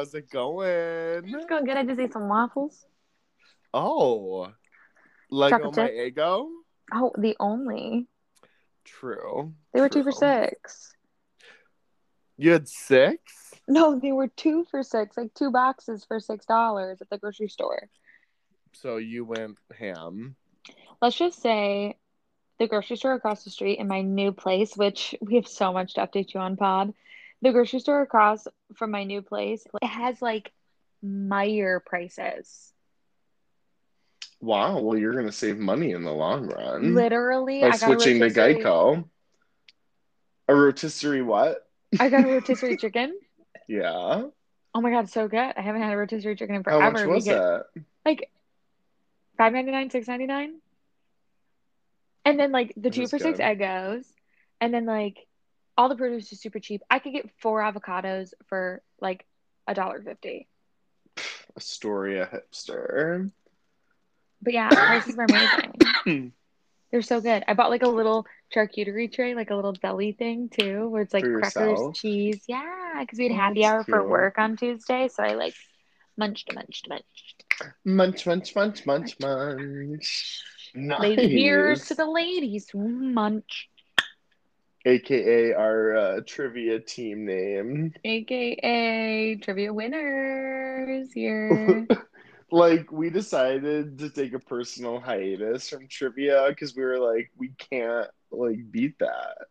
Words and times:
How's 0.00 0.14
it 0.14 0.30
going? 0.30 1.24
It's 1.26 1.44
going 1.44 1.66
good. 1.66 1.76
I 1.76 1.84
just 1.84 2.00
ate 2.00 2.14
some 2.14 2.26
waffles. 2.26 2.86
Oh, 3.74 4.50
Leggo 5.30 5.76
my 5.76 5.90
Eggo. 5.90 6.48
Oh, 6.90 7.12
the 7.18 7.36
only. 7.38 8.06
True. 8.82 9.52
They 9.74 9.82
were 9.82 9.90
two 9.90 10.02
for 10.02 10.10
six. 10.10 10.94
You 12.38 12.52
had 12.52 12.66
six. 12.66 13.52
No, 13.68 13.98
they 13.98 14.12
were 14.12 14.28
two 14.28 14.64
for 14.70 14.82
six, 14.82 15.18
like 15.18 15.34
two 15.34 15.50
boxes 15.50 16.02
for 16.08 16.18
six 16.18 16.46
dollars 16.46 17.02
at 17.02 17.10
the 17.10 17.18
grocery 17.18 17.48
store. 17.48 17.90
So 18.72 18.96
you 18.96 19.26
went 19.26 19.58
ham. 19.78 20.34
Let's 21.02 21.16
just 21.16 21.42
say 21.42 21.98
the 22.58 22.66
grocery 22.66 22.96
store 22.96 23.12
across 23.12 23.44
the 23.44 23.50
street 23.50 23.78
in 23.78 23.86
my 23.86 24.00
new 24.00 24.32
place, 24.32 24.74
which 24.78 25.14
we 25.20 25.34
have 25.34 25.46
so 25.46 25.74
much 25.74 25.92
to 25.92 26.00
update 26.00 26.32
you 26.32 26.40
on, 26.40 26.56
Pod. 26.56 26.94
The 27.42 27.52
grocery 27.52 27.80
store 27.80 28.02
across 28.02 28.46
from 28.74 28.90
my 28.90 29.04
new 29.04 29.22
place, 29.22 29.64
it 29.80 29.86
has 29.86 30.20
like 30.20 30.52
Meijer 31.04 31.84
prices. 31.84 32.72
Wow. 34.40 34.80
Well, 34.80 34.98
you're 34.98 35.14
gonna 35.14 35.32
save 35.32 35.58
money 35.58 35.92
in 35.92 36.02
the 36.02 36.12
long 36.12 36.46
run 36.46 36.94
Literally, 36.94 37.60
by 37.60 37.68
I 37.68 37.70
got 37.70 37.80
switching 37.80 38.20
to 38.20 38.28
Geico. 38.28 39.04
A 40.48 40.54
rotisserie 40.54 41.22
what? 41.22 41.66
I 41.98 42.08
got 42.08 42.24
a 42.24 42.28
rotisserie 42.28 42.76
chicken. 42.80 43.18
Yeah. 43.68 44.24
Oh 44.74 44.80
my 44.80 44.90
god, 44.90 45.08
so 45.08 45.28
good! 45.28 45.38
I 45.56 45.60
haven't 45.60 45.82
had 45.82 45.92
a 45.92 45.96
rotisserie 45.96 46.36
chicken 46.36 46.56
in 46.56 46.62
forever. 46.62 46.82
How 46.82 46.90
much 46.90 47.06
was 47.06 47.24
that? 47.26 47.66
like 48.04 48.30
five 49.36 49.52
ninety 49.52 49.72
nine, 49.72 49.90
six 49.90 50.06
ninety 50.08 50.26
nine, 50.26 50.60
and 52.24 52.38
then 52.38 52.52
like 52.52 52.72
the 52.76 52.90
two 52.90 53.08
for 53.08 53.18
six 53.18 53.38
good. 53.38 53.44
Eggos, 53.44 54.04
and 54.60 54.72
then 54.72 54.86
like 54.86 55.26
all 55.80 55.88
the 55.88 55.96
produce 55.96 56.30
is 56.30 56.38
super 56.38 56.60
cheap. 56.60 56.82
I 56.90 56.98
could 56.98 57.14
get 57.14 57.30
four 57.40 57.62
avocados 57.62 58.34
for 58.48 58.82
like 59.00 59.24
a 59.66 59.72
dollar 59.72 60.02
fifty. 60.02 60.46
Astoria 61.56 62.28
hipster. 62.30 63.30
But 64.42 64.52
yeah, 64.52 64.68
prices 64.68 65.16
were 65.16 65.24
amazing. 65.24 66.32
They're 66.90 67.00
so 67.00 67.22
good. 67.22 67.44
I 67.48 67.54
bought 67.54 67.70
like 67.70 67.82
a 67.82 67.88
little 67.88 68.26
charcuterie 68.54 69.10
tray, 69.10 69.34
like 69.34 69.48
a 69.48 69.56
little 69.56 69.72
deli 69.72 70.12
thing 70.12 70.50
too, 70.50 70.86
where 70.90 71.00
it's 71.00 71.14
like 71.14 71.24
crackers, 71.24 71.80
cheese. 71.94 72.42
Yeah, 72.46 72.98
because 73.00 73.18
we 73.18 73.28
had 73.28 73.36
happy 73.36 73.62
that's 73.62 73.72
hour 73.72 73.84
for 73.84 74.06
work 74.06 74.36
on 74.36 74.58
Tuesday, 74.58 75.08
so 75.08 75.22
I 75.22 75.32
like 75.32 75.54
munched, 76.18 76.52
munched, 76.52 76.90
munched. 76.90 77.44
Munch, 77.86 78.26
munch, 78.26 78.54
munch, 78.54 78.84
munch, 78.84 79.16
munch. 79.18 80.42
Lady, 80.74 81.40
here's 81.40 81.86
to 81.86 81.94
the 81.94 82.06
ladies 82.06 82.68
who 82.68 82.86
munch. 82.86 83.70
AKA 84.84 85.52
our 85.54 85.96
uh, 85.96 86.20
trivia 86.26 86.80
team 86.80 87.26
name. 87.26 87.92
AKA 88.04 89.36
trivia 89.42 89.72
winners 89.72 91.12
here. 91.12 91.86
like 92.50 92.90
we 92.90 93.10
decided 93.10 93.98
to 93.98 94.10
take 94.10 94.32
a 94.32 94.38
personal 94.38 94.98
hiatus 94.98 95.68
from 95.68 95.86
trivia 95.88 96.46
because 96.48 96.74
we 96.74 96.82
were 96.82 96.98
like 96.98 97.30
we 97.36 97.52
can't 97.58 98.08
like 98.32 98.58
beat 98.70 98.98
that 98.98 99.46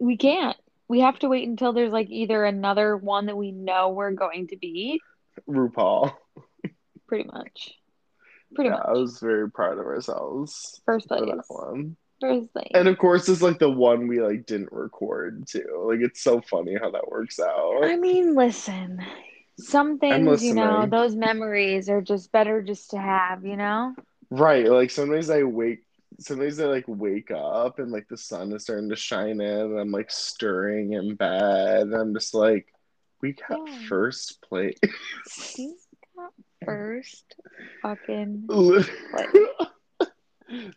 we 0.00 0.16
can't. 0.16 0.56
We 0.88 1.00
have 1.00 1.18
to 1.20 1.28
wait 1.28 1.48
until 1.48 1.72
there's 1.72 1.92
like 1.92 2.10
either 2.10 2.44
another 2.44 2.96
one 2.96 3.26
that 3.26 3.36
we 3.36 3.52
know 3.52 3.90
we're 3.90 4.12
going 4.12 4.48
to 4.48 4.56
beat, 4.56 5.00
RuPaul. 5.48 6.12
pretty 7.08 7.24
much. 7.24 7.74
Pretty 8.54 8.68
yeah, 8.68 8.76
much. 8.76 8.86
I 8.86 8.92
was 8.92 9.18
very 9.18 9.50
proud 9.50 9.78
of 9.78 9.86
ourselves 9.86 10.80
First 10.84 11.08
for 11.08 11.20
that 11.24 11.44
one. 11.48 11.96
Place. 12.22 12.70
And 12.74 12.86
of 12.88 12.98
course, 12.98 13.28
it's 13.28 13.42
like 13.42 13.58
the 13.58 13.70
one 13.70 14.06
we 14.06 14.20
like 14.20 14.46
didn't 14.46 14.72
record 14.72 15.46
too. 15.48 15.86
Like 15.88 16.00
it's 16.00 16.22
so 16.22 16.40
funny 16.40 16.76
how 16.80 16.90
that 16.92 17.10
works 17.10 17.40
out. 17.40 17.84
I 17.84 17.96
mean, 17.96 18.34
listen. 18.36 19.00
Some 19.58 19.98
things, 19.98 20.42
you 20.42 20.54
know, 20.54 20.86
those 20.86 21.14
memories 21.14 21.88
are 21.90 22.00
just 22.00 22.32
better 22.32 22.62
just 22.62 22.90
to 22.90 22.98
have, 22.98 23.44
you 23.44 23.56
know? 23.56 23.94
Right. 24.30 24.66
Like 24.66 24.90
sometimes 24.90 25.30
I 25.30 25.42
wake 25.42 25.84
sometimes 26.20 26.60
I 26.60 26.66
like 26.66 26.84
wake 26.86 27.30
up 27.30 27.78
and 27.78 27.90
like 27.90 28.06
the 28.08 28.16
sun 28.16 28.52
is 28.52 28.62
starting 28.62 28.88
to 28.90 28.96
shine 28.96 29.40
in 29.40 29.40
and 29.40 29.78
I'm 29.78 29.90
like 29.90 30.10
stirring 30.10 30.92
in 30.92 31.16
bed 31.16 31.82
and 31.82 31.94
I'm 31.94 32.14
just 32.14 32.34
like, 32.34 32.66
we 33.20 33.32
got 33.32 33.68
Yeah. 33.68 33.78
first 33.88 34.40
place. 34.42 34.78
You 35.58 35.76
got 36.16 36.32
first 36.64 37.34
fucking 37.82 38.46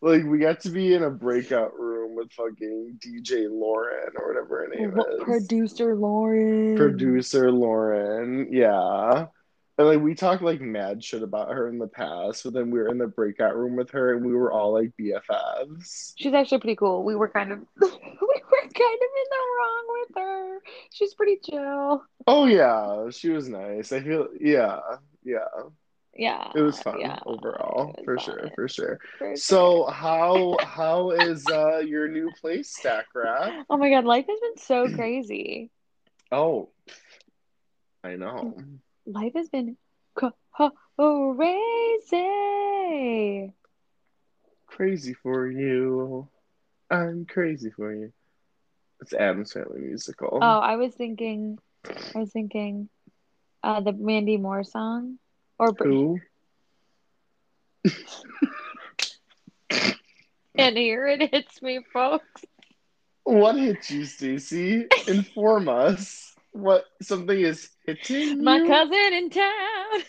like 0.02 0.24
we 0.26 0.40
got 0.40 0.60
to 0.62 0.70
be 0.70 0.94
in 0.94 1.04
a 1.04 1.10
breakout 1.10 1.78
room 1.78 2.16
with 2.16 2.32
fucking 2.32 3.00
DJ 3.04 3.48
Lauren 3.50 4.10
or 4.18 4.28
whatever 4.30 4.66
her 4.66 4.76
name 4.76 4.98
is. 4.98 5.24
producer 5.24 5.96
Lauren. 5.96 6.76
Producer 6.76 7.52
Lauren. 7.52 8.48
Yeah. 8.52 9.28
And 9.78 9.88
like 9.88 10.00
we 10.00 10.16
talked 10.16 10.42
like 10.42 10.62
mad 10.62 11.04
shit 11.04 11.22
about 11.22 11.52
her 11.52 11.68
in 11.68 11.78
the 11.78 11.88
past, 11.88 12.46
but 12.46 12.54
then 12.54 12.72
we 12.72 12.80
were 12.80 12.88
in 12.88 12.98
the 12.98 13.08
breakout 13.08 13.58
room 13.58 13.76
with 13.76 13.90
her 13.92 14.16
and 14.16 14.26
we 14.26 14.34
were 14.34 14.52
all 14.52 14.72
like 14.74 14.92
BFFs. 15.00 16.14
She's 16.16 16.34
actually 16.34 16.60
pretty 16.60 16.78
cool. 16.78 17.04
We 17.04 17.16
were 17.16 17.28
kind 17.28 17.52
of 17.52 17.60
we 17.82 17.88
were 17.88 18.62
kind 18.62 18.72
of 18.72 19.10
in 19.20 19.28
the 19.30 19.44
wrong 19.60 19.86
with 19.90 20.16
her. 20.16 20.60
She's 20.94 21.14
pretty 21.14 21.40
chill. 21.44 22.04
Oh 22.26 22.46
yeah, 22.46 23.10
she 23.10 23.30
was 23.30 23.50
nice. 23.50 23.92
I 23.92 24.00
feel 24.00 24.30
yeah, 24.40 24.80
yeah. 25.26 25.40
Yeah. 26.16 26.52
It 26.56 26.62
was 26.62 26.80
fun 26.80 27.00
yeah, 27.00 27.20
overall, 27.26 27.94
for 28.06 28.18
sure, 28.18 28.50
for 28.56 28.68
sure. 28.68 29.00
For 29.18 29.36
So 29.36 29.86
how 29.88 30.58
how 30.64 31.12
is 31.12 31.50
uh 31.50 31.80
your 31.80 32.08
new 32.08 32.32
place 32.32 32.70
stack 32.70 33.08
wrap? 33.14 33.52
Oh 33.70 33.78
my 33.78 33.90
god, 33.90 34.06
life 34.06 34.26
has 34.28 34.40
been 34.40 34.58
so 34.58 34.90
crazy. 34.96 35.70
Oh, 36.32 36.70
I 38.04 38.16
know. 38.16 38.56
Life 39.06 39.34
has 39.36 39.48
been 39.50 39.78
crazy. 40.16 40.34
Crazy 44.68 45.14
for 45.14 45.48
you. 45.48 46.28
I'm 46.90 47.26
crazy 47.26 47.70
for 47.70 47.94
you. 47.94 48.12
It's 49.02 49.14
Addams 49.14 49.54
Family 49.54 49.82
musical. 49.82 50.30
Oh, 50.42 50.60
I 50.60 50.76
was 50.78 50.94
thinking, 50.96 51.60
I 52.16 52.20
was 52.20 52.32
thinking, 52.32 52.90
uh, 53.64 53.82
the 53.82 53.94
Mandy 53.94 54.38
Moore 54.38 54.64
song, 54.64 55.20
or 55.60 55.74
Who? 55.80 56.20
and 60.58 60.78
here 60.78 61.08
it 61.08 61.30
hits 61.34 61.62
me, 61.62 61.80
folks. 61.94 62.44
What 63.24 63.56
hit 63.58 63.90
you, 63.90 64.06
Stacy? 64.06 64.86
Inform 65.08 65.68
us. 65.70 66.34
What 66.52 66.86
something 67.02 67.38
is 67.40 67.70
hitting 67.86 68.44
My 68.44 68.58
you? 68.58 68.68
cousin 68.68 69.14
in 69.14 69.30
town. 69.30 70.04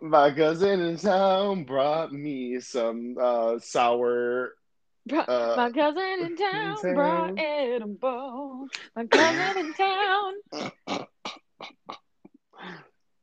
My 0.00 0.30
cousin 0.32 0.80
in 0.80 0.96
town 0.96 1.64
brought 1.64 2.12
me 2.12 2.58
some 2.60 3.16
uh, 3.20 3.58
sour. 3.60 4.52
Bro- 5.06 5.20
Uh, 5.20 5.54
My 5.56 5.70
cousin 5.70 6.26
in 6.26 6.36
town 6.36 6.76
town. 6.76 6.94
brought 6.94 7.38
in 7.38 7.82
a 7.82 7.86
bowl. 7.86 8.68
My 8.96 9.04
cousin 9.06 9.58
in 9.58 9.72
town. 9.74 10.34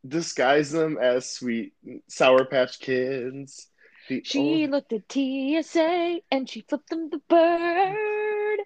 Disguise 0.10 0.72
them 0.72 0.98
as 0.98 1.30
sweet 1.30 1.74
Sour 2.08 2.46
Patch 2.46 2.80
Kids. 2.80 3.68
The 4.08 4.24
She 4.26 4.64
old- 4.64 4.72
looked 4.72 4.94
at 4.94 5.04
TSA 5.12 6.22
and 6.32 6.50
she 6.50 6.62
flipped 6.68 6.90
them 6.90 7.10
the 7.10 7.20
bird. 7.30 8.60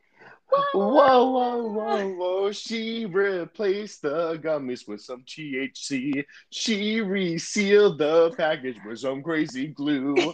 Whoa, 0.73 1.31
whoa, 1.31 1.67
whoa, 1.67 2.07
whoa. 2.13 2.51
She 2.51 3.05
replaced 3.05 4.03
the 4.03 4.37
gummies 4.37 4.87
with 4.87 5.01
some 5.01 5.23
THC. 5.23 6.23
She 6.51 7.01
resealed 7.01 7.97
the 7.97 8.31
package 8.37 8.77
with 8.85 8.99
some 8.99 9.21
crazy 9.23 9.67
glue. 9.67 10.33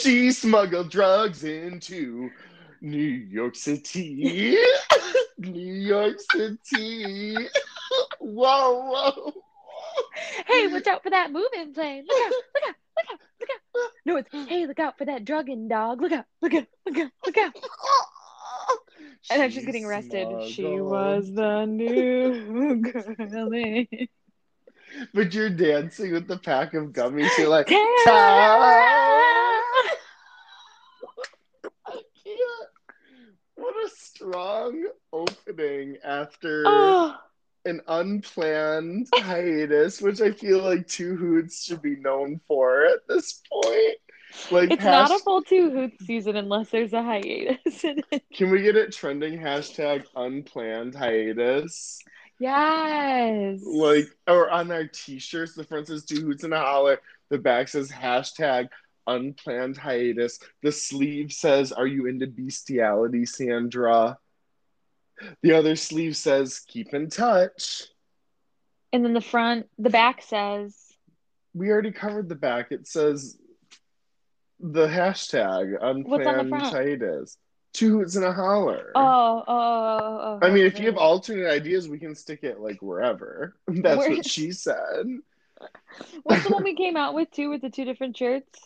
she 0.00 0.30
smuggled 0.30 0.90
drugs 0.90 1.44
into 1.44 2.30
New 2.80 2.98
York 2.98 3.56
City. 3.56 4.56
New 5.38 5.74
York 5.74 6.16
City. 6.32 7.36
Whoa, 8.24 8.90
whoa. 8.90 9.32
Hey, 10.46 10.66
watch 10.68 10.86
out 10.86 11.02
for 11.02 11.10
that 11.10 11.30
moving 11.30 11.74
plane. 11.74 12.04
Look 12.08 12.22
out, 12.22 12.32
look 12.54 12.64
out, 12.68 12.74
look 12.96 13.10
out, 13.10 13.20
look 13.40 13.50
out. 13.50 13.90
No, 14.06 14.16
it's 14.16 14.30
hey, 14.48 14.66
look 14.66 14.78
out 14.78 14.96
for 14.96 15.04
that 15.04 15.24
drugging 15.24 15.68
dog. 15.68 16.00
Look 16.00 16.12
out, 16.12 16.24
look 16.40 16.54
out, 16.54 16.66
look 16.86 16.98
out, 16.98 17.10
look 17.26 17.36
out. 17.36 17.52
And 19.30 19.40
then 19.40 19.50
she's 19.50 19.64
getting 19.66 19.84
arrested. 19.84 20.48
She 20.50 20.80
was 20.80 21.32
the 21.32 21.66
new 21.66 22.76
girlie. 22.76 24.10
But 25.12 25.34
you're 25.34 25.50
dancing 25.50 26.12
with 26.12 26.28
the 26.28 26.38
pack 26.38 26.74
of 26.74 26.92
gummies. 26.92 27.30
You're 27.36 27.48
like, 27.48 27.66
town. 27.66 27.80
What 33.56 33.74
a 33.84 33.88
strong 33.94 34.86
opening 35.12 35.96
after 36.04 36.64
Oh, 36.66 37.16
an 37.64 37.80
unplanned 37.86 39.08
hiatus, 39.14 40.00
which 40.00 40.20
I 40.20 40.32
feel 40.32 40.62
like 40.62 40.86
Two 40.86 41.16
Hoots 41.16 41.64
should 41.64 41.82
be 41.82 41.96
known 41.96 42.40
for 42.46 42.84
at 42.84 43.06
this 43.08 43.40
point. 43.50 43.98
Like, 44.50 44.70
it's 44.70 44.84
not 44.84 45.10
a 45.10 45.18
full 45.20 45.42
two 45.42 45.70
hoots 45.70 46.04
season 46.04 46.36
unless 46.36 46.68
there's 46.70 46.92
a 46.92 47.02
hiatus 47.02 47.84
in 47.84 48.02
it. 48.10 48.24
can 48.34 48.50
we 48.50 48.62
get 48.62 48.76
it 48.76 48.92
trending 48.92 49.38
hashtag 49.38 50.04
unplanned 50.16 50.94
hiatus? 50.94 52.00
Yes. 52.40 53.60
Like, 53.64 54.06
or 54.26 54.50
on 54.50 54.70
our 54.72 54.86
t-shirts, 54.86 55.54
the 55.54 55.64
front 55.64 55.86
says 55.86 56.04
two 56.04 56.20
hoots 56.20 56.44
and 56.44 56.52
a 56.52 56.58
holler. 56.58 57.00
The 57.30 57.38
back 57.38 57.68
says 57.68 57.90
hashtag 57.90 58.68
unplanned 59.06 59.76
hiatus. 59.76 60.38
The 60.62 60.72
sleeve 60.72 61.32
says, 61.32 61.72
Are 61.72 61.86
you 61.86 62.06
into 62.06 62.26
bestiality, 62.26 63.26
Sandra? 63.26 64.18
The 65.42 65.52
other 65.52 65.76
sleeve 65.76 66.16
says, 66.16 66.60
Keep 66.66 66.94
in 66.94 67.08
touch. 67.10 67.84
And 68.92 69.04
then 69.04 69.14
the 69.14 69.20
front, 69.20 69.68
the 69.78 69.90
back 69.90 70.22
says, 70.22 70.76
We 71.54 71.70
already 71.70 71.92
covered 71.92 72.28
the 72.28 72.34
back. 72.34 72.72
It 72.72 72.86
says 72.86 73.36
the 74.60 74.86
hashtag 74.86 76.04
What's 76.06 76.26
on 76.26 76.50
hiatus. 76.50 77.36
Two 77.72 77.98
hoots 77.98 78.14
and 78.14 78.24
a 78.24 78.32
holler. 78.32 78.92
oh, 78.94 79.00
oh, 79.00 79.44
oh, 79.48 79.98
oh. 80.00 80.38
oh 80.40 80.46
I 80.46 80.50
mean, 80.50 80.64
if 80.64 80.78
you 80.78 80.86
have 80.86 80.96
alternate 80.96 81.50
ideas, 81.50 81.88
we 81.88 81.98
can 81.98 82.14
stick 82.14 82.44
it 82.44 82.60
like 82.60 82.80
wherever. 82.80 83.56
That's 83.66 83.98
Where- 83.98 84.10
what 84.10 84.26
she 84.26 84.52
said. 84.52 85.06
What's 86.24 86.44
the 86.44 86.50
one 86.50 86.62
we 86.62 86.76
came 86.76 86.96
out 86.96 87.14
with 87.14 87.30
too, 87.30 87.48
with 87.48 87.62
the 87.62 87.70
two 87.70 87.84
different 87.84 88.16
shirts? 88.16 88.60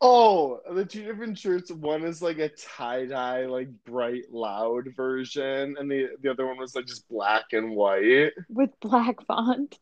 Oh, 0.00 0.60
the 0.70 0.84
two 0.84 1.04
different 1.04 1.38
shirts. 1.38 1.70
One 1.72 2.04
is 2.04 2.20
like 2.20 2.38
a 2.38 2.50
tie 2.50 3.06
dye, 3.06 3.46
like 3.46 3.68
bright, 3.84 4.24
loud 4.30 4.88
version, 4.96 5.76
and 5.78 5.90
the 5.90 6.08
the 6.20 6.30
other 6.30 6.46
one 6.46 6.58
was 6.58 6.74
like 6.74 6.86
just 6.86 7.08
black 7.08 7.52
and 7.52 7.70
white. 7.74 8.32
With 8.48 8.70
black 8.80 9.24
font. 9.26 9.78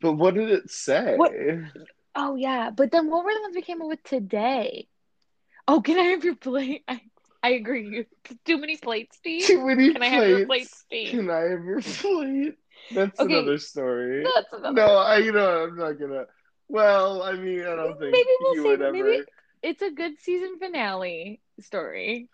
But 0.00 0.14
what 0.14 0.34
did 0.34 0.50
it 0.50 0.70
say? 0.70 1.16
What? 1.16 1.32
Oh 2.16 2.34
yeah, 2.34 2.70
but 2.70 2.90
then 2.90 3.08
what 3.08 3.24
were 3.24 3.32
the 3.32 3.40
ones 3.42 3.54
we 3.54 3.62
came 3.62 3.80
up 3.82 3.88
with 3.88 4.02
today? 4.02 4.88
Oh, 5.68 5.80
can 5.80 5.98
I 5.98 6.04
have 6.04 6.24
your 6.24 6.34
plate? 6.34 6.82
I, 6.88 7.00
I 7.42 7.50
agree. 7.50 7.88
You 7.88 8.06
too 8.44 8.58
many 8.58 8.76
plates, 8.76 9.16
Steve. 9.18 9.46
Too 9.46 9.64
many 9.66 9.92
Can 9.92 10.02
I 10.02 10.06
have 10.08 10.26
your 10.28 10.38
plate, 10.38 10.46
plates. 10.46 10.78
Steve? 10.86 11.10
Can 11.12 11.30
I 11.30 11.40
have 11.40 11.64
your 11.64 11.80
plate? 11.80 12.54
That's 12.90 13.20
Okay. 13.20 13.32
another 13.32 13.58
story. 13.58 14.24
That's 14.24 14.52
another. 14.52 14.74
No, 14.74 14.86
I 14.96 15.18
you 15.18 15.32
know 15.32 15.64
I'm 15.64 15.76
not 15.76 15.98
gonna. 16.00 16.24
Well, 16.68 17.22
I 17.22 17.32
mean, 17.32 17.60
I 17.60 17.76
don't 17.76 17.98
think 17.98 18.12
Maybe 18.12 18.28
we'll 18.40 18.54
you 18.54 18.62
see. 18.62 18.68
would 18.68 18.82
ever. 18.82 18.92
Maybe 18.92 19.24
it's 19.62 19.82
a 19.82 19.90
good 19.90 20.20
season 20.20 20.58
finale 20.58 21.40
story. 21.60 22.28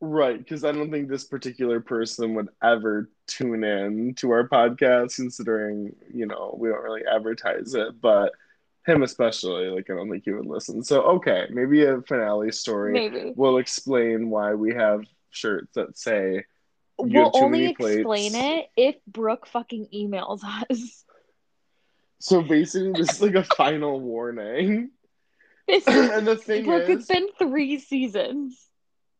Right, 0.00 0.38
because 0.38 0.64
I 0.64 0.70
don't 0.70 0.92
think 0.92 1.08
this 1.08 1.24
particular 1.24 1.80
person 1.80 2.34
would 2.34 2.48
ever 2.62 3.10
tune 3.26 3.64
in 3.64 4.14
to 4.16 4.30
our 4.30 4.48
podcast, 4.48 5.16
considering, 5.16 5.94
you 6.12 6.26
know, 6.26 6.56
we 6.56 6.68
don't 6.68 6.82
really 6.82 7.02
advertise 7.04 7.74
it, 7.74 8.00
but 8.00 8.32
him 8.86 9.02
especially, 9.02 9.68
like, 9.68 9.90
I 9.90 9.94
don't 9.94 10.08
think 10.08 10.24
he 10.24 10.30
would 10.30 10.46
listen. 10.46 10.84
So, 10.84 11.02
okay, 11.02 11.46
maybe 11.50 11.84
a 11.84 12.00
finale 12.02 12.52
story 12.52 12.92
Maybe 12.92 13.32
will 13.34 13.58
explain 13.58 14.30
why 14.30 14.54
we 14.54 14.72
have 14.74 15.04
shirts 15.30 15.74
that 15.74 15.98
say, 15.98 16.44
we'll 16.96 17.32
only 17.34 17.66
explain 17.66 18.36
it 18.36 18.70
if 18.76 18.94
Brooke 19.06 19.48
fucking 19.48 19.88
emails 19.92 20.42
us. 20.44 21.04
so 22.20 22.40
basically, 22.40 22.92
this 22.92 23.14
is 23.14 23.22
like 23.22 23.34
a 23.34 23.42
final 23.42 24.00
warning. 24.00 24.90
And 25.86 26.26
the 26.26 26.36
thing 26.36 26.64
Brooke. 26.64 26.88
is, 26.88 27.00
It's 27.00 27.08
been 27.08 27.28
three 27.38 27.78
seasons. 27.78 28.68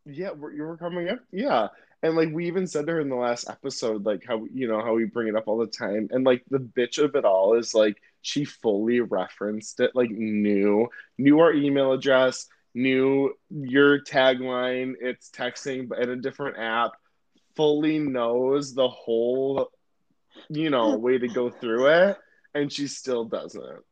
Yeah, 0.06 0.31
we're, 0.33 0.53
you 0.53 0.62
were 0.62 0.77
coming 0.77 1.09
up. 1.09 1.21
Yeah. 1.31 1.69
And 2.03 2.15
like 2.15 2.31
we 2.33 2.47
even 2.47 2.67
said 2.67 2.87
to 2.87 2.93
her 2.93 3.00
in 3.00 3.09
the 3.09 3.17
last 3.17 3.50
episode, 3.50 4.06
like 4.06 4.23
how 4.27 4.47
you 4.53 4.69
know 4.69 4.81
how 4.81 4.95
we 4.95 5.05
bring 5.05 5.29
it 5.29 5.35
up 5.35 5.49
all 5.49 5.59
the 5.59 5.67
time, 5.67 6.09
and 6.12 6.25
like 6.25 6.45
the 6.49 6.59
bitch 6.59 7.03
of 7.03 7.17
it 7.17 7.25
all 7.25 7.55
is 7.59 7.75
like 7.75 8.00
she 8.23 8.45
fully 8.45 9.00
referenced 9.00 9.81
it, 9.81 9.91
like 9.97 10.11
knew 10.11 10.89
knew 11.19 11.41
our 11.41 11.53
email 11.53 11.93
address, 11.93 12.47
knew 12.73 13.35
your 13.51 14.01
tagline. 14.01 14.94
It's 15.01 15.29
texting, 15.31 15.89
but 15.89 15.99
in 15.99 16.11
a 16.11 16.17
different 16.17 16.59
app. 16.59 16.93
Fully 17.56 17.99
knows 17.99 18.73
the 18.73 18.89
whole, 18.89 19.73
you 20.49 20.71
know, 20.71 20.97
way 20.97 21.19
to 21.19 21.27
go 21.27 21.51
through 21.51 21.89
it, 21.89 22.17
and 22.55 22.73
she 22.73 22.87
still 22.87 23.25
doesn't. 23.25 23.83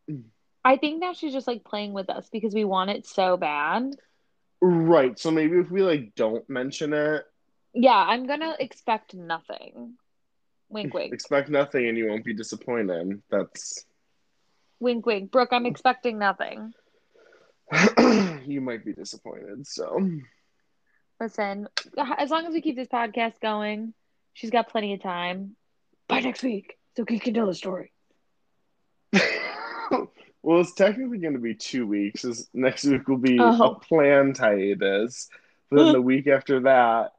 I 0.66 0.78
think 0.78 1.02
that 1.02 1.14
she's 1.14 1.32
just 1.32 1.46
like 1.46 1.62
playing 1.62 1.92
with 1.92 2.10
us 2.10 2.28
because 2.28 2.52
we 2.52 2.64
want 2.64 2.90
it 2.90 3.06
so 3.06 3.36
bad. 3.36 3.94
Right. 4.60 5.16
So 5.16 5.30
maybe 5.30 5.58
if 5.58 5.70
we 5.70 5.82
like 5.82 6.16
don't 6.16 6.48
mention 6.50 6.92
it, 6.92 7.24
Yeah, 7.72 7.94
I'm 7.94 8.26
gonna 8.26 8.56
expect 8.58 9.14
nothing. 9.14 9.94
Wink, 10.68 10.92
wink, 10.92 11.12
expect 11.14 11.50
nothing, 11.50 11.86
and 11.86 11.96
you 11.96 12.08
won't 12.08 12.24
be 12.24 12.34
disappointed. 12.34 13.22
That's 13.30 13.84
wink, 14.80 15.06
wink. 15.06 15.30
Brooke, 15.30 15.50
I'm 15.52 15.66
expecting 15.66 16.18
nothing. 16.18 16.72
you 18.44 18.60
might 18.60 18.84
be 18.84 18.92
disappointed. 18.92 19.68
So, 19.68 20.00
Listen, 21.20 21.68
as 22.18 22.30
long 22.30 22.44
as 22.44 22.52
we 22.52 22.60
keep 22.60 22.74
this 22.74 22.88
podcast 22.88 23.38
going, 23.40 23.94
she's 24.32 24.50
got 24.50 24.68
plenty 24.68 24.94
of 24.94 25.00
time. 25.00 25.54
By 26.08 26.18
next 26.20 26.42
week, 26.42 26.76
so 26.96 27.04
he 27.08 27.20
can 27.20 27.34
tell 27.34 27.46
the 27.46 27.54
story. 27.54 27.92
Well, 30.46 30.60
it's 30.60 30.74
technically 30.74 31.18
going 31.18 31.32
to 31.34 31.40
be 31.40 31.54
two 31.56 31.88
weeks. 31.88 32.22
'cause 32.22 32.48
Next 32.54 32.84
week 32.84 33.08
will 33.08 33.16
be 33.18 33.36
Oh. 33.40 33.62
a 33.64 33.74
planned 33.80 34.38
hiatus. 34.38 35.28
But 35.70 35.76
then 35.82 35.92
the 35.94 36.00
week 36.00 36.28
after 36.28 36.60
that, 36.60 37.14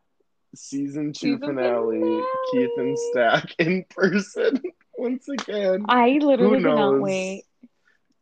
season 0.56 1.12
two 1.12 1.34
Season 1.36 1.40
finale, 1.42 2.00
finale. 2.00 2.24
Keith 2.52 2.70
and 2.78 2.98
Stack 2.98 3.54
in 3.60 3.84
person 3.90 4.62
once 4.98 5.28
again. 5.28 5.84
I 5.90 6.12
literally 6.22 6.62
cannot 6.64 7.02
wait. 7.02 7.44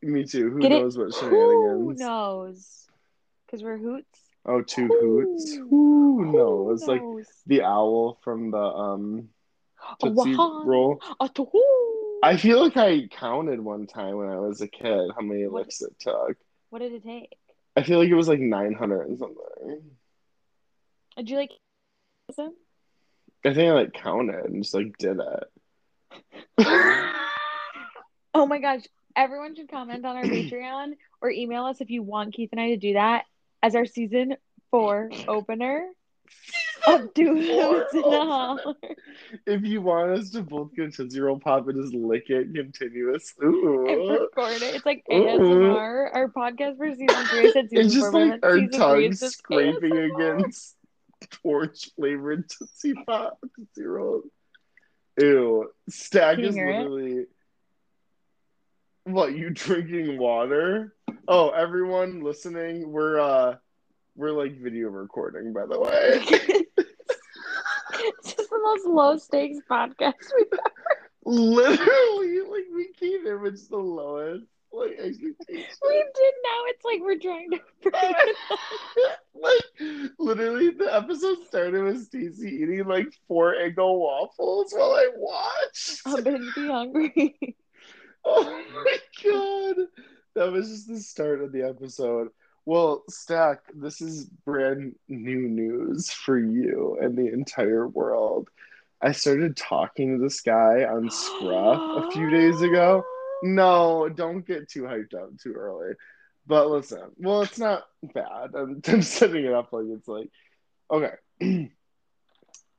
Me 0.02 0.24
too. 0.26 0.50
Who 0.50 0.60
Get 0.60 0.72
it? 0.72 0.82
knows 0.82 0.98
what 0.98 1.14
Who 1.16 1.94
knows? 1.94 2.88
Because 3.46 3.64
we're 3.64 3.78
hoots. 3.78 4.20
Oh, 4.48 4.62
two 4.64 4.88
Who? 4.88 5.20
hoots. 5.22 5.56
Who 5.56 6.32
knows? 6.32 6.88
Like 6.88 7.04
knows? 7.04 7.28
the 7.46 7.62
owl 7.62 8.18
from 8.24 8.50
the 8.50 8.58
um 8.58 9.30
Tootsie 10.02 10.34
Roll. 10.36 11.00
a. 11.20 11.30
I 12.26 12.38
feel 12.38 12.60
like 12.64 12.76
I 12.76 13.08
counted 13.08 13.60
one 13.60 13.86
time 13.86 14.16
when 14.18 14.30
I 14.30 14.40
was 14.40 14.60
a 14.62 14.68
kid 14.68 15.12
how 15.16 15.22
many 15.22 15.46
What- 15.46 15.62
licks 15.68 15.82
it 15.82 15.94
took. 16.00 16.36
What 16.72 16.80
did 16.80 16.94
it 16.94 17.04
take? 17.04 17.36
I 17.76 17.84
feel 17.84 18.00
like 18.00 18.10
it 18.10 18.16
was 18.16 18.28
like 18.28 18.40
900 18.40 19.02
and 19.08 19.20
something. 19.20 19.92
Did 21.18 21.30
you 21.30 21.38
like 21.38 21.52
listen? 22.28 22.56
I 23.46 23.54
think 23.54 23.70
I 23.70 23.74
like 23.74 23.94
counted 23.94 24.46
and 24.46 24.64
just 24.64 24.74
like 24.74 24.98
did 24.98 25.20
it. 25.20 25.44
Oh 28.38 28.46
my 28.46 28.60
gosh. 28.60 28.82
Everyone 29.16 29.56
should 29.56 29.72
comment 29.72 30.04
on 30.06 30.18
our 30.18 30.24
Patreon 30.24 30.96
or 31.22 31.30
email 31.30 31.64
us 31.64 31.80
if 31.80 31.90
you 31.90 32.04
want 32.04 32.34
Keith 32.34 32.50
and 32.52 32.60
I 32.60 32.72
to 32.72 32.78
do 32.78 32.94
that 32.94 33.24
as 33.64 33.76
our 33.76 33.86
season 33.86 34.36
four 34.72 35.10
opener 35.26 35.88
of 36.88 37.14
Two 37.16 37.36
Hoots 37.36 37.94
and 37.94 38.06
a 38.06 38.10
Holler. 38.10 38.76
if 39.46 39.64
you 39.64 39.82
want 39.82 40.12
us 40.12 40.30
to 40.32 40.42
both 40.42 40.74
get 40.76 40.88
a 40.88 40.92
Tootsie 40.92 41.20
Roll 41.20 41.40
Pop 41.40 41.68
and 41.68 41.82
just 41.82 41.94
lick 41.94 42.30
it 42.30 42.54
continuously. 42.54 43.48
and 43.48 44.10
record 44.10 44.62
it. 44.62 44.76
It's 44.76 44.86
like 44.86 45.04
Ooh. 45.12 45.16
ASMR. 45.16 46.10
Our 46.14 46.28
podcast 46.30 46.78
for 46.78 46.94
season 46.94 47.26
three. 47.28 47.52
Said 47.52 47.70
season 47.70 47.78
It's 47.86 47.94
just 47.94 48.12
four, 48.12 48.26
like 48.26 48.46
our 48.46 48.68
tongue 48.68 49.14
scraping 49.14 49.92
ASMR. 49.92 50.16
against 50.16 50.76
torch 51.44 51.90
flavored 51.96 52.50
Tootsie 52.50 52.94
Pop, 53.06 53.40
Tootsie 53.56 53.84
Roll. 53.84 54.22
Ew. 55.20 55.72
Stack 55.90 56.40
is 56.40 56.56
hear 56.56 56.68
it? 56.70 56.78
literally. 56.78 57.26
What, 59.06 59.36
you 59.36 59.52
drinking 59.52 60.18
water? 60.18 60.96
Oh, 61.28 61.50
everyone 61.50 62.22
listening, 62.22 62.92
we're 62.92 63.20
uh 63.20 63.56
we're 64.16 64.32
like 64.32 64.60
video 64.60 64.90
recording, 64.90 65.54
by 65.54 65.66
the 65.66 65.80
way. 65.80 66.66
Most 68.66 68.86
low 68.88 69.18
stakes 69.18 69.60
podcast 69.70 70.14
we've 70.36 70.48
ever. 70.54 71.10
Literally, 71.26 72.40
like 72.42 72.66
we 72.74 72.90
in 73.26 73.42
with 73.42 73.70
the 73.70 73.78
lowest 73.78 74.46
like 74.72 74.92
expectations. 75.00 75.78
We 75.82 76.06
did 76.16 76.34
now. 76.44 76.62
It's 76.68 76.86
like 76.86 77.00
we're 77.02 77.20
trying 77.20 77.52
to 77.52 77.60
bring 77.82 77.94
it 78.04 78.36
up. 78.52 79.20
like 79.42 80.12
literally 80.20 80.72
the 80.72 80.94
episode 80.94 81.38
started 81.48 81.84
with 81.84 82.06
Stacey 82.06 82.50
eating 82.62 82.86
like 82.86 83.08
four 83.28 83.56
Eggo 83.56 83.98
waffles 83.98 84.74
while 84.76 84.92
I 84.92 85.10
watched. 85.16 86.02
I'm 86.06 86.24
gonna 86.24 86.52
be 86.56 86.68
hungry. 86.68 87.58
Oh 88.28 88.64
my 88.74 88.98
god. 89.24 89.86
That 90.34 90.52
was 90.52 90.70
just 90.70 90.88
the 90.88 91.00
start 91.00 91.42
of 91.42 91.52
the 91.52 91.62
episode. 91.62 92.30
Well, 92.68 93.04
Stack, 93.08 93.60
this 93.76 94.02
is 94.02 94.26
brand 94.26 94.96
new 95.08 95.48
news 95.48 96.12
for 96.12 96.40
you 96.40 96.98
and 97.00 97.16
the 97.16 97.32
entire 97.32 97.88
world. 97.88 98.50
I 99.00 99.12
started 99.12 99.56
talking 99.56 100.18
to 100.18 100.24
this 100.24 100.42
guy 100.42 100.84
on 100.84 101.12
Scruff 101.12 101.80
a 101.80 102.12
few 102.12 102.30
days 102.30 102.62
ago. 102.62 103.04
No, 103.44 104.08
don't 104.10 104.48
get 104.48 104.70
too 104.70 104.84
hyped 104.84 105.14
up 105.14 105.38
too 105.38 105.54
early. 105.54 105.94
But 106.48 106.70
listen, 106.70 107.12
well, 107.18 107.42
it's 107.42 107.60
not 107.60 107.84
bad. 108.14 108.56
I'm, 108.56 108.82
I'm 108.88 109.02
setting 109.02 109.44
it 109.46 109.54
up 109.54 109.74
like 109.74 109.86
it's 109.90 110.08
like, 110.08 110.30
okay. 110.90 111.12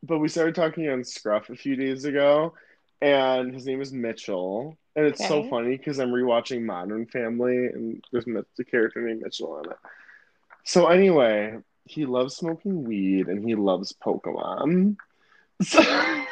but 0.02 0.18
we 0.18 0.28
started 0.28 0.54
talking 0.54 0.88
on 0.88 1.04
Scruff 1.04 1.50
a 1.50 1.54
few 1.54 1.76
days 1.76 2.06
ago, 2.06 2.54
and 3.02 3.52
his 3.52 3.66
name 3.66 3.82
is 3.82 3.92
Mitchell. 3.92 4.78
And 4.96 5.06
it's 5.06 5.26
so 5.28 5.44
funny 5.44 5.76
because 5.76 5.98
I'm 5.98 6.08
rewatching 6.10 6.62
Modern 6.62 7.06
Family, 7.06 7.66
and 7.66 8.02
there's 8.10 8.26
a 8.26 8.44
the 8.56 8.64
character 8.64 9.02
named 9.02 9.20
Mitchell 9.22 9.60
in 9.62 9.70
it. 9.70 9.76
So 10.64 10.86
anyway, 10.86 11.58
he 11.84 12.06
loves 12.06 12.34
smoking 12.36 12.82
weed 12.82 13.28
and 13.28 13.46
he 13.46 13.54
loves 13.54 13.94
Pokemon. 14.04 14.96
So, 15.62 15.80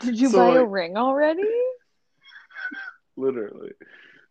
Did 0.00 0.18
you 0.18 0.28
So, 0.28 0.38
buy 0.38 0.58
a 0.58 0.64
ring 0.64 0.96
already? 0.96 1.42
literally. 3.16 3.72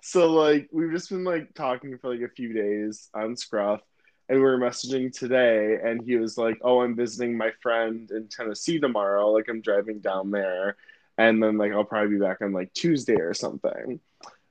So 0.01 0.31
like 0.31 0.69
we've 0.72 0.91
just 0.91 1.10
been 1.10 1.24
like 1.25 1.53
talking 1.53 1.98
for 1.98 2.13
like 2.13 2.22
a 2.22 2.34
few 2.34 2.53
days 2.53 3.10
on 3.13 3.36
Scruff, 3.36 3.81
and 4.29 4.38
we 4.39 4.43
were 4.43 4.58
messaging 4.58 5.12
today, 5.12 5.77
and 5.84 6.01
he 6.01 6.15
was 6.15 6.38
like, 6.38 6.58
"Oh, 6.62 6.81
I'm 6.81 6.96
visiting 6.96 7.38
my 7.38 7.51
friend 7.62 8.10
in 8.12 8.27
Tennessee 8.27 8.79
tomorrow. 8.79 9.29
Like 9.31 9.50
I'm 9.50 9.62
driving 9.62 10.00
down 10.00 10.31
there, 10.31 10.77
and 11.20 11.44
then 11.44 11.58
like 11.60 11.74
I'll 11.74 11.86
probably 11.86 12.18
be 12.18 12.22
back 12.22 12.42
on 12.42 12.54
like 12.54 12.74
Tuesday 12.74 13.18
or 13.18 13.36
something." 13.36 14.00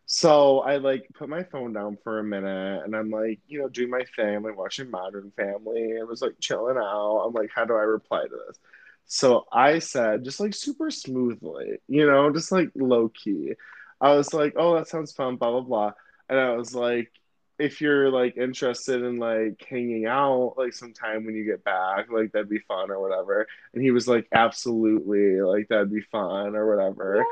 So 0.07 0.61
I 0.61 0.79
like 0.79 1.09
put 1.15 1.29
my 1.29 1.45
phone 1.45 1.73
down 1.75 1.99
for 2.05 2.19
a 2.21 2.25
minute, 2.25 2.85
and 2.85 2.97
I'm 2.97 3.11
like, 3.11 3.41
you 3.49 3.61
know, 3.61 3.69
doing 3.69 3.91
my 3.91 4.05
thing. 4.17 4.37
I'm 4.37 4.43
like 4.45 4.57
watching 4.59 4.91
Modern 4.91 5.33
Family, 5.37 5.93
and 5.97 6.09
was 6.09 6.23
like 6.23 6.35
chilling 6.41 6.79
out. 6.79 7.25
I'm 7.27 7.35
like, 7.35 7.51
how 7.55 7.65
do 7.67 7.75
I 7.75 7.83
reply 7.83 8.23
to 8.25 8.41
this? 8.49 8.59
So 9.07 9.47
I 9.53 9.79
said, 9.81 10.25
just 10.25 10.41
like 10.41 10.55
super 10.55 10.91
smoothly, 10.91 11.79
you 11.89 12.07
know, 12.07 12.31
just 12.33 12.53
like 12.53 12.71
low 12.75 13.09
key. 13.11 13.55
I 14.01 14.15
was 14.15 14.33
like, 14.35 14.55
oh, 14.57 14.77
that 14.77 14.89
sounds 14.89 15.13
fun, 15.13 15.37
blah, 15.37 15.51
blah, 15.51 15.61
blah. 15.63 15.93
And 16.29 16.39
I 16.39 16.53
was 16.57 16.75
like, 16.75 17.11
if 17.59 17.81
you're 17.81 18.11
like 18.11 18.37
interested 18.37 19.03
in 19.03 19.17
like 19.17 19.65
hanging 19.69 20.07
out 20.07 20.55
like 20.57 20.73
sometime 20.73 21.25
when 21.25 21.35
you 21.35 21.45
get 21.45 21.65
back, 21.65 22.11
like 22.11 22.33
that'd 22.33 22.49
be 22.49 22.61
fun 22.61 22.91
or 22.91 23.01
whatever. 23.01 23.47
And 23.75 23.83
he 23.83 23.91
was 23.91 24.07
like, 24.07 24.29
absolutely, 24.33 25.41
like 25.41 25.69
that'd 25.69 25.93
be 25.93 26.01
fun 26.01 26.55
or 26.55 26.69
whatever. 26.69 27.25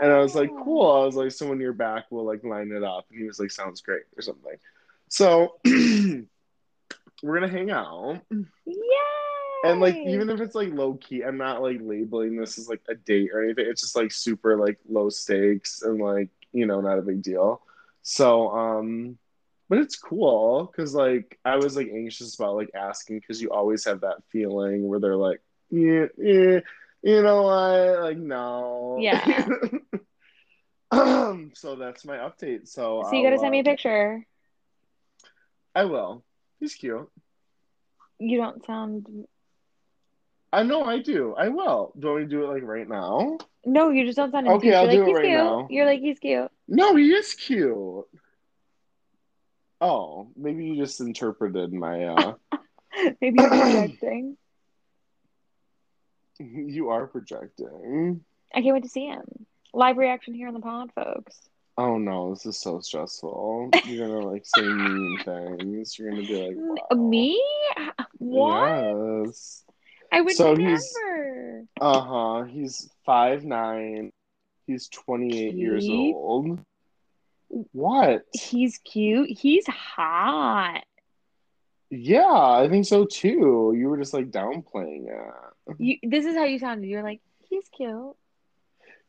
And 0.00 0.12
I 0.12 0.18
was 0.18 0.34
like, 0.34 0.50
cool. 0.64 0.90
I 0.90 1.04
was 1.04 1.16
like, 1.16 1.32
so 1.32 1.48
when 1.48 1.60
you're 1.60 1.72
back, 1.72 2.06
we'll 2.10 2.26
like 2.26 2.44
line 2.44 2.70
it 2.72 2.82
up. 2.82 3.06
And 3.10 3.18
he 3.18 3.26
was 3.26 3.40
like, 3.40 3.50
sounds 3.50 3.80
great 3.80 4.02
or 4.16 4.22
something. 4.22 4.56
So 5.08 5.56
we're 5.64 6.26
gonna 7.22 7.48
hang 7.48 7.70
out. 7.70 8.20
Yeah. 8.30 9.64
And 9.64 9.80
like 9.80 9.96
even 9.96 10.28
if 10.28 10.40
it's 10.40 10.54
like 10.54 10.74
low 10.74 10.94
key, 10.94 11.22
I'm 11.22 11.38
not 11.38 11.62
like 11.62 11.78
labeling 11.80 12.36
this 12.36 12.58
as 12.58 12.68
like 12.68 12.82
a 12.88 12.94
date 12.94 13.30
or 13.32 13.42
anything. 13.42 13.66
It's 13.68 13.80
just 13.80 13.96
like 13.96 14.12
super 14.12 14.56
like 14.56 14.78
low 14.88 15.08
stakes 15.08 15.82
and 15.82 15.98
like, 15.98 16.28
you 16.52 16.66
know, 16.66 16.80
not 16.82 16.98
a 16.98 17.02
big 17.02 17.22
deal. 17.22 17.62
So 18.02 18.50
um 18.50 19.18
but 19.72 19.78
it's 19.78 19.96
cool 19.96 20.70
because 20.70 20.94
like 20.94 21.38
I 21.46 21.56
was 21.56 21.78
like 21.78 21.88
anxious 21.88 22.34
about 22.34 22.56
like 22.56 22.68
asking 22.74 23.20
because 23.20 23.40
you 23.40 23.50
always 23.50 23.86
have 23.86 24.02
that 24.02 24.18
feeling 24.30 24.86
where 24.86 25.00
they're 25.00 25.16
like, 25.16 25.40
yeah, 25.70 26.08
yeah, 26.18 26.60
you 27.02 27.22
know 27.22 27.40
what? 27.40 28.02
Like 28.02 28.18
no. 28.18 28.98
Yeah. 29.00 29.48
um, 30.90 31.52
so 31.54 31.76
that's 31.76 32.04
my 32.04 32.18
update. 32.18 32.68
So 32.68 33.02
so 33.08 33.16
you 33.16 33.24
gotta 33.24 33.38
send 33.38 33.50
me 33.50 33.60
a 33.60 33.62
uh, 33.62 33.64
picture. 33.64 34.26
I 35.74 35.86
will. 35.86 36.22
He's 36.60 36.74
cute. 36.74 37.08
You 38.18 38.36
don't 38.36 38.62
sound. 38.66 39.06
I 40.52 40.64
know 40.64 40.84
I 40.84 40.98
do. 40.98 41.34
I 41.34 41.48
will. 41.48 41.94
Do 41.98 42.10
want 42.10 42.28
do 42.28 42.44
it 42.44 42.48
like 42.48 42.62
right 42.62 42.86
now? 42.86 43.38
No, 43.64 43.88
you 43.88 44.04
just 44.04 44.16
don't 44.18 44.32
sound. 44.32 44.48
Okay. 44.48 44.74
I'll 44.74 44.84
You're 44.84 44.92
do 44.92 44.98
like, 44.98 44.98
it 44.98 45.06
he's 45.06 45.16
right 45.16 45.24
cute. 45.24 45.38
now. 45.38 45.66
You're 45.70 45.86
like 45.86 46.00
he's 46.00 46.18
cute. 46.18 46.50
No, 46.68 46.94
he 46.94 47.10
is 47.14 47.32
cute. 47.32 48.04
Oh, 49.84 50.28
maybe 50.36 50.64
you 50.64 50.76
just 50.76 51.00
interpreted 51.00 51.72
my 51.72 52.04
uh 52.04 52.34
Maybe 53.20 53.36
you're 53.40 53.48
projecting. 53.50 54.36
you 56.38 56.90
are 56.90 57.06
projecting. 57.08 58.24
I 58.54 58.62
can't 58.62 58.74
wait 58.74 58.84
to 58.84 58.88
see 58.88 59.06
him. 59.06 59.22
Live 59.74 59.96
reaction 59.96 60.34
here 60.34 60.46
on 60.48 60.54
the 60.54 60.60
pod, 60.60 60.90
folks. 60.94 61.36
Oh 61.78 61.96
no, 61.98 62.30
this 62.30 62.44
is 62.46 62.60
so 62.60 62.78
stressful. 62.80 63.70
You're 63.86 64.06
gonna 64.06 64.28
like 64.28 64.44
say 64.44 64.62
mean 64.62 65.18
things. 65.24 65.98
You're 65.98 66.10
gonna 66.10 66.22
be 66.22 66.46
like, 66.48 66.54
wow. 66.56 66.96
Me? 66.96 67.42
What? 68.18 69.24
Yes. 69.26 69.64
I 70.12 70.20
would 70.20 70.36
So 70.36 70.52
never. 70.54 70.70
he's- 70.70 70.94
Uh-huh. 71.80 72.44
He's 72.44 72.88
five 73.06 73.44
nine. 73.44 74.12
He's 74.66 74.88
twenty 74.88 75.44
eight 75.46 75.54
years 75.54 75.88
old. 75.88 76.60
What? 77.72 78.24
He's 78.32 78.78
cute. 78.78 79.28
He's 79.30 79.66
hot. 79.66 80.82
Yeah, 81.90 82.24
I 82.26 82.68
think 82.70 82.86
so 82.86 83.04
too. 83.04 83.74
You 83.76 83.88
were 83.88 83.98
just 83.98 84.14
like 84.14 84.30
downplaying 84.30 85.08
it. 85.08 85.76
You, 85.78 85.98
this 86.02 86.24
is 86.24 86.34
how 86.34 86.44
you 86.44 86.58
sounded. 86.58 86.86
You 86.88 86.96
were 86.96 87.02
like, 87.02 87.20
he's 87.48 87.68
cute. 87.68 88.16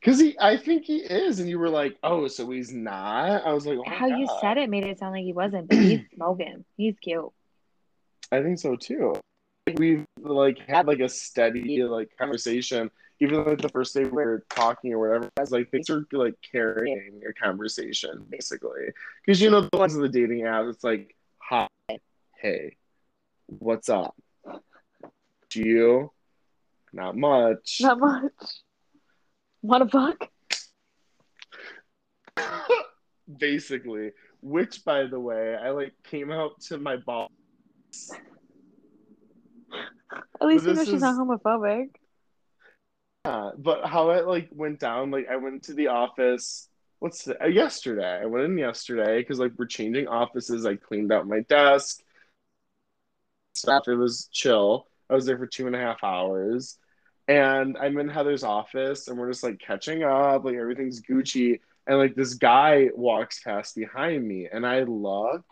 Cause 0.03 0.19
he 0.19 0.35
I 0.37 0.57
think 0.57 0.83
he 0.83 0.97
is, 0.97 1.39
and 1.39 1.47
you 1.47 1.57
were 1.57 1.69
like, 1.69 1.95
Oh, 2.03 2.27
so 2.27 2.49
he's 2.49 2.73
not? 2.73 3.47
I 3.47 3.53
was 3.53 3.65
like, 3.65 3.77
oh 3.77 3.89
how 3.89 4.07
you 4.07 4.27
said 4.41 4.57
it 4.57 4.69
made 4.69 4.83
it 4.83 4.99
sound 4.99 5.13
like 5.13 5.23
he 5.23 5.31
wasn't, 5.31 5.69
but 5.69 5.77
he's 5.77 6.01
smoking. 6.15 6.65
He's 6.75 6.99
cute. 6.99 7.31
I 8.29 8.41
think 8.41 8.59
so 8.59 8.75
too. 8.75 9.15
We've 9.77 10.05
like 10.19 10.57
had 10.67 10.87
like 10.87 10.99
a 10.99 11.07
steady 11.07 11.81
like 11.83 12.09
conversation, 12.17 12.91
even 13.19 13.43
like 13.45 13.61
the 13.61 13.69
first 13.69 13.93
day 13.93 14.03
we 14.03 14.09
were 14.09 14.45
talking 14.49 14.93
or 14.93 14.99
whatever. 14.99 15.29
It's 15.39 15.51
like 15.51 15.69
things 15.69 15.89
are 15.89 16.05
like 16.11 16.35
carrying 16.41 17.21
a 17.27 17.33
conversation 17.33 18.25
basically. 18.29 18.87
Because 19.25 19.41
you 19.41 19.49
know 19.49 19.61
the 19.61 19.77
ones 19.77 19.95
of 19.95 20.01
the 20.01 20.09
dating 20.09 20.41
apps, 20.41 20.71
it's 20.71 20.83
like, 20.83 21.15
hi, 21.37 21.67
hey, 22.39 22.77
what's 23.47 23.89
up? 23.89 24.15
Do 25.49 25.61
you? 25.61 26.11
Not 26.91 27.15
much. 27.15 27.77
Not 27.81 27.99
much. 27.99 28.31
Want 29.61 29.83
a 29.83 29.87
fuck? 29.87 30.29
basically. 33.37 34.11
Which, 34.41 34.83
by 34.83 35.05
the 35.05 35.19
way, 35.19 35.55
I 35.55 35.69
like 35.69 35.93
came 36.03 36.31
out 36.31 36.59
to 36.67 36.77
my 36.77 36.97
boss. 36.97 37.29
At 40.41 40.47
least 40.47 40.65
you 40.65 40.73
know 40.73 40.83
she's 40.83 41.01
not 41.01 41.15
homophobic. 41.15 41.89
Yeah, 43.25 43.51
but 43.57 43.85
how 43.85 44.09
it 44.11 44.27
like 44.27 44.49
went 44.51 44.79
down, 44.79 45.11
like 45.11 45.27
I 45.29 45.37
went 45.37 45.63
to 45.63 45.73
the 45.73 45.87
office. 45.87 46.67
What's 46.99 47.23
the, 47.23 47.41
uh, 47.41 47.47
yesterday? 47.47 48.19
I 48.21 48.25
went 48.25 48.45
in 48.45 48.57
yesterday 48.57 49.19
because 49.19 49.39
like 49.39 49.53
we're 49.57 49.65
changing 49.65 50.07
offices. 50.07 50.65
I 50.65 50.75
cleaned 50.75 51.11
out 51.11 51.27
my 51.27 51.39
desk. 51.41 52.01
Stuff. 53.53 53.87
It 53.87 53.95
was 53.95 54.27
chill. 54.31 54.87
I 55.09 55.15
was 55.15 55.25
there 55.25 55.37
for 55.37 55.47
two 55.47 55.67
and 55.67 55.75
a 55.75 55.79
half 55.79 56.03
hours, 56.03 56.77
and 57.27 57.77
I'm 57.77 57.97
in 57.97 58.09
Heather's 58.09 58.43
office, 58.43 59.07
and 59.07 59.17
we're 59.17 59.29
just 59.31 59.43
like 59.43 59.59
catching 59.59 60.03
up. 60.03 60.43
Like 60.43 60.55
everything's 60.55 61.01
Gucci, 61.01 61.61
and 61.87 61.97
like 61.97 62.15
this 62.15 62.33
guy 62.33 62.89
walks 62.93 63.41
past 63.41 63.75
behind 63.75 64.27
me, 64.27 64.49
and 64.51 64.65
I 64.65 64.83
look, 64.83 65.45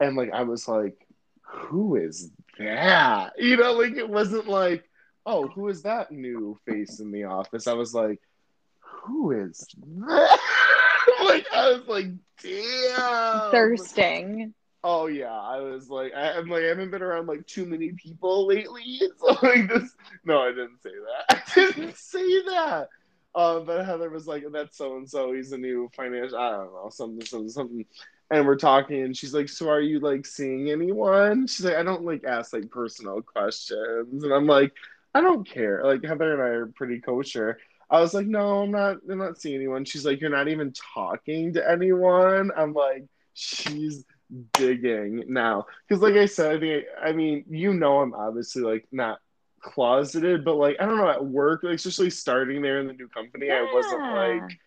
and 0.00 0.16
like 0.16 0.32
I 0.32 0.42
was 0.42 0.66
like, 0.66 1.06
"Who 1.42 1.94
is 1.96 2.30
that?" 2.58 3.34
You 3.38 3.56
know, 3.56 3.72
like 3.74 3.92
it 3.92 4.08
wasn't 4.08 4.48
like 4.48 4.88
oh, 5.26 5.48
who 5.48 5.68
is 5.68 5.82
that 5.82 6.12
new 6.12 6.58
face 6.66 7.00
in 7.00 7.10
the 7.10 7.24
office? 7.24 7.66
I 7.66 7.72
was 7.72 7.94
like, 7.94 8.20
who 8.80 9.32
is 9.32 9.66
that? 9.76 10.38
like, 11.24 11.46
I 11.52 11.70
was 11.70 11.86
like, 11.86 12.06
damn. 12.42 13.50
Thirsting. 13.50 14.54
Oh 14.86 15.06
yeah, 15.06 15.32
I 15.32 15.60
was 15.60 15.88
like, 15.88 16.12
I, 16.14 16.32
I'm 16.32 16.46
like, 16.48 16.62
I 16.62 16.66
haven't 16.66 16.90
been 16.90 17.02
around 17.02 17.26
like 17.26 17.46
too 17.46 17.64
many 17.64 17.92
people 17.92 18.46
lately. 18.46 19.00
So 19.18 19.38
like 19.42 19.68
this, 19.68 19.94
no, 20.24 20.40
I 20.40 20.48
didn't 20.48 20.82
say 20.82 20.90
that. 20.90 21.42
I 21.56 21.70
didn't 21.72 21.96
say 21.96 22.42
that. 22.42 22.88
Um, 23.34 23.64
but 23.64 23.84
Heather 23.84 24.10
was 24.10 24.26
like, 24.26 24.44
that's 24.52 24.76
so 24.76 24.96
and 24.96 25.08
so. 25.08 25.32
He's 25.32 25.52
a 25.52 25.58
new 25.58 25.90
financial. 25.96 26.38
I 26.38 26.50
don't 26.50 26.72
know, 26.72 26.90
something, 26.90 27.24
something, 27.24 27.48
something. 27.48 27.86
And 28.30 28.46
we're 28.46 28.56
talking, 28.56 29.02
and 29.02 29.16
she's 29.16 29.34
like, 29.34 29.48
"So 29.48 29.68
are 29.68 29.80
you 29.80 30.00
like 30.00 30.26
seeing 30.26 30.70
anyone?" 30.70 31.46
She's 31.46 31.64
like, 31.64 31.76
"I 31.76 31.82
don't 31.82 32.04
like 32.04 32.24
ask 32.24 32.52
like 32.52 32.70
personal 32.70 33.22
questions," 33.22 34.22
and 34.22 34.32
I'm 34.32 34.46
like, 34.46 34.72
"I 35.14 35.20
don't 35.20 35.48
care." 35.48 35.82
Like 35.84 36.04
Heather 36.04 36.32
and 36.32 36.42
I 36.42 36.46
are 36.46 36.66
pretty 36.66 37.00
kosher. 37.00 37.58
I 37.90 38.00
was 38.00 38.14
like, 38.14 38.26
"No, 38.26 38.62
I'm 38.62 38.70
not. 38.70 38.98
I'm 39.08 39.18
not 39.18 39.40
seeing 39.40 39.56
anyone." 39.56 39.84
She's 39.84 40.04
like, 40.06 40.20
"You're 40.20 40.30
not 40.30 40.48
even 40.48 40.72
talking 40.94 41.52
to 41.54 41.70
anyone." 41.70 42.50
I'm 42.56 42.72
like, 42.74 43.04
"She's 43.34 44.04
digging 44.52 45.24
now," 45.28 45.66
because 45.88 46.02
like 46.02 46.14
I 46.14 46.26
said, 46.26 46.56
I 46.56 46.60
think 46.60 46.84
I 47.02 47.12
mean, 47.12 47.44
you 47.48 47.74
know, 47.74 48.00
I'm 48.00 48.14
obviously 48.14 48.62
like 48.62 48.86
not 48.92 49.20
closeted, 49.60 50.44
but 50.44 50.54
like 50.56 50.76
I 50.80 50.86
don't 50.86 50.96
know 50.98 51.08
at 51.08 51.24
work, 51.24 51.62
like 51.62 51.74
especially 51.74 52.10
starting 52.10 52.62
there 52.62 52.80
in 52.80 52.86
the 52.86 52.92
new 52.94 53.08
company, 53.08 53.50
I 53.50 53.62
wasn't 53.72 54.02
like 54.02 54.58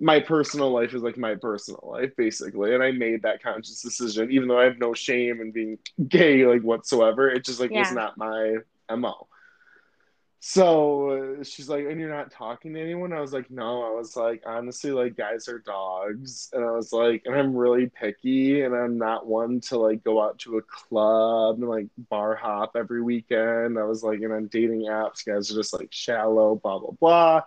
my 0.00 0.18
personal 0.18 0.70
life 0.70 0.94
is 0.94 1.02
like 1.02 1.18
my 1.18 1.34
personal 1.34 1.86
life 1.92 2.16
basically 2.16 2.74
and 2.74 2.82
i 2.82 2.90
made 2.90 3.22
that 3.22 3.42
conscious 3.42 3.82
decision 3.82 4.30
even 4.32 4.48
though 4.48 4.58
i 4.58 4.64
have 4.64 4.78
no 4.78 4.94
shame 4.94 5.40
in 5.42 5.52
being 5.52 5.78
gay 6.08 6.46
like 6.46 6.62
whatsoever 6.62 7.28
it 7.28 7.44
just 7.44 7.60
like 7.60 7.70
was 7.70 7.92
not 7.92 8.16
my 8.16 8.56
mo 8.96 9.28
so 10.42 11.36
uh, 11.40 11.44
she's 11.44 11.68
like 11.68 11.84
and 11.84 12.00
you're 12.00 12.08
not 12.08 12.30
talking 12.30 12.72
to 12.74 12.80
anyone? 12.80 13.12
I 13.12 13.20
was 13.20 13.32
like 13.32 13.50
no. 13.50 13.82
I 13.84 13.90
was 13.94 14.16
like 14.16 14.42
honestly 14.46 14.90
like 14.90 15.14
guys 15.16 15.48
are 15.48 15.58
dogs. 15.58 16.48
And 16.54 16.64
i 16.64 16.70
was 16.72 16.92
like 16.92 17.22
and 17.26 17.34
i'm 17.34 17.54
really 17.54 17.88
picky 17.88 18.62
and 18.62 18.74
i'm 18.74 18.96
not 18.98 19.26
one 19.26 19.60
to 19.62 19.78
like 19.78 20.02
go 20.02 20.22
out 20.22 20.38
to 20.40 20.56
a 20.56 20.62
club 20.62 21.58
and 21.60 21.68
like 21.68 21.88
bar 22.08 22.34
hop 22.36 22.72
every 22.74 23.02
weekend. 23.02 23.78
I 23.78 23.84
was 23.84 24.02
like 24.02 24.20
and 24.20 24.32
on 24.32 24.46
dating 24.48 24.82
apps 24.88 25.24
guys 25.26 25.50
are 25.50 25.56
just 25.56 25.74
like 25.74 25.92
shallow 25.92 26.56
blah 26.56 26.78
blah 26.78 26.92
blah. 26.92 27.42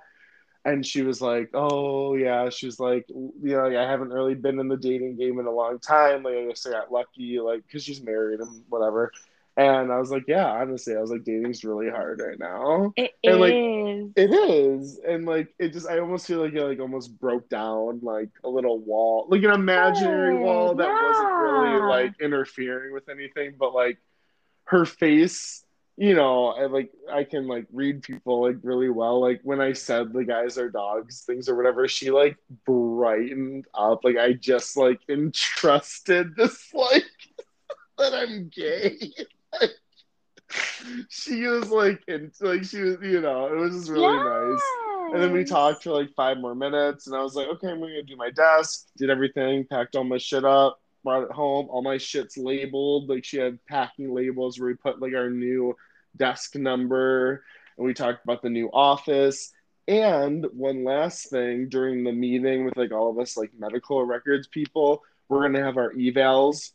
And 0.66 0.86
she 0.86 1.02
was 1.02 1.20
like, 1.22 1.50
"Oh 1.54 2.16
yeah," 2.16 2.50
she 2.50 2.66
was 2.68 2.80
like, 2.80 3.06
"You 3.10 3.36
know, 3.44 3.66
I 3.66 3.84
haven't 3.90 4.12
really 4.14 4.34
been 4.36 4.60
in 4.60 4.70
the 4.70 4.78
dating 4.78 5.18
game 5.18 5.38
in 5.40 5.46
a 5.46 5.52
long 5.52 5.78
time. 5.80 6.24
Like, 6.24 6.36
I 6.36 6.46
guess 6.48 6.66
I 6.66 6.72
got 6.72 6.90
lucky, 6.92 7.38
like, 7.42 7.64
because 7.68 7.84
she's 7.84 8.02
married 8.02 8.40
and 8.40 8.64
whatever." 8.70 9.12
And 9.56 9.92
I 9.92 10.00
was 10.00 10.10
like, 10.10 10.24
yeah, 10.28 10.48
honestly, 10.48 10.96
I 10.96 11.00
was 11.00 11.12
like, 11.12 11.24
dating's 11.24 11.64
really 11.64 11.90
hard 11.90 12.20
right 12.20 12.40
now. 12.40 12.92
It 12.96 13.12
and 13.24 13.40
like 13.40 13.54
is. 13.54 14.12
it 14.16 14.34
is. 14.34 15.00
And 15.08 15.26
like 15.26 15.54
it 15.60 15.74
just 15.74 15.88
I 15.88 16.00
almost 16.00 16.26
feel 16.26 16.40
like 16.40 16.54
it 16.54 16.64
like 16.64 16.80
almost 16.80 17.20
broke 17.20 17.50
down 17.50 18.00
like 18.02 18.30
a 18.44 18.50
little 18.50 18.80
wall. 18.80 19.28
Like 19.30 19.44
an 19.44 19.52
imaginary 19.52 20.36
wall 20.38 20.74
that 20.74 20.90
wasn't 20.90 21.34
really 21.34 21.82
like 21.82 22.14
interfering 22.20 22.94
with 22.94 23.10
anything, 23.10 23.54
but 23.60 23.76
like 23.76 24.00
her 24.66 24.86
face, 24.86 25.64
you 25.98 26.16
know, 26.16 26.48
I 26.48 26.66
like 26.66 26.92
I 27.12 27.24
can 27.24 27.48
like 27.48 27.68
read 27.72 28.02
people 28.02 28.42
like 28.42 28.58
really 28.64 28.90
well. 28.90 29.22
Like 29.22 29.42
when 29.44 29.62
I 29.62 29.74
said 29.74 30.14
the 30.14 30.26
guys 30.26 30.58
are 30.58 30.70
dogs, 30.70 31.22
things 31.22 31.48
or 31.48 31.56
whatever, 31.56 31.88
she 31.88 32.10
like 32.10 32.38
brightened 32.66 33.66
up. 33.76 34.04
Like 34.04 34.18
I 34.18 34.34
just 34.34 34.78
like 34.78 35.02
entrusted 35.10 36.36
this 36.36 36.74
like 36.74 37.06
that 38.00 38.16
I'm 38.16 38.50
gay. 38.50 39.12
she 41.10 41.48
was 41.48 41.70
like, 41.70 42.02
and 42.08 42.32
like 42.42 42.64
she 42.64 42.82
was, 42.82 42.98
you 43.02 43.22
know, 43.22 43.48
it 43.48 43.56
was 43.56 43.76
just 43.76 43.90
really 43.90 44.18
nice. 44.18 44.62
And 45.14 45.22
then 45.22 45.32
we 45.32 45.44
talked 45.44 45.84
for 45.84 45.92
like 45.92 46.14
five 46.16 46.38
more 46.38 46.56
minutes, 46.56 47.08
and 47.08 47.16
I 47.16 47.22
was 47.22 47.36
like, 47.36 47.48
okay, 47.48 47.70
I'm 47.70 47.80
gonna 47.80 48.04
do 48.04 48.16
my 48.16 48.32
desk, 48.32 48.88
did 48.98 49.10
everything, 49.10 49.66
packed 49.66 49.96
all 49.96 50.04
my 50.04 50.18
shit 50.18 50.46
up, 50.46 50.80
brought 51.04 51.24
it 51.24 51.32
home. 51.32 51.68
All 51.70 51.84
my 51.84 51.98
shit's 51.98 52.38
labeled. 52.38 53.10
Like 53.10 53.24
she 53.24 53.38
had 53.38 53.64
packing 53.66 54.14
labels 54.14 54.60
where 54.60 54.70
we 54.70 54.76
put 54.76 55.02
like 55.02 55.14
our 55.14 55.30
new 55.30 55.76
desk 56.18 56.56
number, 56.56 57.44
and 57.78 57.86
we 57.86 57.94
talked 57.94 58.24
about 58.24 58.42
the 58.42 58.50
new 58.50 58.70
office. 58.74 59.52
And 59.88 60.46
one 60.54 60.86
last 60.86 61.30
thing 61.30 61.68
during 61.68 62.04
the 62.04 62.14
meeting 62.14 62.64
with 62.64 62.78
like 62.78 62.94
all 62.94 63.10
of 63.10 63.20
us 63.20 63.36
like 63.36 63.52
medical 63.58 64.04
records 64.06 64.48
people, 64.48 65.04
we're 65.28 65.42
gonna 65.42 65.64
have 65.64 65.78
our 65.78 65.92
evals 65.94 66.72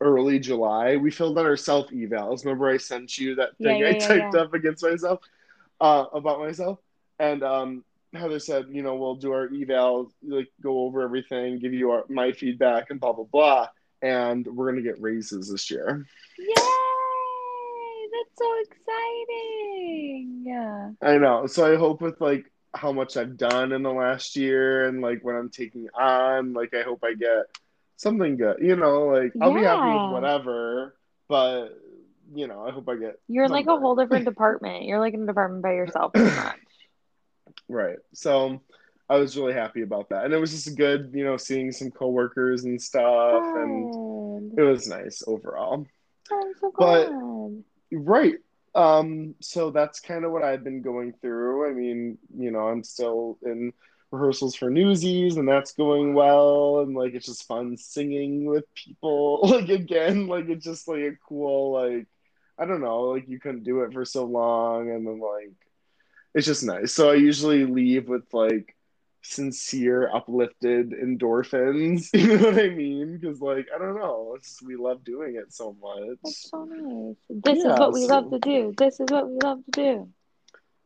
early 0.00 0.38
July. 0.38 0.96
We 0.96 1.10
filled 1.10 1.38
out 1.38 1.46
our 1.46 1.56
self 1.56 1.90
evals. 1.90 2.44
Remember 2.44 2.68
I 2.68 2.76
sent 2.76 3.18
you 3.18 3.34
that 3.36 3.56
thing 3.58 3.80
yeah, 3.80 3.86
I 3.86 3.90
yeah, 3.90 4.06
typed 4.06 4.34
yeah. 4.34 4.40
up 4.40 4.54
against 4.54 4.82
myself 4.82 5.20
uh, 5.80 6.06
about 6.12 6.40
myself? 6.40 6.78
And 7.18 7.42
um, 7.42 7.84
Heather 8.14 8.38
said, 8.38 8.66
you 8.70 8.82
know, 8.82 8.96
we'll 8.96 9.14
do 9.14 9.32
our 9.32 9.48
eval, 9.52 10.12
like 10.22 10.48
go 10.60 10.80
over 10.80 11.02
everything, 11.02 11.58
give 11.58 11.72
you 11.72 11.90
our, 11.90 12.04
my 12.08 12.32
feedback, 12.32 12.90
and 12.90 13.00
blah 13.00 13.12
blah 13.12 13.24
blah. 13.24 13.68
And 14.02 14.46
we're 14.46 14.70
gonna 14.70 14.82
get 14.82 15.00
raises 15.00 15.50
this 15.50 15.70
year. 15.70 16.06
Yay! 16.38 16.54
That's 18.12 18.38
so 18.38 18.60
exciting. 18.60 20.42
Yeah. 20.44 20.90
I 21.00 21.18
know. 21.18 21.46
So 21.46 21.72
I 21.72 21.76
hope 21.76 22.00
with 22.00 22.20
like 22.20 22.50
how 22.74 22.92
much 22.92 23.16
I've 23.16 23.36
done 23.36 23.72
in 23.72 23.82
the 23.82 23.92
last 23.92 24.36
year 24.36 24.88
and 24.88 25.00
like 25.00 25.24
what 25.24 25.34
I'm 25.34 25.50
taking 25.50 25.88
on, 25.94 26.52
like 26.52 26.74
I 26.74 26.82
hope 26.82 27.04
I 27.04 27.14
get 27.14 27.46
something 27.96 28.36
good. 28.36 28.56
You 28.60 28.76
know, 28.76 29.06
like 29.06 29.32
I'll 29.40 29.54
be 29.54 29.62
happy 29.62 29.90
with 29.90 30.12
whatever, 30.12 30.96
but 31.28 31.68
you 32.34 32.46
know, 32.46 32.66
I 32.66 32.70
hope 32.70 32.88
I 32.88 32.96
get 32.96 33.20
You're 33.28 33.48
like 33.48 33.66
a 33.66 33.76
whole 33.76 33.96
different 33.96 34.24
department. 34.32 34.84
You're 34.84 35.00
like 35.00 35.14
in 35.14 35.22
a 35.22 35.26
department 35.26 35.62
by 35.62 35.72
yourself 35.72 36.12
pretty 36.14 36.34
much. 36.34 36.56
Right. 37.68 37.98
So 38.14 38.60
I 39.08 39.16
was 39.16 39.36
really 39.36 39.52
happy 39.52 39.82
about 39.82 40.08
that. 40.10 40.24
And 40.24 40.32
it 40.32 40.38
was 40.38 40.50
just 40.52 40.76
good, 40.76 41.10
you 41.14 41.24
know, 41.24 41.36
seeing 41.36 41.72
some 41.72 41.90
coworkers 41.90 42.64
and 42.64 42.80
stuff 42.80 43.42
and 43.56 44.58
it 44.58 44.62
was 44.62 44.88
nice 44.88 45.22
overall. 45.26 45.86
So 46.28 46.72
But- 46.76 47.10
Right. 47.94 48.36
Um, 48.74 49.34
so 49.40 49.70
that's 49.70 50.00
kind 50.00 50.24
of 50.24 50.32
what 50.32 50.42
I've 50.42 50.64
been 50.64 50.80
going 50.80 51.12
through. 51.20 51.70
I 51.70 51.74
mean, 51.74 52.16
you 52.34 52.50
know, 52.50 52.68
I'm 52.68 52.82
still 52.82 53.38
in 53.42 53.74
rehearsals 54.12 54.54
for 54.56 54.70
Newsies 54.70 55.36
and 55.38 55.48
that's 55.48 55.72
going 55.74 56.14
well 56.14 56.80
and 56.80 56.94
like 56.96 57.14
it's 57.14 57.26
just 57.26 57.48
fun 57.48 57.76
singing 57.78 58.46
with 58.46 58.64
people. 58.74 59.40
Like 59.44 59.70
again, 59.70 60.28
like 60.28 60.48
it's 60.48 60.64
just 60.64 60.88
like 60.88 61.00
a 61.00 61.12
cool 61.28 61.72
like 61.72 62.08
I 62.58 62.66
don't 62.66 62.82
know, 62.82 63.02
like 63.02 63.28
you 63.28 63.40
couldn't 63.40 63.64
do 63.64 63.82
it 63.82 63.92
for 63.94 64.04
so 64.04 64.24
long 64.26 64.90
and 64.90 65.06
then 65.06 65.20
like 65.20 65.54
it's 66.34 66.46
just 66.46 66.64
nice. 66.64 66.92
So 66.92 67.10
I 67.10 67.14
usually 67.14 67.64
leave 67.64 68.08
with 68.08 68.24
like 68.32 68.76
sincere, 69.22 70.10
uplifted 70.14 70.90
endorphins. 70.92 72.08
You 72.14 72.36
know 72.38 72.44
what 72.50 72.58
I 72.58 72.70
mean? 72.70 73.18
Because 73.18 73.40
like 73.40 73.66
I 73.74 73.78
don't 73.78 73.96
know, 73.98 74.34
it's 74.36 74.48
just, 74.48 74.62
we 74.62 74.76
love 74.76 75.04
doing 75.04 75.36
it 75.36 75.52
so 75.52 75.76
much. 75.82 76.18
That's 76.22 76.50
so 76.50 76.64
nice. 76.64 77.16
This 77.28 77.64
Yeah, 77.64 77.64
is 77.64 77.78
what 77.78 77.92
we 77.92 78.06
love 78.06 78.30
to 78.30 78.38
do. 78.38 78.74
This 78.76 79.00
is 79.00 79.10
what 79.10 79.28
we 79.28 79.38
love 79.42 79.64
to 79.66 79.70
do. 79.72 80.12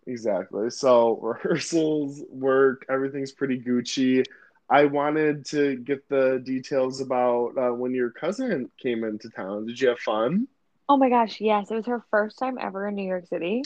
Exactly. 0.07 0.71
So 0.71 1.17
rehearsals, 1.23 2.23
work, 2.31 2.87
everything's 2.89 3.33
pretty 3.33 3.61
Gucci. 3.61 4.25
I 4.69 4.87
wanted 4.87 5.45
to 5.47 5.77
get 5.77 6.09
the 6.09 6.43
details 6.45 7.01
about 7.01 7.53
uh, 7.57 7.73
when 7.73 7.95
your 7.95 8.11
cousin 8.11 8.71
came 8.83 9.05
into 9.05 9.31
town. 9.31 9.67
Did 9.67 9.81
you 9.81 9.89
have 9.89 9.99
fun? 10.01 10.49
Oh 10.89 10.97
my 10.97 11.09
gosh, 11.09 11.41
yes. 11.41 11.71
It 11.71 11.75
was 11.75 11.87
her 11.87 12.05
first 12.11 12.39
time 12.39 12.59
ever 12.61 12.89
in 12.89 12.95
New 12.95 13.07
York 13.07 13.27
City. 13.27 13.63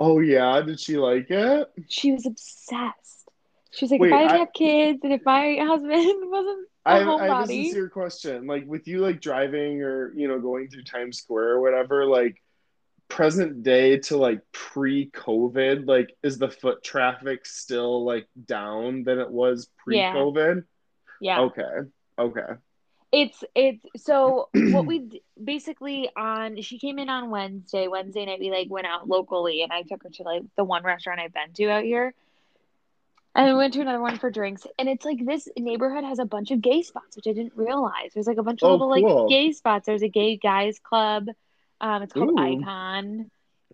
Oh 0.00 0.20
yeah, 0.20 0.60
did 0.62 0.80
she 0.80 0.96
like 0.96 1.30
it? 1.30 1.68
She 1.88 2.12
was 2.12 2.26
obsessed. 2.26 3.30
She 3.70 3.84
was 3.84 3.92
like, 3.92 4.00
Wait, 4.00 4.08
if 4.08 4.14
I 4.14 4.18
didn't 4.22 4.34
I- 4.34 4.38
have 4.38 4.52
kids 4.52 5.00
and 5.02 5.12
if 5.12 5.24
my 5.24 5.56
husband 5.60 5.90
wasn't 6.30 6.68
a 6.86 6.90
I 6.90 6.98
have, 6.98 7.08
I 7.08 7.26
a 7.28 7.30
homebody, 7.30 7.46
sincere 7.64 7.88
question. 7.88 8.46
Like 8.46 8.66
with 8.66 8.88
you, 8.88 8.98
like 8.98 9.20
driving 9.20 9.82
or 9.82 10.12
you 10.14 10.28
know 10.28 10.40
going 10.40 10.68
through 10.68 10.84
Times 10.84 11.18
Square 11.18 11.50
or 11.52 11.60
whatever. 11.60 12.04
Like 12.04 12.42
present 13.16 13.62
day 13.62 13.98
to 13.98 14.16
like 14.16 14.40
pre-COVID, 14.52 15.86
like 15.86 16.16
is 16.22 16.38
the 16.38 16.48
foot 16.50 16.82
traffic 16.82 17.44
still 17.46 18.04
like 18.04 18.26
down 18.46 19.04
than 19.04 19.18
it 19.18 19.30
was 19.30 19.68
pre-COVID? 19.84 20.64
yeah. 21.20 21.40
Okay. 21.42 21.88
Okay. 22.18 22.52
It's 23.12 23.44
it's 23.54 23.84
so 23.98 24.48
what 24.54 24.86
we 24.86 25.00
d- 25.00 25.22
basically 25.42 26.08
on 26.16 26.60
she 26.62 26.78
came 26.78 26.98
in 26.98 27.10
on 27.10 27.28
Wednesday. 27.30 27.86
Wednesday 27.86 28.24
night 28.24 28.40
we 28.40 28.50
like 28.50 28.70
went 28.70 28.86
out 28.86 29.06
locally 29.06 29.62
and 29.62 29.70
I 29.70 29.82
took 29.82 30.02
her 30.04 30.08
to 30.08 30.22
like 30.22 30.42
the 30.56 30.64
one 30.64 30.82
restaurant 30.82 31.20
I've 31.20 31.34
been 31.34 31.52
to 31.54 31.68
out 31.70 31.84
here. 31.84 32.14
And 33.34 33.46
we 33.48 33.54
went 33.54 33.74
to 33.74 33.80
another 33.80 34.00
one 34.00 34.18
for 34.18 34.30
drinks. 34.30 34.66
And 34.78 34.88
it's 34.88 35.04
like 35.04 35.24
this 35.24 35.48
neighborhood 35.58 36.04
has 36.04 36.18
a 36.18 36.24
bunch 36.24 36.50
of 36.50 36.60
gay 36.62 36.82
spots, 36.82 37.16
which 37.16 37.26
I 37.26 37.32
didn't 37.32 37.52
realize. 37.56 38.10
There's 38.14 38.26
like 38.26 38.38
a 38.38 38.42
bunch 38.42 38.62
of 38.62 38.68
Oh, 38.68 38.72
little 38.76 38.94
cool. 38.94 39.22
like 39.24 39.30
gay 39.30 39.52
spots. 39.52 39.86
There's 39.86 40.02
a 40.02 40.08
gay 40.08 40.36
guys 40.36 40.78
club. 40.78 41.28
Um, 41.82 42.02
it's 42.02 42.12
called 42.12 42.30
Ooh. 42.30 42.38
Icon. 42.38 43.30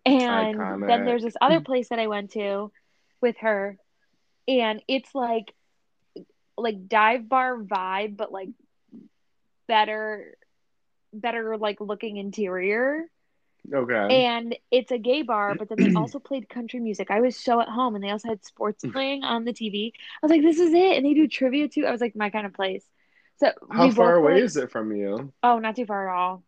And 0.07 0.57
Iconic. 0.59 0.87
then 0.89 1.05
there's 1.05 1.23
this 1.23 1.37
other 1.41 1.61
place 1.69 1.91
that 1.91 1.99
I 1.99 2.07
went 2.07 2.33
to 2.33 2.73
with 3.21 3.37
her, 3.41 3.77
and 4.49 4.83
it's 4.89 5.15
like 5.15 5.53
like 6.57 6.89
dive 6.89 7.29
bar 7.29 7.57
vibe, 7.59 8.17
but 8.17 8.33
like 8.33 8.49
better 9.67 10.37
better 11.13 11.57
like 11.57 11.81
looking 11.81 12.17
interior. 12.17 13.05
Okay. 13.73 14.25
And 14.25 14.57
it's 14.71 14.91
a 14.93 14.99
gay 14.99 15.23
bar, 15.23 15.55
but 15.55 15.69
then 15.69 15.79
they 15.79 15.95
also 16.01 16.19
played 16.19 16.49
country 16.49 16.81
music. 16.81 17.11
I 17.11 17.21
was 17.21 17.37
so 17.37 17.61
at 17.61 17.69
home 17.69 17.95
and 17.95 18.03
they 18.03 18.11
also 18.11 18.29
had 18.29 18.45
sports 18.45 18.83
playing 18.93 19.25
on 19.25 19.45
the 19.45 19.53
TV. 19.53 19.93
I 19.95 20.27
was 20.27 20.31
like, 20.31 20.43
this 20.43 20.59
is 20.59 20.73
it. 20.73 20.97
And 20.97 21.05
they 21.05 21.13
do 21.15 21.29
trivia 21.29 21.69
too. 21.69 21.85
I 21.85 21.91
was 21.91 22.01
like, 22.01 22.17
my 22.17 22.31
kind 22.31 22.47
of 22.47 22.55
place. 22.55 22.85
So 23.39 23.53
How 23.71 23.91
far 23.91 24.17
away 24.17 24.35
like- 24.35 24.43
is 24.45 24.57
it 24.57 24.71
from 24.71 24.93
you? 24.93 25.33
Oh, 25.43 25.59
not 25.59 25.77
too 25.77 25.87
far 25.87 26.09
at 26.09 26.17
all. 26.19 26.43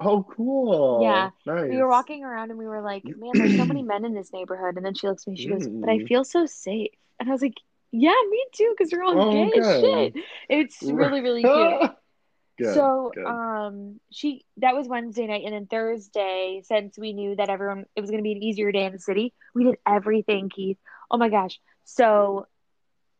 Oh, 0.00 0.24
cool. 0.36 1.02
Yeah. 1.02 1.30
Nice. 1.46 1.70
We 1.70 1.76
were 1.76 1.88
walking 1.88 2.24
around 2.24 2.50
and 2.50 2.58
we 2.58 2.66
were 2.66 2.82
like, 2.82 3.04
man, 3.16 3.38
there's 3.38 3.56
so 3.56 3.64
many 3.64 3.82
men 3.82 4.04
in 4.04 4.14
this 4.14 4.32
neighborhood. 4.32 4.76
And 4.76 4.84
then 4.84 4.94
she 4.94 5.08
looks 5.08 5.22
at 5.26 5.30
me, 5.30 5.36
she 5.36 5.48
goes, 5.48 5.68
but 5.80 5.90
I 5.90 5.98
Mm. 5.98 6.08
feel 6.08 6.24
so 6.24 6.46
safe. 6.46 6.90
And 7.20 7.28
I 7.28 7.32
was 7.32 7.42
like, 7.42 7.56
yeah, 7.92 8.14
me 8.30 8.44
too, 8.54 8.74
because 8.76 8.90
you're 8.92 9.02
all 9.04 9.18
Oh, 9.18 9.30
gay 9.30 9.50
as 9.58 9.80
shit. 9.80 10.14
It's 10.48 10.82
really, 10.82 11.20
really 11.20 11.42
cute. 11.42 11.90
Good. 12.58 12.74
so 12.74 13.12
good. 13.14 13.26
um 13.26 13.98
she 14.12 14.44
that 14.58 14.74
was 14.74 14.86
Wednesday 14.86 15.26
night 15.26 15.42
and 15.46 15.54
then 15.54 15.66
Thursday 15.66 16.60
since 16.64 16.98
we 16.98 17.14
knew 17.14 17.34
that 17.34 17.48
everyone 17.48 17.86
it 17.96 18.00
was 18.02 18.10
going 18.10 18.22
to 18.22 18.22
be 18.22 18.32
an 18.32 18.42
easier 18.42 18.70
day 18.70 18.84
in 18.84 18.92
the 18.92 18.98
city 18.98 19.32
we 19.54 19.64
did 19.64 19.76
everything 19.86 20.50
Keith 20.50 20.76
oh 21.10 21.16
my 21.16 21.30
gosh 21.30 21.58
so 21.84 22.46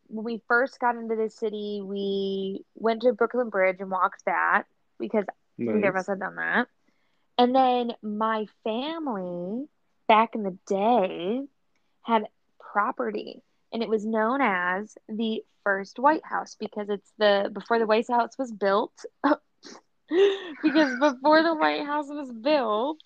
when 0.07 0.23
we 0.23 0.41
first 0.47 0.79
got 0.79 0.95
into 0.95 1.15
the 1.15 1.29
city 1.31 1.81
we 1.83 2.63
went 2.75 3.01
to 3.01 3.13
Brooklyn 3.13 3.49
Bridge 3.49 3.77
and 3.79 3.89
walked 3.89 4.23
that 4.25 4.63
because 4.99 5.25
Nice. 5.57 5.95
us 5.95 6.07
had 6.07 6.19
done 6.19 6.35
that 6.35 6.67
and 7.37 7.55
then 7.55 7.93
my 8.01 8.45
family 8.63 9.65
back 10.07 10.35
in 10.35 10.43
the 10.43 10.57
day 10.67 11.41
had 12.01 12.23
property 12.59 13.41
and 13.71 13.81
it 13.81 13.89
was 13.89 14.05
known 14.05 14.41
as 14.41 14.95
the 15.07 15.43
first 15.63 15.97
White 15.97 16.25
House 16.25 16.55
because 16.59 16.89
it's 16.89 17.11
the 17.17 17.49
before 17.51 17.79
the 17.79 17.87
White 17.87 18.09
House 18.09 18.37
was 18.37 18.51
built. 18.51 18.93
because 20.61 20.99
before 20.99 21.41
the 21.41 21.55
White 21.55 21.85
House 21.85 22.07
was 22.07 22.31
built, 22.31 22.99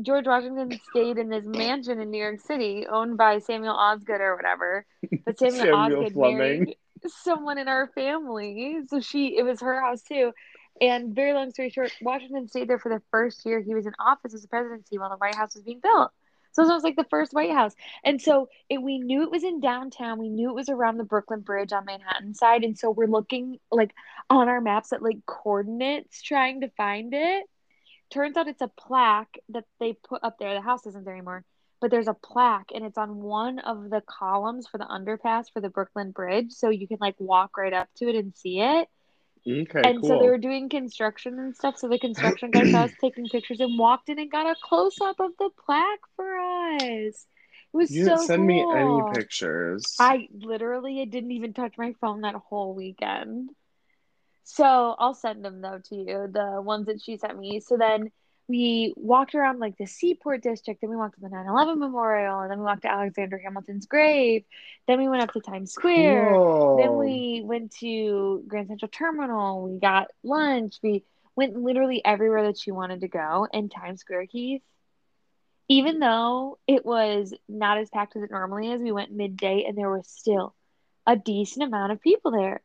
George 0.00 0.26
Washington 0.26 0.80
stayed 0.90 1.18
in 1.18 1.28
this 1.28 1.44
mansion 1.44 2.00
in 2.00 2.10
New 2.10 2.18
York 2.18 2.40
City 2.40 2.86
owned 2.90 3.16
by 3.16 3.38
Samuel 3.38 3.74
Osgood 3.74 4.20
or 4.20 4.34
whatever. 4.34 4.84
But 5.24 5.38
Samuel, 5.38 5.64
Samuel 5.64 5.78
Osgood 5.78 6.12
Fleming. 6.14 6.38
married 6.38 6.76
someone 7.22 7.58
in 7.58 7.68
our 7.68 7.88
family. 7.94 8.80
So 8.88 9.00
she 9.00 9.36
it 9.36 9.44
was 9.44 9.60
her 9.60 9.80
house 9.80 10.02
too. 10.02 10.32
And 10.80 11.14
very 11.14 11.32
long 11.32 11.50
story 11.50 11.70
short, 11.70 11.92
Washington 12.00 12.48
stayed 12.48 12.68
there 12.68 12.78
for 12.78 12.88
the 12.88 13.02
first 13.10 13.44
year 13.46 13.60
he 13.60 13.74
was 13.74 13.86
in 13.86 13.92
office 13.98 14.34
as 14.34 14.44
a 14.44 14.48
presidency 14.48 14.98
while 14.98 15.10
the 15.10 15.16
White 15.16 15.34
House 15.34 15.54
was 15.54 15.64
being 15.64 15.80
built. 15.80 16.10
So 16.52 16.62
it 16.62 16.68
was 16.68 16.82
like 16.82 16.96
the 16.96 17.04
first 17.04 17.32
White 17.32 17.52
House. 17.52 17.74
And 18.04 18.20
so 18.20 18.48
it, 18.68 18.82
we 18.82 18.98
knew 18.98 19.22
it 19.22 19.30
was 19.30 19.44
in 19.44 19.60
downtown. 19.60 20.18
We 20.18 20.28
knew 20.28 20.50
it 20.50 20.54
was 20.54 20.68
around 20.68 20.98
the 20.98 21.04
Brooklyn 21.04 21.40
Bridge 21.40 21.72
on 21.72 21.86
Manhattan 21.86 22.34
side. 22.34 22.62
And 22.62 22.78
so 22.78 22.90
we're 22.90 23.06
looking 23.06 23.58
like 23.70 23.94
on 24.28 24.48
our 24.48 24.60
maps 24.60 24.92
at 24.92 25.02
like 25.02 25.24
coordinates 25.26 26.20
trying 26.22 26.60
to 26.60 26.68
find 26.76 27.14
it. 27.14 27.46
turns 28.10 28.36
out 28.36 28.48
it's 28.48 28.60
a 28.62 28.68
plaque 28.68 29.38
that 29.50 29.64
they 29.80 29.94
put 29.94 30.22
up 30.22 30.38
there. 30.38 30.54
The 30.54 30.60
house 30.60 30.86
isn't 30.86 31.04
there 31.04 31.14
anymore, 31.14 31.44
but 31.80 31.90
there's 31.90 32.08
a 32.08 32.14
plaque 32.14 32.70
and 32.74 32.84
it's 32.84 32.98
on 32.98 33.16
one 33.22 33.58
of 33.60 33.90
the 33.90 34.02
columns 34.02 34.66
for 34.66 34.78
the 34.78 34.84
underpass 34.84 35.50
for 35.52 35.60
the 35.60 35.70
Brooklyn 35.70 36.10
Bridge. 36.12 36.52
So 36.52 36.68
you 36.70 36.86
can 36.88 36.98
like 37.00 37.16
walk 37.18 37.56
right 37.56 37.72
up 37.72 37.88
to 37.96 38.08
it 38.08 38.16
and 38.16 38.36
see 38.36 38.60
it. 38.60 38.88
Okay, 39.46 39.84
And 39.84 39.96
cool. 40.00 40.08
so 40.08 40.16
they 40.16 40.28
were 40.28 40.38
doing 40.38 40.68
construction 40.68 41.38
and 41.38 41.56
stuff. 41.56 41.76
So 41.78 41.88
the 41.88 41.98
construction 41.98 42.50
guy 42.52 42.64
saw 42.64 42.84
us 42.84 42.94
taking 43.00 43.28
pictures 43.28 43.60
and 43.60 43.78
walked 43.78 44.08
in 44.08 44.18
and 44.18 44.30
got 44.30 44.46
a 44.46 44.56
close 44.62 45.00
up 45.00 45.20
of 45.20 45.32
the 45.38 45.50
plaque 45.66 46.00
for 46.16 46.38
us. 46.38 47.26
It 47.74 47.76
was 47.76 47.92
you 47.92 48.04
so 48.04 48.16
didn't 48.16 48.20
send 48.20 48.46
me 48.46 48.66
any 48.70 49.02
pictures. 49.02 49.96
I 49.98 50.28
literally 50.32 51.00
I 51.00 51.04
didn't 51.06 51.32
even 51.32 51.54
touch 51.54 51.78
my 51.78 51.94
phone 52.00 52.22
that 52.22 52.34
whole 52.34 52.74
weekend. 52.74 53.50
So 54.44 54.64
I'll 54.98 55.14
send 55.14 55.44
them 55.44 55.60
though 55.60 55.80
to 55.86 55.96
you, 55.96 56.28
the 56.32 56.60
ones 56.62 56.86
that 56.86 57.00
she 57.02 57.16
sent 57.16 57.38
me. 57.38 57.60
So 57.60 57.76
then 57.76 58.10
we 58.52 58.92
walked 58.98 59.34
around 59.34 59.60
like 59.60 59.78
the 59.78 59.86
Seaport 59.86 60.42
District, 60.42 60.78
then 60.82 60.90
we 60.90 60.96
walked 60.96 61.14
to 61.14 61.22
the 61.22 61.30
9/11 61.30 61.78
Memorial, 61.78 62.40
and 62.40 62.50
then 62.50 62.58
we 62.58 62.66
walked 62.66 62.82
to 62.82 62.92
Alexander 62.92 63.38
Hamilton's 63.38 63.86
grave. 63.86 64.44
Then 64.86 65.00
we 65.00 65.08
went 65.08 65.22
up 65.22 65.32
to 65.32 65.40
Times 65.40 65.72
Square. 65.72 66.28
Cool. 66.32 66.76
Then 66.76 66.98
we 66.98 67.40
went 67.42 67.72
to 67.76 68.44
Grand 68.46 68.68
Central 68.68 68.90
Terminal. 68.90 69.62
We 69.62 69.78
got 69.78 70.08
lunch. 70.22 70.76
We 70.82 71.02
went 71.34 71.56
literally 71.56 72.04
everywhere 72.04 72.42
that 72.42 72.58
she 72.58 72.72
wanted 72.72 73.00
to 73.00 73.08
go. 73.08 73.48
And 73.50 73.70
Times 73.70 74.00
Square, 74.00 74.26
Keith, 74.26 74.60
even 75.68 75.98
though 75.98 76.58
it 76.66 76.84
was 76.84 77.32
not 77.48 77.78
as 77.78 77.88
packed 77.88 78.16
as 78.16 78.22
it 78.22 78.30
normally 78.30 78.70
is, 78.70 78.82
we 78.82 78.92
went 78.92 79.12
midday 79.12 79.64
and 79.66 79.78
there 79.78 79.90
was 79.90 80.06
still 80.06 80.54
a 81.06 81.16
decent 81.16 81.64
amount 81.64 81.92
of 81.92 82.02
people 82.02 82.32
there. 82.32 82.60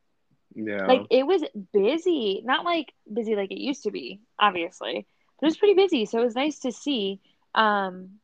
Yeah. 0.54 0.86
Like 0.86 1.04
it 1.12 1.26
was 1.26 1.44
busy, 1.72 2.42
not 2.44 2.66
like 2.66 2.92
busy 3.12 3.38
like 3.38 3.52
it 3.52 3.62
used 3.62 3.84
to 3.84 3.92
be, 3.92 4.20
obviously, 4.38 5.08
but 5.40 5.46
it 5.46 5.50
was 5.50 5.58
pretty 5.58 5.74
busy. 5.76 6.06
So 6.06 6.22
it 6.22 6.26
was 6.26 6.36
nice 6.36 6.60
to 6.60 6.72
see. 6.72 7.20
Um, 7.56 8.20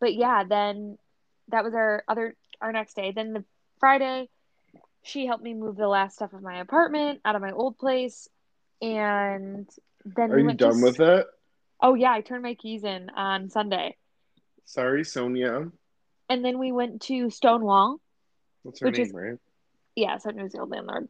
but 0.00 0.14
yeah, 0.14 0.44
then 0.44 0.98
that 1.48 1.64
was 1.64 1.74
our 1.74 2.04
other 2.08 2.34
our 2.60 2.72
next 2.72 2.94
day. 2.94 3.12
Then 3.12 3.32
the 3.32 3.44
Friday, 3.80 4.28
she 5.02 5.26
helped 5.26 5.42
me 5.44 5.54
move 5.54 5.76
the 5.76 5.88
last 5.88 6.16
stuff 6.16 6.32
of 6.32 6.42
my 6.42 6.58
apartment 6.60 7.20
out 7.24 7.36
of 7.36 7.42
my 7.42 7.52
old 7.52 7.78
place, 7.78 8.28
and 8.82 9.68
then 10.04 10.30
Are 10.32 10.36
we 10.36 10.42
you 10.42 10.54
done 10.54 10.78
to, 10.78 10.82
with 10.84 11.00
it? 11.00 11.26
Oh 11.80 11.94
yeah, 11.94 12.12
I 12.12 12.20
turned 12.20 12.42
my 12.42 12.54
keys 12.54 12.84
in 12.84 13.10
on 13.10 13.50
Sunday, 13.50 13.96
Sorry, 14.64 15.04
Sonia. 15.04 15.70
and 16.28 16.44
then 16.44 16.58
we 16.58 16.72
went 16.72 17.02
to 17.02 17.30
Stonewall. 17.30 18.00
What's 18.62 18.80
her 18.80 18.86
Which 18.86 18.96
name, 18.98 19.06
is- 19.06 19.12
right? 19.12 19.38
Yeah, 19.94 20.18
so 20.18 20.30
New 20.30 20.48
Zealand 20.48 20.70
landlord. 20.70 21.08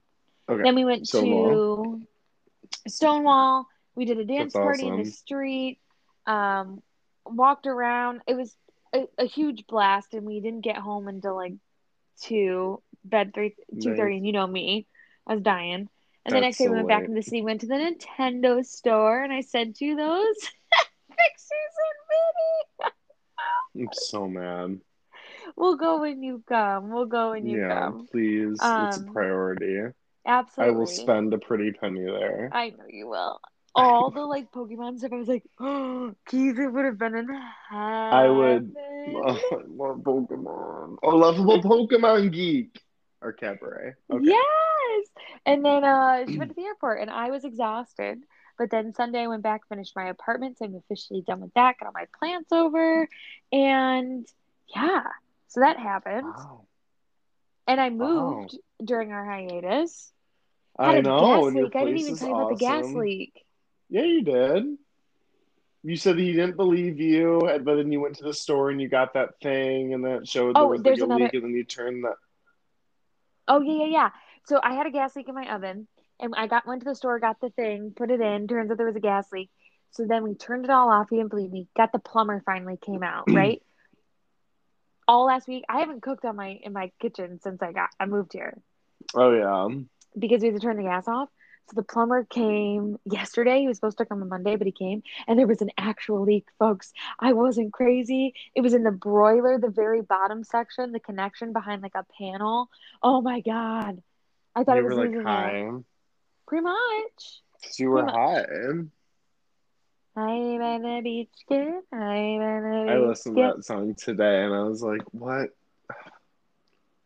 Okay. 0.49 0.62
Then 0.62 0.75
we 0.75 0.85
went 0.85 1.07
Stonewall. 1.07 2.01
to 2.01 2.90
Stonewall. 2.90 3.66
We 3.99 4.05
did 4.05 4.19
a 4.21 4.25
dance 4.25 4.53
That's 4.53 4.63
party 4.63 4.87
in 4.87 5.03
the 5.03 5.11
street. 5.11 5.81
Um, 6.25 6.81
walked 7.27 7.67
around. 7.67 8.21
It 8.29 8.35
was 8.37 8.55
a, 8.95 9.09
a 9.19 9.25
huge 9.25 9.67
blast, 9.67 10.15
and 10.15 10.25
we 10.25 10.39
didn't 10.39 10.61
get 10.61 10.77
home 10.77 11.09
until 11.09 11.35
like 11.35 11.55
two, 12.23 12.81
bed 13.05 13.35
three, 13.35 13.57
two 13.83 13.97
thirty. 13.97 14.15
Nice. 14.15 14.19
And 14.19 14.27
you 14.27 14.33
know 14.33 14.47
me, 14.47 14.87
I 15.27 15.35
was 15.35 15.43
dying. 15.43 15.89
And 16.25 16.37
the 16.37 16.41
next 16.41 16.59
day 16.59 16.69
we 16.69 16.69
so 16.69 16.75
went 16.75 16.87
back 16.87 17.01
late. 17.01 17.09
in 17.09 17.15
the 17.17 17.23
city, 17.23 17.43
went 17.43 17.63
to 17.63 17.67
the 17.67 17.75
Nintendo 17.75 18.65
store, 18.65 19.21
and 19.21 19.33
I 19.33 19.41
sent 19.41 19.81
you 19.81 19.97
those 19.97 20.37
pictures 21.11 21.75
and 22.79 22.93
video. 23.75 23.89
I'm 23.89 23.89
so 23.95 24.29
mad. 24.29 24.79
We'll 25.57 25.77
go 25.77 26.03
when 26.03 26.23
you 26.23 26.45
come. 26.49 26.93
We'll 26.93 27.07
go 27.07 27.31
when 27.33 27.47
you 27.49 27.63
yeah, 27.63 27.81
come. 27.81 28.07
please. 28.13 28.53
it's 28.53 28.63
a 28.63 29.01
Um, 29.01 29.11
priority. 29.13 29.93
Absolutely. 30.25 30.73
I 30.73 30.79
will 30.79 30.87
spend 30.87 31.35
a 31.35 31.39
pretty 31.39 31.73
penny 31.73 32.05
there. 32.05 32.49
I 32.53 32.71
know 32.71 32.85
you 32.89 33.09
will. 33.09 33.41
All 33.74 34.11
the 34.11 34.22
like 34.22 34.50
Pokemon 34.50 34.98
stuff, 34.98 35.12
I 35.12 35.16
was 35.16 35.28
like, 35.28 35.44
oh, 35.61 36.14
Keith, 36.26 36.59
it 36.59 36.68
would 36.68 36.85
have 36.85 36.98
been 36.98 37.14
in 37.16 37.28
heaven. 37.28 37.48
I 38.12 38.28
would- 38.28 38.74
Oh, 39.11 39.40
I 39.52 39.57
love 39.68 39.98
Pokemon. 39.98 40.98
A 41.02 41.09
lovable 41.09 41.62
Pokemon 41.62 42.33
geek. 42.33 42.81
Or 43.20 43.33
cabaret. 43.33 43.94
Okay. 44.12 44.24
Yes. 44.31 45.07
And 45.46 45.64
then 45.64 45.83
uh, 45.85 46.26
she 46.26 46.38
went 46.38 46.50
to 46.50 46.54
the 46.54 46.62
airport, 46.66 47.00
and 47.00 47.11
I 47.11 47.31
was 47.31 47.44
exhausted. 47.44 48.18
But 48.59 48.70
then 48.70 48.92
Sunday, 48.92 49.22
I 49.22 49.26
went 49.28 49.42
back, 49.42 49.62
finished 49.68 49.96
my 49.96 50.09
apartment, 50.09 50.59
so 50.59 50.66
I'm 50.66 50.74
officially 50.74 51.22
done 51.26 51.40
with 51.40 51.52
that. 51.54 51.76
Got 51.81 51.87
all 51.87 51.92
my 51.94 52.07
plants 52.18 52.52
over, 52.52 53.09
and 53.52 54.26
yeah, 54.74 55.02
so 55.48 55.61
that 55.61 55.78
happened. 55.78 56.26
Wow. 56.26 56.66
And 57.66 57.81
I 57.81 57.88
Wow. 57.90 58.07
moved 58.07 58.59
during 58.85 59.12
our 59.12 59.24
hiatus. 59.24 60.12
I 60.78 60.87
Had 60.94 60.96
a 60.98 61.02
know. 61.02 61.20
gas 61.20 61.54
leak. 61.54 61.76
I 61.76 61.85
didn't 61.85 61.98
even 61.98 62.16
tell 62.16 62.28
you 62.28 62.35
about 62.35 62.48
the 62.50 62.57
gas 62.57 62.94
leak. 62.94 63.33
Yeah, 63.90 64.03
you 64.03 64.22
did. 64.22 64.64
You 65.85 65.96
said 65.96 66.16
that 66.16 66.22
he 66.22 66.33
didn't 66.33 66.57
believe 66.57 67.01
you, 67.01 67.40
but 67.64 67.77
then 67.77 67.90
you 67.92 68.01
went 68.01 68.16
to 68.16 68.24
the 68.24 68.35
store 68.35 68.70
and 68.70 68.81
you 68.81 68.88
got 68.88 69.14
that 69.14 69.40
thing, 69.40 69.94
and 69.94 70.05
then 70.05 70.12
it 70.12 70.29
showed 70.29 70.57
there 70.57 70.62
Oh, 70.64 70.68
was 70.68 70.83
like 70.83 70.98
a 70.98 71.05
another- 71.05 71.24
leak, 71.24 71.35
and 71.35 71.44
then 71.44 71.51
you 71.53 71.64
turned 71.64 72.05
that. 72.05 72.16
Oh 73.46 73.61
yeah, 73.61 73.85
yeah, 73.85 73.90
yeah. 73.90 74.11
So 74.46 74.61
I 74.62 74.74
had 74.74 74.87
a 74.87 74.90
gas 74.90 75.14
leak 75.16 75.29
in 75.29 75.35
my 75.35 75.55
oven, 75.55 75.87
and 76.20 76.35
I 76.37 76.46
got 76.48 76.66
went 76.66 76.83
to 76.83 76.85
the 76.88 76.94
store, 76.94 77.18
got 77.18 77.40
the 77.40 77.51
thing, 77.51 77.92
put 77.96 78.11
it 78.11 78.20
in. 78.20 78.46
Turns 78.48 78.70
out 78.70 78.77
there 78.77 78.87
was 78.87 78.96
a 78.96 79.01
gas 79.01 79.31
leak. 79.33 79.51
So 79.92 80.05
then 80.05 80.22
we 80.22 80.35
turned 80.35 80.64
it 80.64 80.70
all 80.70 80.90
off. 80.90 81.09
He 81.09 81.16
didn't 81.16 81.31
believe 81.31 81.51
me. 81.51 81.66
Got 81.77 81.92
the 81.92 81.98
plumber 81.98 82.42
finally 82.44 82.77
came 82.77 83.03
out, 83.03 83.24
right? 83.31 83.62
all 85.07 85.24
last 85.24 85.48
week, 85.48 85.64
I 85.70 85.79
haven't 85.81 86.03
cooked 86.03 86.27
on 86.27 86.37
my 86.37 86.59
in 86.62 86.74
my 86.74 86.92
kitchen 87.01 87.40
since 87.40 87.62
I 87.62 87.72
got 87.72 87.88
I 87.98 88.05
moved 88.05 88.35
here 88.35 88.59
Oh 89.14 89.33
yeah. 89.33 89.74
because 90.18 90.42
we 90.42 90.48
had 90.48 90.57
to 90.57 90.61
turn 90.61 90.77
the 90.77 90.83
gas 90.83 91.09
off. 91.09 91.31
So 91.68 91.74
the 91.74 91.83
plumber 91.83 92.24
came 92.24 92.98
yesterday. 93.04 93.61
He 93.61 93.68
was 93.68 93.76
supposed 93.76 93.98
to 93.98 94.07
come 94.07 94.22
on 94.22 94.31
Monday, 94.31 94.57
but 94.57 94.66
he 94.66 94.72
came, 94.72 95.02
and 95.26 95.38
there 95.38 95.46
was 95.46 95.61
an 95.61 95.70
actual 95.76 96.22
leak, 96.22 96.46
folks. 96.59 96.94
I 97.20 97.35
wasn't 97.35 97.74
crazy. 97.74 98.33
It 98.54 98.62
was 98.62 98.72
in 98.72 98.85
the 98.85 98.90
broiler, 98.90 99.59
the 99.59 99.68
very 99.68 100.00
bottom 100.00 100.44
section, 100.44 100.92
the 100.92 101.00
connection 101.00 101.52
behind 101.52 101.83
like 101.83 101.94
a 101.94 102.07
panel. 102.18 102.70
Oh 103.02 103.20
my 103.20 103.40
god! 103.40 104.02
I 104.57 104.64
thought 104.64 104.76
you 104.76 104.83
it 104.83 104.88
was 104.88 104.96
were 104.96 105.07
like 105.07 105.26
high. 105.26 105.70
Pretty 106.46 106.64
much. 106.64 107.42
you 107.76 107.90
were 107.90 108.07
high. 108.07 108.46
I'm 110.16 110.62
on 110.62 110.83
the 110.83 111.00
beach, 111.02 111.28
good. 111.50 111.83
I'm 111.92 112.00
on 112.00 112.62
the 112.62 112.85
beach. 112.87 112.92
I 112.92 112.98
listened 112.98 113.37
to 113.37 113.42
that 113.42 113.64
song 113.66 113.94
today, 113.94 114.42
and 114.42 114.54
I 114.54 114.62
was 114.62 114.83
like, 114.83 115.02
"What? 115.12 115.50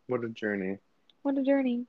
What 0.07 0.23
a 0.23 0.29
journey!" 0.29 0.77
What 1.21 1.37
a 1.37 1.43
journey. 1.43 1.85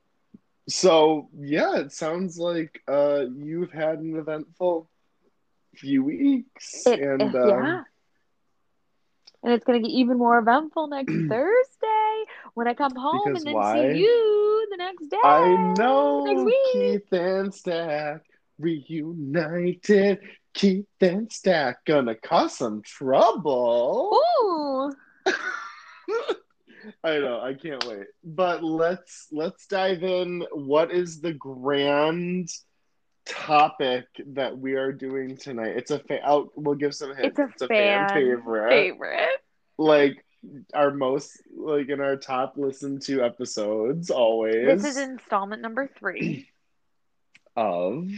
So 0.67 1.29
yeah, 1.37 1.77
it 1.77 1.91
sounds 1.91 2.37
like 2.37 2.81
uh, 2.87 3.25
you've 3.37 3.71
had 3.71 3.99
an 3.99 4.17
eventful 4.17 4.89
few 5.75 6.03
weeks, 6.03 6.87
It, 6.87 6.99
and 6.99 7.35
uh, 7.35 7.39
um, 7.39 7.63
yeah. 7.63 7.81
And 9.43 9.53
it's 9.53 9.63
gonna 9.63 9.79
get 9.79 9.91
even 9.91 10.17
more 10.17 10.39
eventful 10.39 10.87
next 10.87 11.13
Thursday 11.29 12.23
when 12.55 12.67
I 12.67 12.73
come 12.73 12.95
home 12.95 13.35
and 13.35 13.45
then 13.45 13.53
why? 13.53 13.93
see 13.93 13.99
you 13.99 14.67
the 14.71 14.77
next 14.77 15.07
day. 15.07 15.17
I 15.23 15.55
know 15.77 16.23
Next 16.25 16.45
week. 16.45 16.57
Keith 16.71 17.13
and 17.13 17.53
Stack 17.53 18.21
reunited. 18.57 20.19
Keith 20.55 20.85
and 21.01 21.31
Stack 21.31 21.85
gonna 21.85 22.15
cause 22.15 22.57
some 22.57 22.81
trouble. 22.81 24.17
Ooh. 24.41 24.91
I 27.05 27.19
know, 27.19 27.39
I 27.39 27.53
can't 27.53 27.85
wait. 27.85 28.07
But 28.23 28.63
let's 28.63 29.27
let's 29.31 29.67
dive 29.67 30.03
in. 30.03 30.43
What 30.51 30.91
is 30.91 31.21
the 31.21 31.33
grand 31.33 32.49
topic 33.27 34.05
that 34.33 34.57
we 34.57 34.73
are 34.73 34.91
doing 34.91 35.37
tonight? 35.37 35.77
It's 35.77 35.91
a 35.91 35.99
fan. 35.99 36.21
I'll, 36.25 36.51
we'll 36.55 36.75
give 36.75 36.95
some 36.95 37.15
hints. 37.15 37.37
It's 37.39 37.61
a 37.61 37.67
fan 37.67 38.09
favorite. 38.09 38.69
Favorite. 38.69 39.39
Like 39.77 40.25
our 40.73 40.91
most 40.91 41.31
like 41.55 41.89
in 41.89 42.01
our 42.01 42.15
top 42.15 42.53
listened 42.55 43.01
to 43.03 43.23
episodes 43.23 44.09
always 44.09 44.81
This 44.81 44.85
is 44.85 44.97
installment 44.97 45.61
number 45.61 45.89
three. 45.99 46.49
of 47.55 48.09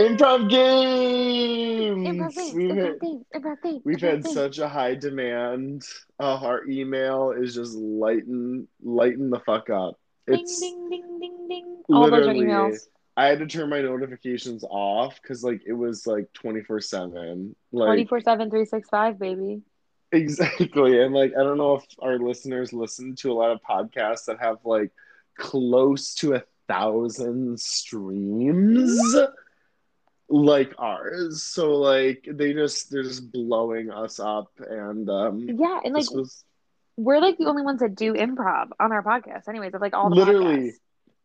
Improv 0.00 0.50
games. 0.50 2.06
Improv 2.06 2.34
games. 2.34 2.54
We've 2.54 2.70
Improv 2.70 2.84
had, 2.84 3.00
games. 3.00 3.24
Improv 3.34 3.62
games. 3.62 3.82
we've 3.84 3.96
improv 3.96 4.10
had 4.10 4.22
games. 4.24 4.34
such 4.34 4.58
a 4.58 4.68
high 4.68 4.94
demand. 4.94 5.84
Uh, 6.20 6.38
our 6.42 6.66
email 6.68 7.32
is 7.32 7.54
just 7.54 7.74
lighten 7.74 8.68
lighten 8.82 9.30
the 9.30 9.40
fuck 9.40 9.70
up. 9.70 9.98
ding 10.26 10.40
It's 10.40 10.60
ding 10.60 10.88
ding 10.90 11.18
ding 11.20 11.48
ding. 11.48 11.82
All 11.88 12.10
those 12.10 12.26
are 12.26 12.32
emails. 12.32 12.78
I 13.16 13.26
had 13.26 13.38
to 13.38 13.46
turn 13.46 13.70
my 13.70 13.80
notifications 13.80 14.64
off 14.68 15.18
because 15.22 15.42
like 15.42 15.62
it 15.66 15.72
was 15.72 16.06
like 16.06 16.30
twenty 16.34 16.62
four 16.62 16.80
seven. 16.80 17.56
Like 17.72 17.86
24 17.86 18.20
7, 18.20 18.50
365, 18.50 19.18
baby. 19.18 19.62
Exactly. 20.12 21.02
And 21.02 21.14
like 21.14 21.32
I 21.38 21.42
don't 21.42 21.58
know 21.58 21.76
if 21.76 21.84
our 22.00 22.18
listeners 22.18 22.72
listen 22.72 23.16
to 23.16 23.32
a 23.32 23.34
lot 23.34 23.50
of 23.50 23.60
podcasts 23.62 24.26
that 24.26 24.40
have 24.40 24.58
like 24.64 24.92
close 25.38 26.14
to 26.16 26.34
a 26.34 26.42
thousand 26.68 27.58
streams 27.58 29.00
like 30.28 30.74
ours. 30.78 31.42
So 31.42 31.76
like 31.76 32.26
they 32.30 32.52
just 32.52 32.90
they're 32.90 33.02
just 33.02 33.30
blowing 33.32 33.90
us 33.90 34.18
up 34.18 34.50
and 34.58 35.08
um 35.08 35.48
Yeah, 35.48 35.80
and 35.84 35.94
like 35.94 36.10
was 36.10 36.44
we're 36.96 37.20
like 37.20 37.36
the 37.38 37.46
only 37.46 37.62
ones 37.62 37.80
that 37.80 37.94
do 37.94 38.14
improv 38.14 38.68
on 38.80 38.90
our 38.92 39.02
podcast, 39.02 39.48
anyways, 39.48 39.74
of 39.74 39.80
like 39.80 39.94
all 39.94 40.10
the 40.10 40.16
Literally. 40.16 40.70
podcasts. 40.70 40.74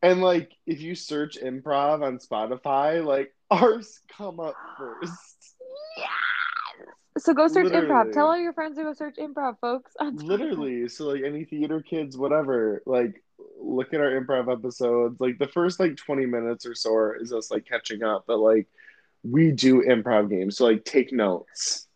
And 0.03 0.21
like 0.21 0.51
if 0.65 0.81
you 0.81 0.95
search 0.95 1.37
improv 1.39 2.03
on 2.03 2.17
Spotify, 2.17 3.03
like 3.05 3.33
ours 3.51 3.99
come 4.17 4.39
up 4.39 4.55
first. 4.77 5.13
Yes. 5.97 6.09
So 7.17 7.33
go 7.33 7.47
search 7.47 7.65
Literally. 7.65 7.87
improv. 7.87 8.13
Tell 8.13 8.27
all 8.27 8.37
your 8.37 8.53
friends 8.53 8.77
to 8.77 8.83
go 8.83 8.93
search 8.93 9.17
improv, 9.17 9.59
folks. 9.59 9.91
Literally. 10.13 10.87
So 10.87 11.07
like 11.07 11.23
any 11.23 11.43
theater 11.45 11.81
kids, 11.81 12.17
whatever, 12.17 12.81
like 12.85 13.21
look 13.61 13.93
at 13.93 13.99
our 13.99 14.11
improv 14.19 14.51
episodes. 14.51 15.19
Like 15.19 15.37
the 15.37 15.47
first 15.47 15.79
like 15.79 15.97
20 15.97 16.25
minutes 16.25 16.65
or 16.65 16.73
so 16.73 17.13
is 17.19 17.31
us 17.33 17.51
like 17.51 17.65
catching 17.65 18.01
up, 18.03 18.23
but 18.27 18.39
like 18.39 18.67
we 19.23 19.51
do 19.51 19.83
improv 19.83 20.29
games. 20.29 20.57
So 20.57 20.65
like 20.65 20.83
take 20.83 21.13
notes. 21.13 21.87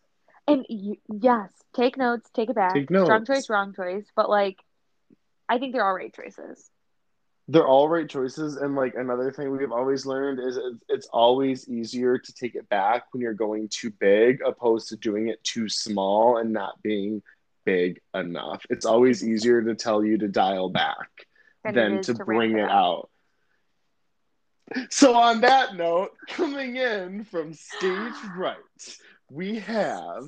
And 0.48 0.66
y- 0.70 0.98
yes, 1.12 1.50
take 1.76 1.98
notes, 1.98 2.30
take 2.34 2.50
it 2.50 2.56
back. 2.56 2.74
Take 2.76 2.90
Strong 2.90 3.26
choice, 3.26 3.50
wrong 3.50 3.74
choice. 3.74 4.06
But 4.16 4.30
like, 4.30 4.60
I 5.50 5.58
think 5.58 5.74
they're 5.74 5.86
all 5.86 5.96
right 5.96 6.14
choices. 6.14 6.70
They're 7.48 7.68
all 7.68 7.88
right 7.88 8.10
choices. 8.10 8.56
And 8.56 8.76
like 8.76 8.96
another 8.96 9.32
thing 9.32 9.52
we've 9.52 9.72
always 9.72 10.06
learned 10.06 10.40
is 10.40 10.58
it's, 10.58 10.84
it's 10.90 11.08
always 11.08 11.68
easier 11.70 12.18
to 12.18 12.34
take 12.34 12.56
it 12.56 12.68
back 12.70 13.04
when 13.12 13.22
you're 13.22 13.34
going 13.34 13.70
too 13.70 13.92
big 13.92 14.42
opposed 14.46 14.90
to 14.90 14.98
doing 14.98 15.28
it 15.28 15.44
too 15.44 15.70
small 15.70 16.38
and 16.38 16.52
not 16.52 16.82
being 16.82 17.22
big 17.64 18.00
enough. 18.16 18.66
It's 18.70 18.86
always 18.86 19.28
easier 19.28 19.62
to 19.64 19.76
tell 19.76 20.04
you 20.04 20.18
to 20.20 20.28
dial 20.28 20.70
back 20.70 21.10
Than 21.64 21.74
than 21.74 22.02
to, 22.02 22.14
to 22.14 22.26
bring 22.26 22.58
it 22.58 22.70
out. 22.70 23.10
So 24.90 25.16
on 25.16 25.42
that 25.42 25.76
note, 25.76 26.12
coming 26.28 26.78
in 26.78 27.24
from 27.24 27.54
stage 27.54 28.14
right, 28.36 28.58
we 29.30 29.60
have 29.60 30.24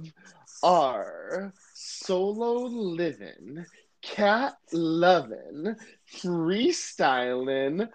our 0.63 1.53
solo 1.73 2.53
living, 2.67 3.65
cat 4.01 4.57
loving, 4.71 5.75
freestyling, 6.21 7.89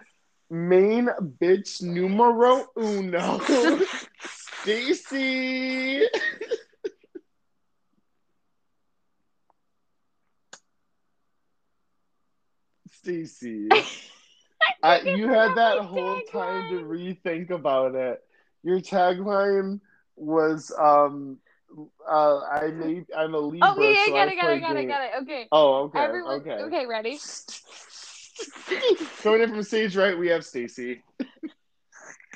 main 0.49 1.07
bitch 1.39 1.81
numero 1.81 2.67
uno, 2.77 3.39
Stacy. 4.63 6.01
Stacy. 12.91 13.69
I, 14.83 15.01
you 15.01 15.29
had 15.29 15.55
that 15.55 15.79
whole 15.79 16.19
time 16.31 16.69
to 16.69 16.83
rethink 16.83 17.49
about 17.49 17.95
it. 17.95 18.21
Your 18.63 18.79
tagline 18.79 19.79
was 20.15 20.71
um 20.79 21.37
uh 22.07 22.39
I 22.41 22.67
may 22.67 23.03
I'm 23.17 23.33
a 23.33 23.39
Libra, 23.39 23.73
Oh, 23.75 23.81
yeah, 23.81 24.05
so 24.05 24.13
got 24.13 24.27
I 24.27 24.31
it, 24.31 24.35
got 24.35 24.51
it, 24.51 24.61
got 24.61 24.75
it, 24.77 24.87
got 24.87 25.01
it. 25.03 25.11
Okay. 25.23 25.47
Oh, 25.51 25.73
okay, 25.85 25.99
Everyone, 25.99 26.41
okay. 26.41 26.61
okay, 26.63 26.85
ready? 26.85 27.19
Coming 29.23 29.41
in 29.41 29.49
from 29.49 29.63
stage 29.63 29.95
right, 29.95 30.17
we 30.17 30.27
have 30.27 30.45
Stacy. 30.45 31.03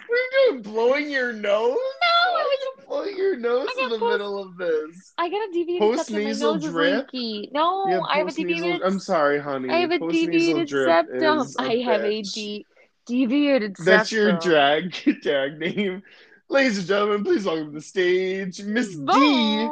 You 0.09 0.29
doing? 0.49 0.61
Blowing 0.61 1.09
your 1.09 1.33
nose? 1.33 1.43
No, 1.75 2.33
Why 2.33 2.39
it 2.39 2.45
are 2.45 2.51
you 2.61 2.73
blowing 2.87 3.17
your 3.17 3.37
nose 3.37 3.67
I 3.69 3.73
in 3.73 3.89
got 3.89 3.89
the 3.91 3.99
post- 3.99 4.11
middle 4.11 4.39
of 4.41 4.57
this? 4.57 5.13
I 5.17 5.29
got 5.29 5.49
a 5.49 5.51
deviated 5.51 5.97
Post 5.97 6.11
nasal 6.11 6.53
nose 6.53 6.65
is 6.65 6.71
drip? 6.71 7.09
No, 7.13 8.05
I 8.09 8.17
have 8.17 8.27
a 8.27 8.31
deviated. 8.31 8.81
I'm 8.83 8.99
sorry, 8.99 9.39
honey. 9.39 9.69
I 9.69 9.77
have 9.77 9.91
a 9.91 9.99
deviated 9.99 10.69
septum. 10.69 11.47
I 11.59 11.75
have 11.77 12.03
a 12.03 12.21
de- 12.21 12.65
deviated 13.05 13.77
septum. 13.77 13.85
That's 13.85 14.11
your 14.11 14.39
drag 14.39 14.93
drag 15.21 15.59
name. 15.59 16.03
Ladies 16.49 16.77
and 16.77 16.87
gentlemen, 16.87 17.23
please 17.23 17.45
welcome 17.45 17.67
to 17.67 17.71
the 17.71 17.81
stage 17.81 18.61
Miss 18.61 18.95
D. 18.95 19.67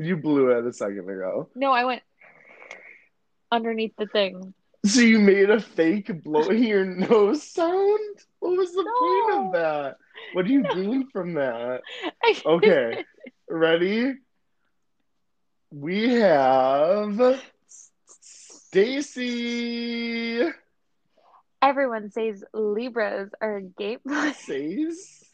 You 0.08 0.18
blew 0.18 0.50
it 0.52 0.66
a 0.66 0.74
second 0.74 1.10
ago. 1.10 1.50
No, 1.56 1.72
I 1.72 1.86
went 1.86 2.04
underneath 3.52 3.94
the 3.98 4.08
thing. 4.08 4.54
So 4.86 5.02
you 5.02 5.20
made 5.20 5.50
a 5.50 5.60
fake 5.60 6.24
blowing 6.24 6.64
your 6.64 6.86
nose 6.86 7.44
sound? 7.44 8.00
What 8.40 8.58
was 8.58 8.74
the 8.74 8.84
point 8.98 9.30
of 9.46 9.52
that? 9.52 9.98
What 10.32 10.46
do 10.46 10.54
you 10.54 10.64
No. 10.64 10.70
gain 10.70 11.08
from 11.10 11.34
that? 11.36 11.84
Okay, 12.46 13.00
ready? 13.50 14.16
We 15.72 16.10
have 16.16 17.42
Stacy 18.72 20.48
Everyone 21.62 22.10
says 22.10 22.42
Libras 22.54 23.30
are 23.42 23.60
gay. 23.60 23.98
says. 24.36 25.26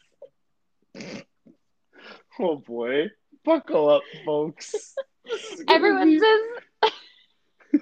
Oh 2.40 2.56
boy, 2.56 3.10
buckle 3.44 3.90
up, 3.90 4.02
folks. 4.26 4.72
This 5.24 5.44
is 5.52 5.62
gonna 5.62 5.76
Everyone 5.76 6.08
be- 6.10 6.18
says 6.18 6.40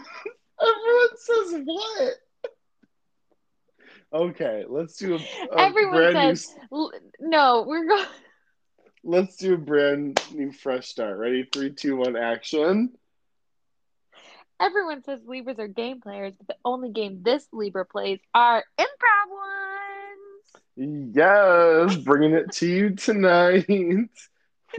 Everyone 0.61 1.17
says 1.17 1.63
what? 1.65 2.15
Okay, 4.13 4.65
let's 4.69 4.99
do 4.99 5.15
a, 5.15 5.19
a 5.55 5.61
Everyone 5.61 6.13
says- 6.13 6.55
new. 6.71 6.91
No. 7.19 7.65
We're 7.67 7.87
going. 7.87 8.05
Let's 9.05 9.37
do 9.37 9.55
a 9.55 9.59
brand 9.59 10.21
new 10.35 10.53
fresh 10.53 10.87
start. 10.89 11.17
Ready? 11.19 11.49
Three, 11.51 11.73
two, 11.73 11.97
one, 11.97 12.15
action. 12.15 12.93
Everyone 14.61 15.03
says 15.05 15.21
Libras 15.27 15.59
are 15.59 15.69
game 15.69 16.01
players, 16.01 16.33
but 16.39 16.47
the 16.47 16.57
only 16.65 16.91
game 16.91 17.23
this 17.23 17.47
Libra 17.53 17.85
plays 17.85 18.21
are 18.35 18.65
improv 18.79 19.31
ones. 19.31 21.15
Yes, 21.15 21.97
bringing 22.05 22.33
it 22.33 22.53
to 22.53 22.67
you 22.67 22.91
tonight. 22.95 23.67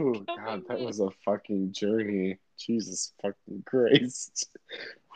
Oh 0.00 0.12
God, 0.12 0.62
that 0.68 0.78
was 0.78 1.00
a 1.00 1.08
fucking 1.24 1.72
journey. 1.72 2.38
Jesus 2.56 3.12
fucking 3.20 3.64
Christ. 3.66 4.46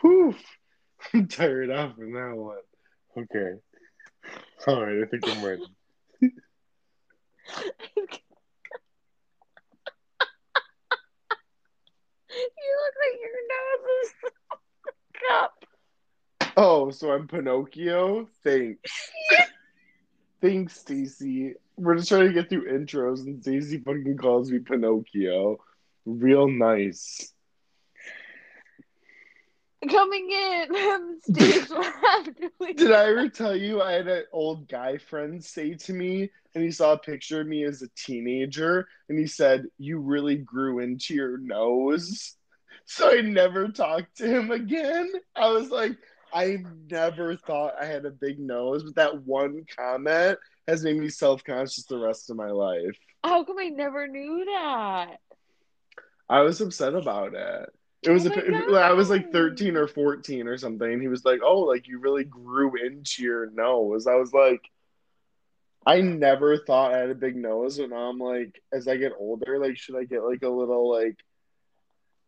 Whew. 0.01 0.35
I'm 1.13 1.27
tired 1.27 1.71
out 1.71 1.95
from 1.95 2.11
that 2.13 2.35
one. 2.35 2.57
Okay. 3.17 3.53
All 4.67 4.83
right, 4.83 5.03
I 5.03 5.05
think 5.05 5.29
I'm 5.29 5.45
ready. 5.45 5.63
you 6.21 6.31
look 12.81 12.95
like 12.99 13.19
your 13.21 13.39
nose 13.47 13.87
is 14.03 14.33
cup. 15.29 15.65
Oh, 16.55 16.91
so 16.91 17.11
I'm 17.11 17.27
Pinocchio? 17.27 18.27
Thanks. 18.43 19.11
Thanks, 20.41 20.79
Stacy. 20.79 21.55
We're 21.77 21.95
just 21.95 22.09
trying 22.09 22.27
to 22.27 22.33
get 22.33 22.49
through 22.49 22.71
intros, 22.71 23.21
and 23.21 23.41
Stacy 23.41 23.79
fucking 23.79 24.17
calls 24.17 24.51
me 24.51 24.59
Pinocchio. 24.59 25.57
Real 26.05 26.47
nice. 26.47 27.33
Coming 29.89 30.29
in 30.31 31.19
stage 31.21 31.69
left. 31.69 32.77
Did 32.77 32.91
I 32.91 33.09
ever 33.09 33.29
tell 33.29 33.55
you 33.55 33.81
I 33.81 33.93
had 33.93 34.07
an 34.07 34.23
old 34.31 34.67
guy 34.69 34.97
friend 34.97 35.43
say 35.43 35.73
to 35.73 35.93
me, 35.93 36.29
and 36.55 36.63
he 36.63 36.71
saw 36.71 36.93
a 36.93 36.97
picture 36.99 37.41
of 37.41 37.47
me 37.47 37.63
as 37.63 37.81
a 37.81 37.89
teenager, 37.95 38.87
and 39.09 39.17
he 39.17 39.27
said, 39.27 39.65
You 39.77 39.99
really 39.99 40.37
grew 40.37 40.79
into 40.79 41.13
your 41.13 41.37
nose. 41.37 42.35
So 42.85 43.17
I 43.17 43.21
never 43.21 43.69
talked 43.69 44.17
to 44.17 44.27
him 44.27 44.51
again. 44.51 45.11
I 45.35 45.49
was 45.49 45.69
like, 45.69 45.97
I 46.33 46.57
never 46.89 47.35
thought 47.35 47.75
I 47.79 47.85
had 47.85 48.05
a 48.05 48.11
big 48.11 48.39
nose, 48.39 48.83
but 48.83 48.95
that 48.95 49.23
one 49.23 49.65
comment 49.77 50.37
has 50.67 50.83
made 50.83 50.97
me 50.97 51.09
self 51.09 51.43
conscious 51.43 51.85
the 51.85 51.97
rest 51.97 52.29
of 52.29 52.37
my 52.37 52.49
life. 52.49 52.97
How 53.23 53.43
come 53.43 53.59
I 53.59 53.69
never 53.69 54.07
knew 54.07 54.45
that? 54.45 55.17
I 56.29 56.41
was 56.41 56.59
upset 56.61 56.95
about 56.95 57.35
it. 57.35 57.69
It 58.03 58.09
oh 58.09 58.13
was 58.13 58.25
Oh 58.25 58.75
a, 58.75 58.79
I 58.79 58.91
was 58.93 59.09
like 59.09 59.31
13 59.31 59.77
or 59.77 59.87
14 59.87 60.47
or 60.47 60.57
something. 60.57 60.91
And 60.91 61.01
he 61.01 61.07
was 61.07 61.23
like, 61.23 61.39
"Oh, 61.43 61.61
like 61.61 61.87
you 61.87 61.99
really 61.99 62.25
grew 62.25 62.73
into 62.75 63.23
your 63.23 63.49
nose." 63.51 64.07
I 64.07 64.15
was 64.15 64.33
like, 64.33 64.61
I 65.85 66.01
never 66.01 66.57
thought 66.57 66.93
I 66.93 66.97
had 66.97 67.09
a 67.09 67.15
big 67.15 67.35
nose, 67.35 67.79
and 67.79 67.91
now 67.91 68.09
I'm 68.09 68.19
like, 68.19 68.61
as 68.73 68.87
I 68.87 68.97
get 68.97 69.13
older, 69.17 69.59
like, 69.59 69.77
should 69.77 69.95
I 69.95 70.05
get 70.05 70.23
like 70.23 70.43
a 70.43 70.49
little 70.49 70.89
like 70.91 71.17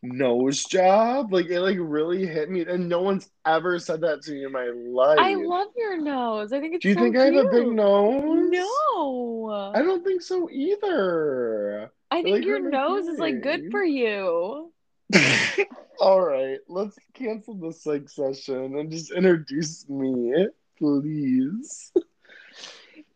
nose 0.05 0.63
job? 0.63 1.33
Like 1.33 1.47
it 1.47 1.59
like 1.59 1.77
really 1.79 2.25
hit 2.25 2.49
me, 2.49 2.61
and 2.61 2.89
no 2.89 3.01
one's 3.01 3.29
ever 3.45 3.79
said 3.79 4.01
that 4.01 4.21
to 4.23 4.31
me 4.31 4.45
in 4.45 4.51
my 4.51 4.67
life. 4.67 5.19
I 5.19 5.35
love 5.35 5.67
your 5.75 6.01
nose. 6.01 6.53
I 6.53 6.59
think 6.59 6.75
it's 6.75 6.83
Do 6.83 6.89
you 6.89 6.95
so 6.95 7.01
think 7.01 7.17
I 7.17 7.25
have 7.25 7.35
a 7.35 7.49
big 7.49 7.67
nose? 7.67 8.49
No. 8.49 9.71
I 9.75 9.81
don't 9.81 10.03
think 10.03 10.21
so 10.21 10.49
either. 10.49 11.91
I 12.11 12.21
think 12.21 12.37
like 12.37 12.45
your 12.45 12.69
nose 12.69 13.07
is 13.07 13.19
like 13.19 13.41
good 13.41 13.71
for 13.71 13.83
you. 13.83 14.71
All 15.99 16.21
right, 16.21 16.59
let's 16.67 16.97
cancel 17.13 17.55
the 17.55 17.71
psych 17.71 18.09
session 18.09 18.77
and 18.77 18.91
just 18.91 19.11
introduce 19.11 19.87
me, 19.87 20.47
please. 20.77 21.91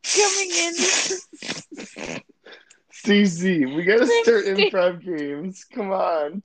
Coming 0.04 0.52
in. 0.52 2.22
Stacey, 3.04 3.66
we 3.66 3.84
gotta 3.84 4.06
start 4.06 4.44
sta- 4.44 4.56
improv 4.56 5.02
games. 5.04 5.64
Come 5.66 5.92
on. 5.92 6.42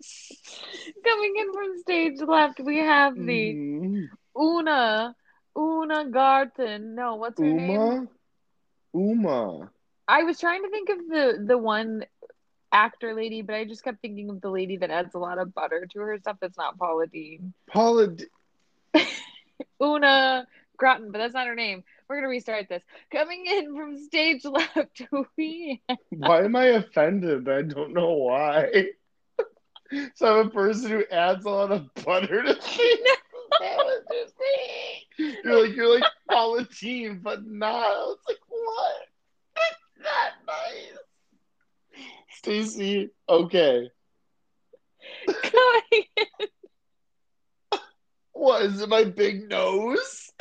Coming 1.05 1.35
in 1.37 1.53
from 1.53 1.79
stage 1.79 2.21
left, 2.21 2.61
we 2.61 2.79
have 2.79 3.17
the 3.17 3.55
Mm. 3.55 4.09
Una 4.39 5.17
Una 5.57 6.05
Garten. 6.11 6.95
No, 6.95 7.17
what's 7.17 7.41
her 7.41 7.47
name? 7.53 7.81
Uma? 7.81 8.09
Uma. 8.95 9.71
I 10.07 10.23
was 10.23 10.39
trying 10.39 10.63
to 10.63 10.71
think 10.71 10.89
of 10.91 10.99
the 11.09 11.45
the 11.45 11.59
one 11.59 12.05
actor 12.73 13.15
lady, 13.15 13.43
but 13.43 13.55
I 13.57 13.65
just 13.65 13.83
kept 13.83 14.01
thinking 14.01 14.31
of 14.31 14.41
the 14.41 14.51
lady 14.51 14.77
that 14.79 14.91
adds 14.91 15.15
a 15.15 15.19
lot 15.19 15.39
of 15.39 15.55
butter 15.55 15.87
to 15.93 15.99
her 16.01 16.19
stuff. 16.19 16.37
That's 16.41 16.57
not 16.59 16.79
Paula 16.79 17.07
Deen. 17.09 17.53
Paula. 17.67 18.09
D- 18.09 18.27
Una 19.83 20.47
Groton, 20.77 21.11
but 21.11 21.19
that's 21.19 21.35
not 21.35 21.47
her 21.47 21.55
name. 21.55 21.85
We're 22.09 22.17
gonna 22.17 22.29
restart 22.29 22.69
this. 22.69 22.83
Coming 23.11 23.45
in 23.47 23.77
from 23.77 23.97
stage 23.99 24.45
left, 24.45 25.03
we 25.37 25.83
Why 26.11 26.45
am 26.45 26.57
I 26.57 26.67
offended? 26.67 27.49
I 27.49 27.63
don't 27.63 27.93
know 27.95 28.13
why. 28.13 28.89
So 30.17 30.41
I'm 30.41 30.49
a 30.49 30.51
person 30.51 30.91
who 30.91 31.05
adds 31.13 31.45
a 31.45 31.51
lot 31.51 31.71
of 31.71 31.95
butter 32.05 32.43
to 32.43 32.55
things. 32.55 33.09
That 33.61 33.77
was. 33.77 34.33
You're 35.45 35.67
like 35.67 35.77
you're 35.77 35.95
like 35.95 36.11
Paula 36.29 36.67
Deen, 36.81 37.21
but 37.23 37.47
not. 37.47 38.17
It's 38.17 38.27
like 38.27 38.39
what? 38.49 39.03
It's 39.57 40.03
not 40.03 40.33
nice. 40.47 40.99
Stacey, 42.31 43.11
okay. 43.29 43.91
coming 45.27 46.05
in. 46.17 46.49
What 48.33 48.63
is 48.63 48.81
it? 48.81 48.89
My 48.89 49.05
big 49.05 49.49
nose? 49.49 50.33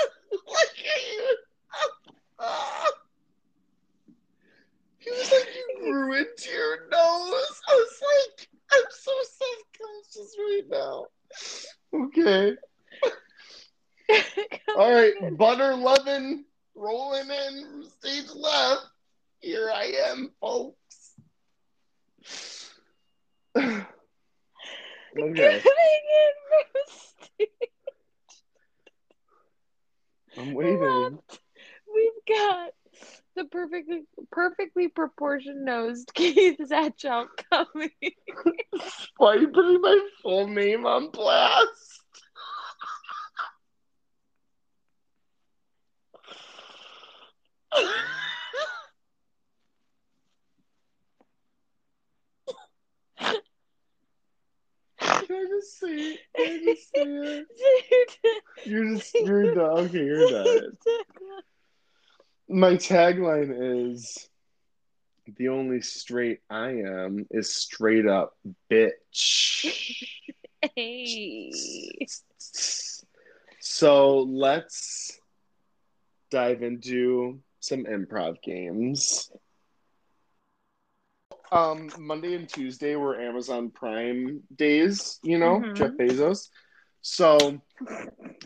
Look 0.48 0.58
at 0.58 1.04
you. 1.14 1.38
He 5.00 5.12
was 5.12 5.32
like, 5.32 5.50
you 5.54 5.80
grew 5.82 6.14
into 6.14 6.50
your 6.50 6.88
nose. 6.90 7.62
I 7.68 7.74
was 7.74 8.02
like, 8.02 8.48
I'm 8.72 8.84
so 8.90 9.12
self-conscious 9.40 10.36
right 10.40 10.68
now. 10.70 11.06
Okay. 11.94 12.56
All 14.78 14.92
right, 14.92 15.38
butter 15.38 15.76
loving 15.76 16.46
rolling 16.76 17.30
in 17.30 17.64
from 17.64 17.84
stage 17.84 18.30
left. 18.36 18.86
Here 19.42 19.70
I 19.74 19.94
am, 20.10 20.32
folks. 20.40 20.78
okay. 23.58 23.84
Coming 25.16 25.44
in 25.44 26.34
from 26.50 26.68
stage 26.88 27.70
I'm 30.38 30.54
waiting. 30.54 31.20
we've 31.94 32.38
got 32.38 32.72
the 33.36 33.46
perfectly 33.46 34.04
perfectly 34.32 34.88
proportioned 34.88 35.66
nosed 35.66 36.12
Keith 36.16 36.58
Zatchell 36.60 37.28
coming. 37.52 37.90
Why 39.18 39.34
are 39.36 39.40
you 39.40 39.48
putting 39.50 39.82
my 39.82 40.00
full 40.22 40.48
name 40.48 40.86
on 40.86 41.12
blast? 41.12 42.02
I 55.36 55.46
just 55.48 55.80
see 55.80 56.14
it? 56.14 56.20
Can 56.36 56.46
I 56.46 56.64
just 56.64 56.92
see 56.92 57.02
it? 57.02 57.48
You're 58.66 58.96
just 58.96 59.14
you're 59.20 59.54
done. 59.54 59.78
Okay, 59.86 60.06
you're 60.06 60.30
done. 60.30 60.78
My 62.50 62.74
tagline 62.74 63.92
is 63.92 64.30
the 65.38 65.48
only 65.50 65.82
straight 65.82 66.40
I 66.50 66.70
am 66.70 67.26
is 67.32 67.54
straight 67.56 68.06
up 68.06 68.38
bitch. 68.70 69.66
hey. 70.76 71.52
So 73.60 74.20
let's 74.20 75.20
dive 76.30 76.64
into 76.64 77.40
some 77.60 77.86
improv 77.86 78.42
games. 78.44 79.32
Um, 81.54 81.88
Monday 82.00 82.34
and 82.34 82.50
Tuesday 82.50 82.96
were 82.96 83.22
Amazon 83.22 83.70
Prime 83.70 84.42
days, 84.56 85.20
you 85.22 85.38
know, 85.38 85.60
Mhm. 85.60 85.76
Jeff 85.76 85.92
Bezos. 85.92 86.50
So 87.02 87.62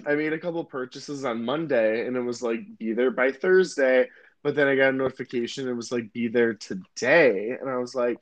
I 0.05 0.15
made 0.15 0.33
a 0.33 0.39
couple 0.39 0.63
purchases 0.65 1.23
on 1.23 1.45
Monday 1.45 2.05
and 2.05 2.17
it 2.17 2.21
was 2.21 2.41
like 2.41 2.59
be 2.77 2.91
there 2.91 3.11
by 3.11 3.31
Thursday, 3.31 4.09
but 4.43 4.55
then 4.55 4.67
I 4.67 4.75
got 4.75 4.89
a 4.89 4.97
notification 4.97 5.69
it 5.69 5.73
was 5.73 5.89
like 5.89 6.11
be 6.11 6.27
there 6.27 6.53
today 6.53 7.51
and 7.51 7.69
I 7.69 7.77
was 7.77 7.95
like, 7.95 8.17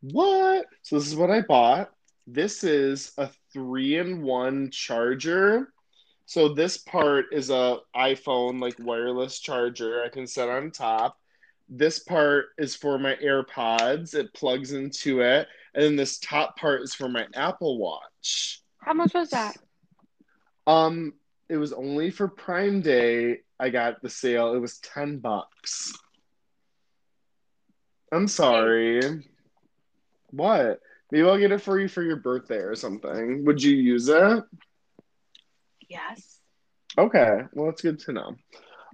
"What?" 0.00 0.66
So 0.80 0.98
this 0.98 1.08
is 1.08 1.16
what 1.16 1.30
I 1.30 1.42
bought. 1.42 1.92
This 2.26 2.64
is 2.64 3.12
a 3.18 3.28
3-in-1 3.54 4.70
charger. 4.70 5.70
So 6.24 6.48
this 6.48 6.78
part 6.78 7.26
is 7.30 7.50
a 7.50 7.80
iPhone 7.94 8.58
like 8.58 8.76
wireless 8.78 9.38
charger 9.38 10.02
I 10.02 10.08
can 10.08 10.26
set 10.26 10.48
on 10.48 10.70
top. 10.70 11.18
This 11.68 11.98
part 11.98 12.46
is 12.58 12.74
for 12.74 12.98
my 12.98 13.16
AirPods. 13.16 14.14
It 14.14 14.34
plugs 14.34 14.72
into 14.72 15.20
it. 15.20 15.48
And 15.74 15.84
then 15.84 15.96
this 15.96 16.18
top 16.18 16.56
part 16.58 16.82
is 16.82 16.94
for 16.94 17.08
my 17.08 17.26
Apple 17.34 17.78
Watch. 17.78 18.60
How 18.78 18.92
much 18.92 19.14
was 19.14 19.30
that? 19.30 19.56
Um, 20.66 21.14
it 21.48 21.56
was 21.56 21.72
only 21.72 22.10
for 22.10 22.28
Prime 22.28 22.80
Day. 22.80 23.40
I 23.58 23.70
got 23.70 24.02
the 24.02 24.10
sale. 24.10 24.54
It 24.54 24.58
was 24.58 24.78
10 24.78 25.18
bucks. 25.18 25.94
I'm 28.12 28.28
sorry. 28.28 29.24
What? 30.30 30.80
Maybe 31.10 31.26
I'll 31.26 31.38
get 31.38 31.52
it 31.52 31.62
for 31.62 31.78
you 31.78 31.88
for 31.88 32.02
your 32.02 32.16
birthday 32.16 32.58
or 32.58 32.74
something. 32.74 33.44
Would 33.44 33.62
you 33.62 33.74
use 33.74 34.08
it? 34.08 34.44
Yes. 35.88 36.40
Okay, 36.96 37.40
well, 37.52 37.70
it's 37.70 37.82
good 37.82 37.98
to 38.00 38.12
know. 38.12 38.36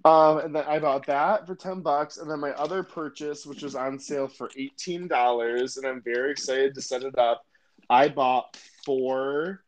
Um, 0.04 0.38
and 0.38 0.54
then 0.54 0.64
I 0.66 0.78
bought 0.78 1.06
that 1.06 1.46
for 1.46 1.54
10 1.54 1.80
bucks. 1.80 2.16
And 2.16 2.30
then 2.30 2.40
my 2.40 2.52
other 2.52 2.82
purchase, 2.82 3.44
which 3.44 3.62
was 3.62 3.74
on 3.74 3.98
sale 3.98 4.28
for 4.28 4.48
$18, 4.58 5.76
and 5.76 5.86
I'm 5.86 6.02
very 6.02 6.30
excited 6.30 6.74
to 6.74 6.82
set 6.82 7.02
it 7.02 7.18
up. 7.18 7.44
I 7.88 8.08
bought 8.08 8.56
four 8.84 9.62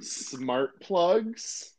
smart 0.00 0.80
plugs. 0.80 1.72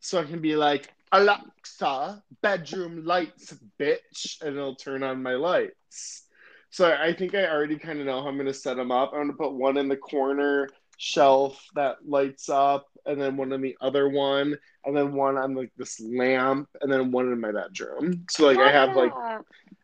So 0.00 0.20
I 0.20 0.24
can 0.24 0.40
be 0.40 0.56
like, 0.56 0.92
Alexa, 1.12 2.22
bedroom 2.42 3.04
lights, 3.04 3.54
bitch, 3.78 4.40
and 4.40 4.56
it'll 4.56 4.74
turn 4.74 5.02
on 5.02 5.22
my 5.22 5.34
lights. 5.34 6.24
So 6.70 6.92
I 6.92 7.12
think 7.12 7.34
I 7.34 7.48
already 7.48 7.78
kind 7.78 8.00
of 8.00 8.06
know 8.06 8.22
how 8.22 8.28
I'm 8.28 8.34
going 8.34 8.46
to 8.46 8.54
set 8.54 8.76
them 8.76 8.90
up. 8.90 9.12
I'm 9.12 9.20
going 9.20 9.30
to 9.30 9.36
put 9.36 9.52
one 9.54 9.76
in 9.76 9.88
the 9.88 9.96
corner 9.96 10.68
shelf 10.96 11.66
that 11.74 12.08
lights 12.08 12.48
up, 12.48 12.86
and 13.04 13.20
then 13.20 13.36
one 13.36 13.52
on 13.52 13.60
the 13.60 13.76
other 13.80 14.08
one, 14.08 14.56
and 14.84 14.96
then 14.96 15.12
one 15.12 15.36
on 15.36 15.54
like 15.54 15.72
this 15.76 16.00
lamp, 16.00 16.68
and 16.80 16.90
then 16.92 17.10
one 17.10 17.32
in 17.32 17.40
my 17.40 17.52
bedroom. 17.52 18.24
So 18.30 18.46
like 18.46 18.58
I 18.58 18.70
have 18.70 18.96
like, 18.96 19.12
ah. 19.14 19.40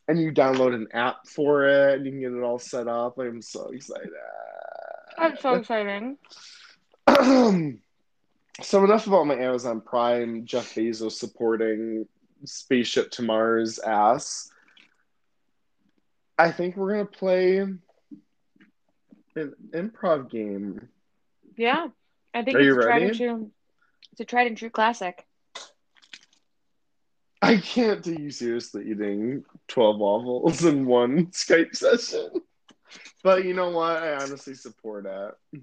and 0.08 0.20
you 0.20 0.32
download 0.32 0.74
an 0.74 0.88
app 0.92 1.26
for 1.26 1.68
it, 1.68 1.96
and 1.96 2.06
you 2.06 2.12
can 2.12 2.20
get 2.20 2.32
it 2.32 2.42
all 2.42 2.58
set 2.58 2.88
up. 2.88 3.18
I'm 3.18 3.42
so 3.42 3.68
excited. 3.68 4.10
That's 5.18 5.42
so 5.42 5.54
exciting. 5.54 6.18
so 8.62 8.84
enough 8.84 9.06
about 9.06 9.26
my 9.26 9.36
Amazon 9.36 9.80
Prime, 9.80 10.44
Jeff 10.44 10.74
Bezos 10.74 11.12
supporting 11.12 12.06
Spaceship 12.44 13.10
to 13.12 13.22
Mars 13.22 13.78
ass. 13.78 14.50
I 16.38 16.50
think 16.50 16.76
we're 16.76 16.92
gonna 16.92 17.04
play 17.04 17.58
an 17.58 17.80
improv 19.72 20.30
game. 20.30 20.88
Yeah. 21.56 21.88
I 22.34 22.42
think 22.42 22.56
Are 22.56 22.60
it's 22.60 22.76
a 22.76 22.82
tried 22.82 23.02
and 23.02 23.14
true. 23.14 23.50
It's 24.12 24.20
a 24.20 24.24
tried 24.24 24.46
and 24.46 24.56
true 24.56 24.70
classic. 24.70 25.26
I 27.40 27.56
can't 27.56 28.04
take 28.04 28.18
you 28.20 28.30
seriously 28.30 28.90
eating 28.90 29.44
12 29.68 29.98
waffles 29.98 30.64
in 30.64 30.86
one 30.86 31.26
Skype 31.26 31.74
session. 31.74 32.28
But 33.22 33.44
you 33.44 33.54
know 33.54 33.70
what? 33.70 33.96
I 34.02 34.14
honestly 34.14 34.54
support 34.54 35.06
it. 35.06 35.60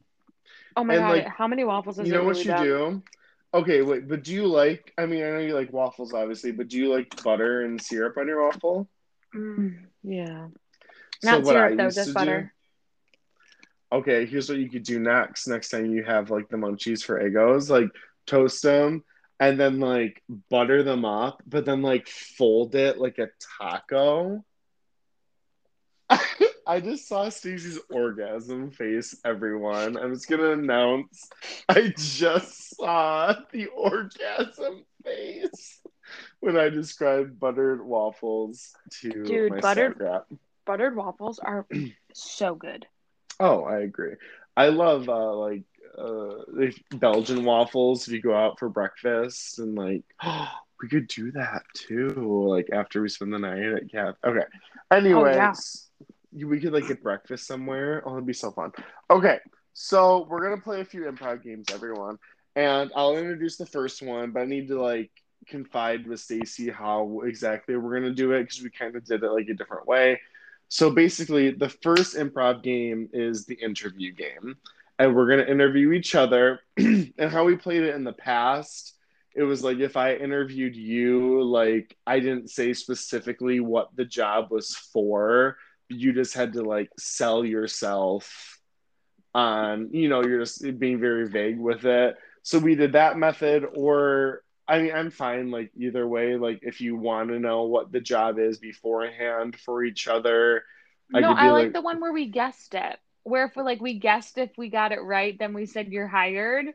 Oh 0.76 0.84
my 0.84 0.96
And, 0.96 1.04
god! 1.04 1.12
like, 1.18 1.28
how 1.28 1.48
many 1.48 1.64
waffles 1.64 2.00
is 2.00 2.08
You 2.08 2.14
know 2.14 2.24
what 2.24 2.36
really 2.38 2.44
you 2.46 2.52
done? 2.52 2.66
do? 2.66 3.04
Okay, 3.54 3.82
wait, 3.82 4.08
but 4.08 4.24
do 4.24 4.34
you 4.34 4.46
like, 4.46 4.94
I 4.98 5.06
mean, 5.08 5.24
I 5.24 5.30
know 5.32 5.40
you 5.40 5.56
like 5.56 5.74
waffles, 5.74 6.14
obviously, 6.14 6.52
but 6.52 6.68
do 6.68 6.78
you 6.78 6.94
like 6.94 7.24
butter 7.24 7.62
and 7.62 7.82
syrup 7.82 8.18
on 8.18 8.28
your 8.28 8.46
waffle? 8.46 8.88
Mm, 9.36 9.86
yeah. 10.04 10.48
Not 11.24 11.46
syrup 11.46 11.78
though, 11.78 11.90
just 11.90 12.14
butter. 12.14 12.54
Okay, 13.92 14.26
here's 14.26 14.48
what 14.50 14.60
you 14.60 14.70
could 14.70 14.84
do 14.84 15.00
next. 15.00 15.48
Next 15.48 15.70
time 15.70 15.88
you 15.88 16.04
have 16.04 16.30
like 16.30 16.48
the 16.50 16.58
munchies 16.58 17.04
for 17.04 17.20
Eggos, 17.22 17.70
like 17.70 17.90
toast 18.28 18.62
them 18.62 19.04
and 19.40 19.60
then 19.60 19.80
like 19.80 20.22
butter 20.50 20.84
them 20.84 21.06
up, 21.06 21.42
but 21.48 21.66
then 21.66 21.82
like 21.82 22.08
fold 22.08 22.76
it 22.76 23.00
like 23.00 23.18
a 23.18 23.30
taco. 23.58 24.44
I 26.68 26.80
just 26.82 27.08
saw 27.08 27.30
Stacey's 27.30 27.80
orgasm 27.90 28.70
face, 28.70 29.16
everyone. 29.26 29.98
I'm 29.98 30.14
just 30.14 30.28
gonna 30.30 30.52
announce 30.52 31.28
I 31.68 31.92
just 31.98 32.76
saw 32.78 33.34
the 33.52 33.68
orgasm 33.68 34.86
face 35.04 35.82
when 36.42 36.58
I 36.58 36.70
described 36.70 37.40
buttered 37.40 37.84
waffles 37.84 38.74
to 39.02 39.10
Dude, 39.24 39.52
my 39.52 39.60
buttered- 39.62 40.00
buttered 40.66 40.96
waffles 40.96 41.40
are 41.40 41.66
so 42.14 42.54
good. 42.54 42.86
Oh, 43.40 43.64
I 43.64 43.80
agree. 43.80 44.16
I 44.58 44.70
love 44.70 45.08
uh, 45.08 45.34
like 45.36 45.64
uh, 45.98 46.70
Belgian 46.94 47.46
waffles 47.46 48.08
if 48.08 48.14
you 48.14 48.22
go 48.22 48.36
out 48.36 48.60
for 48.60 48.70
breakfast 48.70 49.60
and 49.60 49.76
like 49.76 50.04
we 50.82 50.90
could 50.90 51.08
do 51.08 51.32
that 51.32 51.64
too. 51.74 52.48
Like 52.50 52.70
after 52.74 53.02
we 53.02 53.10
spend 53.10 53.34
the 53.34 53.40
night 53.40 53.62
at 53.62 53.92
Cafe. 53.92 54.18
Okay. 54.26 54.46
Anyways, 54.92 55.90
yeah. 56.32 56.46
we 56.46 56.60
could 56.60 56.74
like 56.74 56.88
get 56.88 57.04
breakfast 57.04 57.48
somewhere. 57.48 58.04
Oh, 58.06 58.14
it'd 58.14 58.26
be 58.26 58.34
so 58.34 58.52
fun. 58.52 58.72
Okay, 59.10 59.40
so 59.74 60.26
we're 60.30 60.44
gonna 60.44 60.62
play 60.62 60.82
a 60.82 60.86
few 60.86 61.04
improv 61.04 61.44
games, 61.44 61.68
everyone, 61.72 62.18
and 62.56 62.92
I'll 62.96 63.18
introduce 63.18 63.58
the 63.58 63.66
first 63.66 64.02
one, 64.02 64.32
but 64.32 64.42
I 64.42 64.46
need 64.46 64.68
to 64.70 64.82
like 64.82 65.12
confide 65.48 66.06
with 66.06 66.20
Stacy 66.20 66.70
how 66.70 67.22
exactly 67.24 67.76
we're 67.78 68.00
gonna 68.00 68.14
do 68.14 68.34
it 68.34 68.44
because 68.44 68.62
we 68.62 68.70
kind 68.70 68.96
of 68.96 69.06
did 69.06 69.24
it 69.24 69.32
like 69.32 69.48
a 69.48 69.54
different 69.54 69.88
way. 69.88 70.20
So 70.70 70.92
basically, 70.92 71.52
the 71.52 71.70
first 71.70 72.16
improv 72.16 72.62
game 72.64 73.10
is 73.12 73.46
the 73.46 73.56
interview 73.56 74.14
game, 74.14 74.56
and 75.00 75.16
we're 75.16 75.28
gonna 75.28 75.50
interview 75.50 75.92
each 75.92 76.14
other. 76.16 76.62
and 76.78 77.14
how 77.18 77.44
we 77.44 77.56
played 77.56 77.84
it 77.84 77.96
in 77.96 78.04
the 78.04 78.14
past, 78.14 78.96
it 79.36 79.44
was 79.44 79.64
like 79.64 79.80
if 79.80 79.98
I 79.98 80.16
interviewed 80.16 80.76
you, 80.76 81.44
like 81.44 81.98
I 82.06 82.20
didn't 82.20 82.50
say 82.50 82.74
specifically 82.74 83.60
what 83.60 83.96
the 83.96 84.06
job 84.06 84.52
was 84.52 84.76
for, 84.76 85.58
you 85.90 86.14
just 86.14 86.36
had 86.36 86.54
to 86.54 86.62
like 86.62 86.90
sell 87.00 87.44
yourself 87.44 88.60
on, 89.34 89.90
you 89.92 90.08
know, 90.08 90.24
you're 90.24 90.40
just 90.40 90.62
being 90.80 91.00
very 91.00 91.28
vague 91.28 91.60
with 91.60 91.86
it. 91.86 92.16
So 92.44 92.60
we 92.60 92.76
did 92.76 92.94
that 92.94 93.18
method, 93.18 93.66
or 93.76 94.44
I 94.70 94.80
mean, 94.80 94.94
I'm 94.94 95.10
fine 95.10 95.50
like 95.50 95.72
either 95.76 96.08
way. 96.08 96.36
Like 96.36 96.60
if 96.62 96.80
you 96.80 96.96
want 96.96 97.30
to 97.30 97.40
know 97.40 97.64
what 97.64 97.92
the 97.92 98.00
job 98.00 98.38
is 98.38 98.60
beforehand 98.60 99.56
for 99.56 99.84
each 99.84 100.08
other. 100.08 100.64
I 101.14 101.22
no, 101.22 101.32
I 101.32 101.50
like, 101.50 101.64
like 101.64 101.74
the 101.74 101.82
one 101.82 102.00
where 102.00 102.14
we 102.14 102.28
guessed 102.28 102.76
it. 102.76 103.00
Where 103.24 103.46
if 103.46 103.58
like 103.58 103.82
we 103.82 103.98
guessed 103.98 104.38
if 104.38 104.52
we 104.58 104.70
got 104.70 104.92
it 104.92 105.02
right, 105.02 105.38
then 105.38 105.54
we 105.54 105.66
said 105.66 105.88
you're 105.88 106.08
hired. 106.08 106.68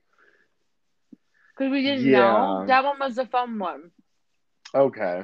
Because 1.56 1.70
we 1.70 1.82
didn't 1.82 2.06
yeah. 2.06 2.18
know. 2.18 2.64
That 2.66 2.82
one 2.82 2.98
was 2.98 3.16
a 3.16 3.26
fun 3.26 3.60
one. 3.60 3.92
Okay. 4.74 5.22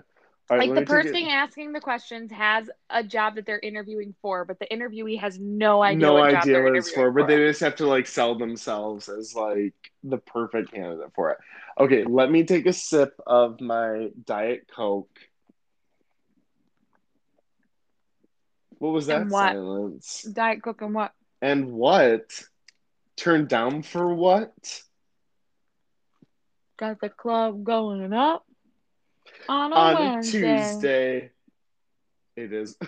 Right, 0.50 0.68
like 0.68 0.80
the 0.80 0.84
person 0.84 1.28
asking 1.28 1.72
the 1.72 1.80
questions 1.80 2.32
has 2.32 2.68
a 2.90 3.04
job 3.04 3.36
that 3.36 3.46
they're 3.46 3.60
interviewing 3.60 4.16
for, 4.20 4.44
but 4.44 4.58
the 4.58 4.66
interviewee 4.66 5.20
has 5.20 5.38
no 5.38 5.80
idea. 5.80 5.98
No 5.98 6.20
idea 6.20 6.60
what 6.60 6.76
it's 6.76 6.90
for, 6.90 7.12
but 7.12 7.28
they 7.28 7.36
just 7.36 7.60
have 7.60 7.76
to 7.76 7.86
like 7.86 8.08
sell 8.08 8.34
themselves 8.34 9.08
as 9.08 9.32
like 9.32 9.74
the 10.02 10.18
perfect 10.18 10.72
candidate 10.72 11.12
for 11.14 11.30
it. 11.30 11.38
Okay, 11.78 12.02
let 12.02 12.32
me 12.32 12.42
take 12.42 12.66
a 12.66 12.72
sip 12.72 13.14
of 13.28 13.60
my 13.60 14.08
Diet 14.24 14.66
Coke. 14.74 15.16
What 18.78 18.92
was 18.92 19.06
that 19.06 19.28
what? 19.28 19.52
silence? 19.52 20.22
Diet 20.32 20.64
Coke 20.64 20.82
and 20.82 20.94
what? 20.94 21.12
And 21.40 21.70
what? 21.70 22.42
Turned 23.16 23.46
down 23.46 23.82
for 23.82 24.12
what? 24.12 24.82
Got 26.76 27.00
the 27.00 27.08
club 27.08 27.62
going 27.62 28.12
up 28.12 28.44
on 29.48 29.72
a 29.72 29.76
on. 29.76 30.22
Tuesday. 30.22 31.30
It 32.36 32.52
is. 32.52 32.76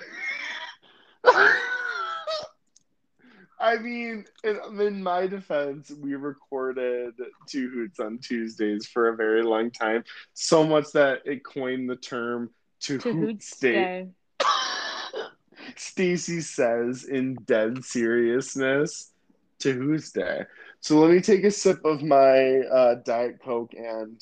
I 3.62 3.78
mean, 3.78 4.24
in, 4.42 4.58
in, 4.80 5.02
my 5.02 5.28
defense, 5.28 5.92
we 5.92 6.16
recorded 6.16 7.14
two 7.46 7.70
hoots 7.70 8.00
on 8.00 8.18
Tuesdays 8.18 8.86
for 8.86 9.08
a 9.08 9.16
very 9.16 9.44
long 9.44 9.70
time, 9.70 10.02
so 10.34 10.64
much 10.64 10.90
that 10.94 11.20
it 11.24 11.44
coined 11.44 11.88
the 11.88 11.94
term 11.96 12.50
"to, 12.80 12.98
to 12.98 13.12
hoot 13.12 13.44
day." 13.60 14.08
Stacy 15.76 16.40
says 16.40 17.04
in 17.04 17.34
dead 17.44 17.84
seriousness, 17.84 19.12
"To 19.60 19.72
who's 19.72 20.10
day." 20.10 20.44
So 20.80 20.98
let 20.98 21.12
me 21.12 21.20
take 21.20 21.44
a 21.44 21.50
sip 21.52 21.84
of 21.84 22.02
my 22.02 22.62
uh, 22.62 22.96
Diet 23.04 23.38
Coke 23.44 23.74
and 23.74 24.20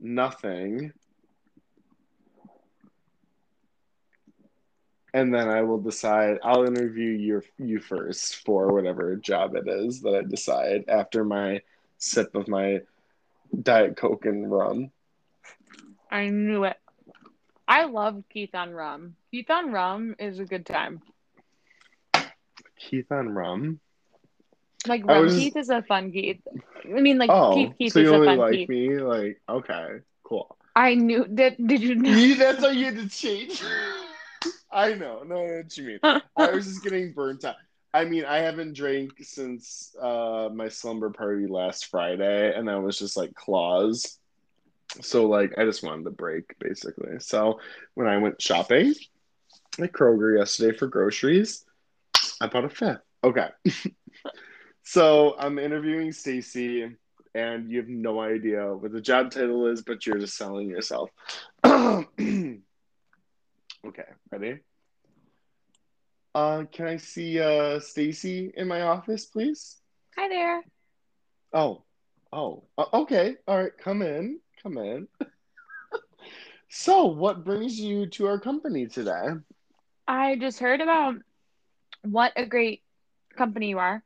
nothing. 0.00 0.92
And 5.16 5.32
then 5.32 5.48
I 5.48 5.62
will 5.62 5.78
decide. 5.78 6.38
I'll 6.44 6.64
interview 6.64 7.08
you 7.08 7.42
you 7.58 7.80
first 7.80 8.44
for 8.44 8.70
whatever 8.70 9.16
job 9.16 9.56
it 9.56 9.66
is 9.66 10.02
that 10.02 10.14
I 10.14 10.22
decide 10.28 10.84
after 10.88 11.24
my 11.24 11.62
sip 11.96 12.34
of 12.34 12.48
my 12.48 12.82
diet 13.62 13.96
coke 13.96 14.26
and 14.26 14.50
rum. 14.52 14.90
I 16.10 16.28
knew 16.28 16.64
it. 16.64 16.76
I 17.66 17.86
love 17.86 18.24
Keith 18.28 18.54
on 18.54 18.72
rum. 18.72 19.16
Keith 19.30 19.50
on 19.50 19.72
rum 19.72 20.16
is 20.18 20.38
a 20.38 20.44
good 20.44 20.66
time. 20.66 21.00
Keith 22.78 23.10
on 23.10 23.30
rum. 23.30 23.80
Like 24.86 25.06
rum 25.06 25.24
was... 25.24 25.34
Keith 25.34 25.56
is 25.56 25.70
a 25.70 25.80
fun 25.80 26.12
Keith. 26.12 26.42
I 26.84 27.00
mean, 27.00 27.16
like 27.16 27.30
oh, 27.32 27.54
Keith 27.54 27.72
Keith 27.78 27.92
so 27.94 28.00
is 28.00 28.04
you 28.04 28.14
only 28.14 28.26
a 28.26 28.30
fun 28.32 28.38
like 28.38 28.52
Keith. 28.52 28.68
me? 28.68 28.98
Like 28.98 29.40
okay, 29.48 30.00
cool. 30.24 30.58
I 30.76 30.94
knew 30.94 31.24
that. 31.30 31.56
Did 31.66 31.80
you 31.80 31.94
know? 31.94 32.34
That's 32.34 32.60
why 32.60 32.72
you 32.72 32.84
had 32.84 32.96
to 32.96 33.08
change. 33.08 33.62
I 34.70 34.94
know. 34.94 35.22
No, 35.22 35.42
what 35.42 35.76
you 35.76 35.84
mean. 35.84 35.98
I 36.36 36.50
was 36.50 36.66
just 36.66 36.82
getting 36.82 37.12
burnt 37.12 37.44
out. 37.44 37.56
I 37.94 38.04
mean, 38.04 38.24
I 38.26 38.38
haven't 38.38 38.74
drank 38.74 39.12
since 39.22 39.94
uh, 40.00 40.50
my 40.52 40.68
slumber 40.68 41.10
party 41.10 41.46
last 41.46 41.86
Friday, 41.86 42.52
and 42.54 42.68
that 42.68 42.82
was 42.82 42.98
just 42.98 43.16
like 43.16 43.34
claws. 43.34 44.18
So, 45.00 45.26
like, 45.26 45.54
I 45.58 45.64
just 45.64 45.82
wanted 45.82 46.04
to 46.04 46.10
break, 46.10 46.58
basically. 46.58 47.18
So, 47.20 47.60
when 47.94 48.06
I 48.06 48.18
went 48.18 48.40
shopping 48.40 48.94
at 49.78 49.92
Kroger 49.92 50.38
yesterday 50.38 50.76
for 50.76 50.86
groceries, 50.88 51.64
I 52.40 52.48
bought 52.48 52.64
a 52.64 52.68
fifth. 52.68 53.00
Okay. 53.24 53.48
so, 54.82 55.34
I'm 55.38 55.58
interviewing 55.58 56.12
Stacy, 56.12 56.94
and 57.34 57.70
you 57.70 57.78
have 57.78 57.88
no 57.88 58.20
idea 58.20 58.74
what 58.74 58.92
the 58.92 59.00
job 59.00 59.30
title 59.30 59.66
is, 59.66 59.82
but 59.82 60.06
you're 60.06 60.18
just 60.18 60.36
selling 60.36 60.68
yourself. 60.68 61.10
Okay, 63.86 64.02
ready? 64.32 64.58
Uh, 66.34 66.64
can 66.72 66.88
I 66.88 66.96
see 66.96 67.40
uh 67.40 67.78
Stacy 67.78 68.52
in 68.56 68.66
my 68.66 68.82
office, 68.82 69.26
please? 69.26 69.76
Hi 70.16 70.28
there. 70.28 70.62
Oh, 71.52 71.84
oh, 72.32 72.64
uh, 72.76 72.86
okay. 72.92 73.36
All 73.46 73.62
right, 73.62 73.70
come 73.78 74.02
in, 74.02 74.40
come 74.60 74.76
in. 74.78 75.06
so, 76.68 77.06
what 77.06 77.44
brings 77.44 77.78
you 77.78 78.06
to 78.10 78.26
our 78.26 78.40
company 78.40 78.86
today? 78.86 79.28
I 80.08 80.34
just 80.36 80.58
heard 80.58 80.80
about 80.80 81.14
what 82.02 82.32
a 82.34 82.44
great 82.44 82.82
company 83.36 83.68
you 83.68 83.78
are. 83.78 84.02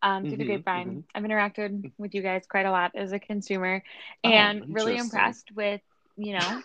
Um, 0.00 0.22
through 0.22 0.32
mm-hmm, 0.32 0.38
the 0.38 0.44
grapevine, 0.44 0.88
mm-hmm. 0.88 1.00
I've 1.14 1.24
interacted 1.24 1.90
with 1.96 2.14
you 2.14 2.22
guys 2.22 2.44
quite 2.48 2.66
a 2.66 2.70
lot 2.70 2.92
as 2.94 3.12
a 3.12 3.18
consumer, 3.18 3.82
oh, 4.22 4.28
and 4.28 4.62
oh, 4.62 4.66
really 4.68 4.96
impressed 4.96 5.50
with 5.56 5.80
you 6.16 6.38
know 6.38 6.62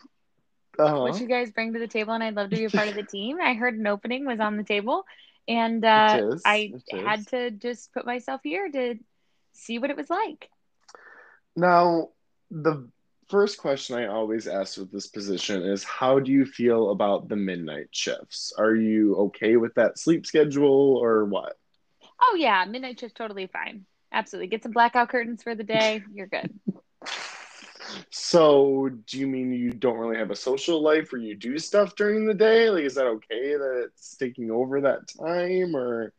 uh-huh. 0.79 1.01
what 1.01 1.19
you 1.19 1.27
guys 1.27 1.51
bring 1.51 1.73
to 1.73 1.79
the 1.79 1.87
table, 1.87 2.13
and 2.13 2.23
I'd 2.23 2.35
love 2.35 2.49
to 2.49 2.55
be 2.55 2.65
a 2.65 2.69
part 2.69 2.87
of 2.87 2.95
the 2.95 3.03
team. 3.03 3.37
I 3.41 3.53
heard 3.53 3.75
an 3.75 3.87
opening 3.87 4.25
was 4.25 4.39
on 4.39 4.57
the 4.57 4.63
table, 4.63 5.05
and 5.47 5.83
uh, 5.83 6.35
I 6.45 6.73
had 6.91 7.27
to 7.27 7.51
just 7.51 7.93
put 7.93 8.05
myself 8.05 8.41
here 8.43 8.69
to 8.71 8.95
see 9.53 9.79
what 9.79 9.89
it 9.89 9.97
was 9.97 10.09
like. 10.09 10.49
Now, 11.55 12.09
the 12.51 12.89
first 13.29 13.57
question 13.57 13.95
I 13.95 14.07
always 14.07 14.47
ask 14.47 14.77
with 14.77 14.91
this 14.91 15.07
position 15.07 15.63
is 15.63 15.83
how 15.83 16.19
do 16.19 16.31
you 16.31 16.45
feel 16.45 16.91
about 16.91 17.29
the 17.29 17.35
midnight 17.35 17.87
shifts? 17.91 18.53
Are 18.57 18.75
you 18.75 19.15
okay 19.15 19.55
with 19.57 19.75
that 19.75 19.99
sleep 19.99 20.25
schedule 20.25 20.97
or 20.97 21.25
what? 21.25 21.57
Oh, 22.21 22.35
yeah, 22.37 22.65
midnight 22.65 22.99
shift 22.99 23.15
totally 23.15 23.47
fine. 23.47 23.85
Absolutely. 24.11 24.47
Get 24.47 24.63
some 24.63 24.71
blackout 24.71 25.09
curtains 25.09 25.43
for 25.43 25.55
the 25.55 25.63
day. 25.63 26.03
You're 26.13 26.27
good. 26.27 26.59
So, 28.09 28.89
do 28.89 29.19
you 29.19 29.27
mean 29.27 29.51
you 29.51 29.71
don't 29.71 29.97
really 29.97 30.17
have 30.17 30.31
a 30.31 30.35
social 30.35 30.81
life 30.81 31.11
where 31.11 31.21
you 31.21 31.35
do 31.35 31.57
stuff 31.57 31.95
during 31.95 32.25
the 32.25 32.33
day? 32.33 32.69
Like, 32.69 32.83
is 32.83 32.95
that 32.95 33.05
okay 33.05 33.55
that 33.55 33.83
it's 33.85 34.15
taking 34.17 34.51
over 34.51 34.81
that 34.81 35.07
time 35.07 35.75
or? 35.75 36.13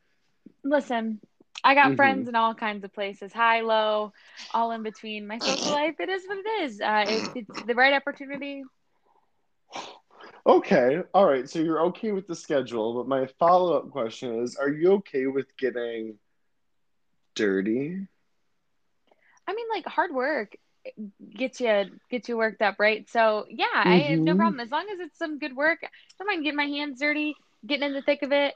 Listen, 0.63 1.21
I 1.63 1.75
got 1.75 1.89
mm-hmm. 1.89 1.97
friends 1.97 2.29
in 2.29 2.35
all 2.35 2.55
kinds 2.55 2.85
of 2.85 2.93
places, 2.93 3.33
high, 3.33 3.61
low, 3.61 4.13
all 4.55 4.73
in 4.73 4.83
between. 4.83 5.27
My 5.27 5.39
social 5.39 5.73
life, 5.73 5.97
it 6.01 6.09
is 6.09 6.23
what 6.27 6.39
it 6.39 6.63
is. 6.63 6.81
Uh, 6.81 7.05
it, 7.07 7.31
it's 7.37 7.63
the 7.63 7.75
right 7.75 7.95
opportunity. 7.95 8.63
Okay, 10.47 11.03
all 11.13 11.27
right. 11.27 11.49
So 11.49 11.59
you're 11.59 11.83
okay 11.87 12.13
with 12.13 12.27
the 12.27 12.35
schedule, 12.35 12.95
but 12.95 13.09
my 13.09 13.27
follow 13.39 13.77
up 13.77 13.91
question 13.91 14.43
is: 14.43 14.57
Are 14.57 14.71
you 14.71 14.93
okay 14.95 15.27
with 15.27 15.55
getting 15.57 16.19
dirty? 17.35 18.07
I 19.47 19.53
mean, 19.53 19.67
like 19.71 19.87
hard 19.87 20.15
work 20.15 20.57
gets 21.37 21.61
you 21.61 21.87
gets 22.11 22.29
you 22.29 22.37
worked 22.37 22.63
up, 22.63 22.77
right? 22.79 23.09
So 23.09 23.47
yeah, 23.49 23.67
mm-hmm. 23.75 23.89
I 23.89 23.99
have 23.99 24.19
no 24.19 24.33
mm-hmm. 24.33 24.41
problem 24.41 24.61
as 24.61 24.71
long 24.71 24.87
as 24.93 25.01
it's 25.01 25.19
some 25.19 25.39
good 25.39 25.57
work. 25.57 25.79
I 25.83 25.89
don't 26.19 26.27
mind 26.27 26.45
getting 26.45 26.57
my 26.57 26.67
hands 26.67 27.01
dirty, 27.01 27.35
getting 27.67 27.87
in 27.87 27.95
the 27.95 28.03
thick 28.03 28.23
of 28.23 28.33
it. 28.33 28.55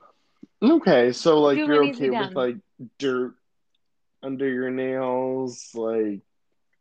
Okay, 0.62 1.12
so 1.12 1.40
like 1.40 1.58
you're 1.58 1.84
okay 1.86 2.10
with 2.10 2.34
like 2.34 2.56
dirt 2.98 3.34
under 4.22 4.48
your 4.48 4.70
nails, 4.70 5.70
like 5.74 6.20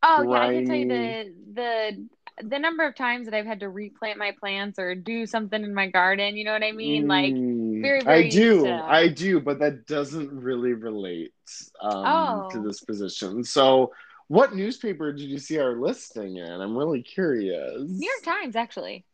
oh 0.02 0.24
grimy. 0.24 0.32
yeah, 0.32 0.42
I 0.42 0.54
can 0.54 0.66
tell 0.66 0.76
you 0.76 0.88
the 0.88 1.34
the 1.54 2.08
the 2.42 2.60
number 2.60 2.86
of 2.86 2.96
times 2.96 3.26
that 3.26 3.36
I've 3.36 3.46
had 3.46 3.60
to 3.60 3.70
replant 3.70 4.18
my 4.18 4.32
plants 4.40 4.80
or 4.80 4.96
do 4.96 5.26
something 5.26 5.64
in 5.64 5.74
my 5.74 5.88
garden. 5.90 6.36
You 6.36 6.46
know 6.46 6.54
what 6.54 6.64
I 6.64 6.72
mean? 6.72 7.06
Mm. 7.06 7.10
Like 7.10 7.34
very, 7.82 8.06
I 8.06 8.30
do, 8.30 8.40
used 8.40 8.66
to. 8.66 8.84
I 8.86 9.08
do, 9.08 9.40
but 9.40 9.60
that 9.60 9.86
doesn't 9.86 10.32
really 10.32 10.74
relate 10.74 11.34
um, 11.82 12.50
to 12.52 12.60
Oh. 12.60 12.64
this 12.64 12.82
position. 12.82 13.44
So, 13.44 13.92
what 14.34 14.56
newspaper 14.56 15.14
did 15.14 15.30
you 15.30 15.38
see 15.38 15.60
our 15.60 15.76
listing 15.76 16.38
in? 16.38 16.50
I'm 16.50 16.76
really 16.76 17.04
curious. 17.04 17.84
New 17.88 18.08
York 18.08 18.24
Times, 18.24 18.56
actually. 18.56 19.06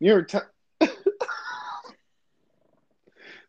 New 0.00 0.08
York 0.08 0.28
Times. 0.28 0.44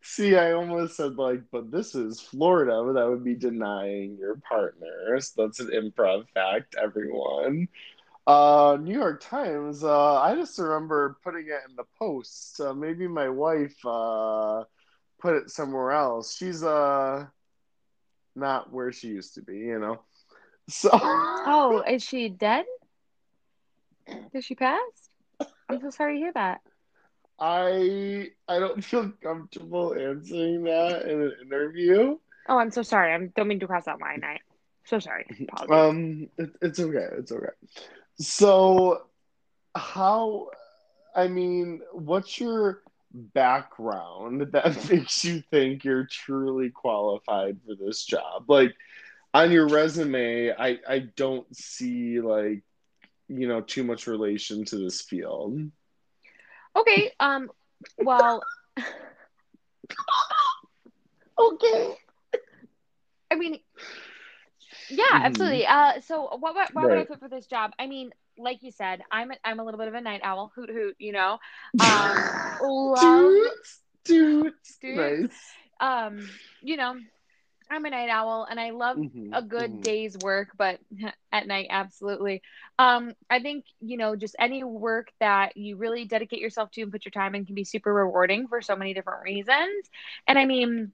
See, 0.02 0.38
I 0.38 0.54
almost 0.54 0.96
said 0.96 1.18
like, 1.18 1.42
but 1.52 1.70
this 1.70 1.96
is 1.96 2.22
Florida, 2.22 2.82
but 2.86 2.94
that 2.94 3.10
would 3.10 3.26
be 3.26 3.36
denying 3.36 4.16
your 4.18 4.38
partner. 4.38 5.20
So 5.20 5.46
that's 5.46 5.60
an 5.60 5.72
improv 5.72 6.30
fact, 6.34 6.76
everyone. 6.82 7.68
Uh, 8.26 8.78
New 8.80 8.94
York 8.98 9.20
Times. 9.22 9.84
Uh, 9.84 10.22
I 10.22 10.34
just 10.34 10.58
remember 10.58 11.18
putting 11.26 11.48
it 11.48 11.70
in 11.70 11.76
the 11.76 11.84
post. 12.00 12.62
Uh, 12.62 12.74
maybe 12.74 13.06
my 13.06 13.28
wife 13.28 13.76
uh 13.86 14.64
put 15.20 15.36
it 15.36 15.50
somewhere 15.50 15.92
else. 15.92 16.38
She's 16.38 16.64
uh 16.64 17.26
not 18.34 18.72
where 18.72 18.94
she 18.94 19.10
used 19.10 19.34
to 19.34 19.42
be, 19.42 19.58
you 19.58 19.80
know. 19.80 20.00
So. 20.70 20.90
Oh, 20.94 21.84
is 21.88 22.04
she 22.04 22.30
dead? 22.30 22.66
Did 24.34 24.44
she 24.44 24.56
pass? 24.56 24.80
I'm 25.70 25.82
so 25.82 25.90
sorry 25.90 26.16
to 26.16 26.20
hear 26.20 26.34
that. 26.34 26.62
I 27.40 28.30
I 28.48 28.60
don't 28.60 28.84
feel 28.84 29.12
comfortable 29.22 29.94
answering 29.94 30.64
that 30.64 31.04
in 31.04 31.22
an 31.22 31.34
interview. 31.44 32.18
Oh, 32.50 32.58
I'm 32.58 32.72
so 32.72 32.82
sorry. 32.82 33.14
I 33.14 33.18
don't 33.36 33.48
mean 33.48 33.60
to 33.60 33.68
cross 33.68 33.86
that 33.86 34.02
line. 34.02 34.24
I 34.24 34.40
so 34.86 35.00
sorry. 35.00 35.26
Apologies. 35.50 35.76
Um, 35.76 36.30
it, 36.38 36.50
it's 36.62 36.80
okay. 36.80 37.08
It's 37.18 37.32
okay. 37.32 37.48
So, 38.20 39.04
how? 39.76 40.50
I 41.14 41.28
mean, 41.28 41.82
what's 41.92 42.40
your 42.40 42.84
background 43.12 44.48
that 44.54 44.90
makes 44.90 45.26
you 45.26 45.44
think 45.52 45.84
you're 45.84 46.08
truly 46.10 46.70
qualified 46.70 47.58
for 47.66 47.76
this 47.76 48.06
job? 48.06 48.50
Like 48.50 48.76
on 49.44 49.52
your 49.52 49.68
resume, 49.68 50.52
I 50.52 50.80
I 50.88 51.00
don't 51.16 51.48
see 51.56 52.20
like 52.20 52.64
you 53.28 53.48
know 53.48 53.62
too 53.62 53.84
much 53.84 54.08
relation 54.08 54.66
to 54.66 54.78
this 54.78 55.02
field. 55.02 55.60
okay. 56.76 57.12
Um. 57.20 57.50
Well, 57.98 58.44
Okay. 61.40 61.96
I 63.30 63.36
mean, 63.36 63.60
yeah, 64.90 65.04
Mhm. 65.14 65.24
absolutely. 65.26 65.66
Uh, 65.68 66.02
so 66.02 66.24
what, 66.38 66.56
what 66.56 66.74
why 66.74 66.86
would 66.86 66.98
I 66.98 67.04
put 67.06 67.20
for 67.20 67.30
this 67.30 67.46
job? 67.46 67.74
I 67.78 67.88
mean, 67.88 68.12
like 68.38 68.64
you 68.64 68.72
said, 68.72 69.02
I'm 69.12 69.32
a, 69.32 69.36
I'm 69.44 69.60
a 69.60 69.64
little 69.64 69.78
bit 69.78 69.88
of 69.88 69.94
a 69.94 70.02
night 70.02 70.22
owl. 70.24 70.52
Hoot 70.56 70.70
hoot, 70.70 70.96
you 71.00 71.12
know. 71.12 71.38
Um, 71.80 72.18
love, 72.60 73.34
Dudes, 73.34 73.82
dudes, 74.06 74.78
Dudes. 74.82 74.98
nice. 74.98 75.54
um, 75.80 76.28
you 76.64 76.78
know, 76.78 76.96
I'm 77.72 77.86
a 77.86 77.90
night 77.90 78.10
owl, 78.10 78.48
and 78.50 78.60
I 78.60 78.72
love 78.72 78.98
Mhm, 78.98 79.32
a 79.32 79.42
good 79.42 79.82
mhm. 79.82 79.82
day's 79.82 80.18
work, 80.18 80.50
but 80.58 80.80
at 81.32 81.48
night, 81.48 81.68
absolutely. 81.70 82.42
Um, 82.80 83.14
I 83.30 83.40
think, 83.42 83.66
you 83.82 83.98
know, 83.98 84.16
just 84.16 84.36
any 84.40 84.64
work 84.64 85.08
that 85.20 85.58
you 85.58 85.78
really 85.78 86.06
dedicate 86.06 86.40
yourself 86.40 86.72
to 86.72 86.82
and 86.82 86.92
put 86.92 87.06
your 87.06 87.12
time 87.12 87.36
in 87.36 87.46
can 87.46 87.56
be 87.56 87.64
super 87.66 87.94
rewarding 87.94 88.48
for 88.48 88.62
so 88.62 88.76
many 88.76 88.94
different 88.94 89.24
reasons. 89.24 89.90
And 90.28 90.38
I 90.40 90.46
mean, 90.46 90.94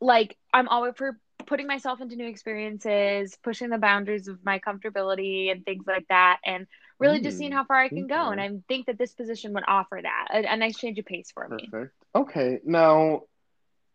like, 0.00 0.36
I'm 0.52 0.68
always 0.68 0.94
for 0.96 1.18
putting 1.46 1.66
myself 1.66 2.00
into 2.00 2.16
new 2.16 2.26
experiences, 2.26 3.36
pushing 3.42 3.70
the 3.70 3.78
boundaries 3.78 4.28
of 4.28 4.44
my 4.44 4.58
comfortability 4.58 5.50
and 5.50 5.64
things 5.64 5.84
like 5.86 6.06
that, 6.08 6.38
and 6.44 6.66
really 6.98 7.20
just 7.20 7.38
seeing 7.38 7.52
Mm, 7.52 7.52
how 7.52 7.64
far 7.64 7.78
I 7.78 7.88
can 7.90 8.06
go. 8.06 8.30
And. 8.30 8.40
I 8.40 8.50
think 8.68 8.86
that 8.86 8.98
this 8.98 9.14
position 9.14 9.52
would 9.54 9.64
offer 9.66 10.00
that 10.02 10.28
a, 10.32 10.52
a 10.52 10.56
nice 10.56 10.78
change 10.78 10.98
of 10.98 11.06
pace 11.06 11.30
for 11.32 11.48
me. 11.48 11.72
Perfect. 11.72 11.94
Okay, 12.14 12.60
now 12.64 13.22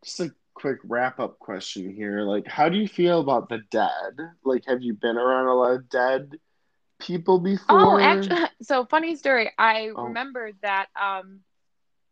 just 0.03 0.19
a 0.21 0.31
quick 0.57 0.79
wrap 0.83 1.19
up 1.19 1.39
question 1.39 1.93
here. 1.93 2.21
Like, 2.21 2.47
how 2.47 2.69
do 2.69 2.77
you 2.77 2.87
feel 2.87 3.19
about 3.21 3.49
the 3.49 3.59
dead? 3.71 4.17
Like, 4.43 4.63
have 4.67 4.81
you 4.81 4.93
been 4.93 5.17
around 5.17 5.47
a 5.47 5.53
lot 5.55 5.73
of 5.75 5.89
dead 5.89 6.33
people 6.99 7.39
before? 7.39 7.67
Oh, 7.69 7.97
actually, 8.01 8.47
so 8.61 8.85
funny 8.85 9.15
story. 9.15 9.51
I 9.57 9.91
Oh. 9.95 10.03
remember 10.03 10.51
that 10.61 10.87
um, 10.99 11.41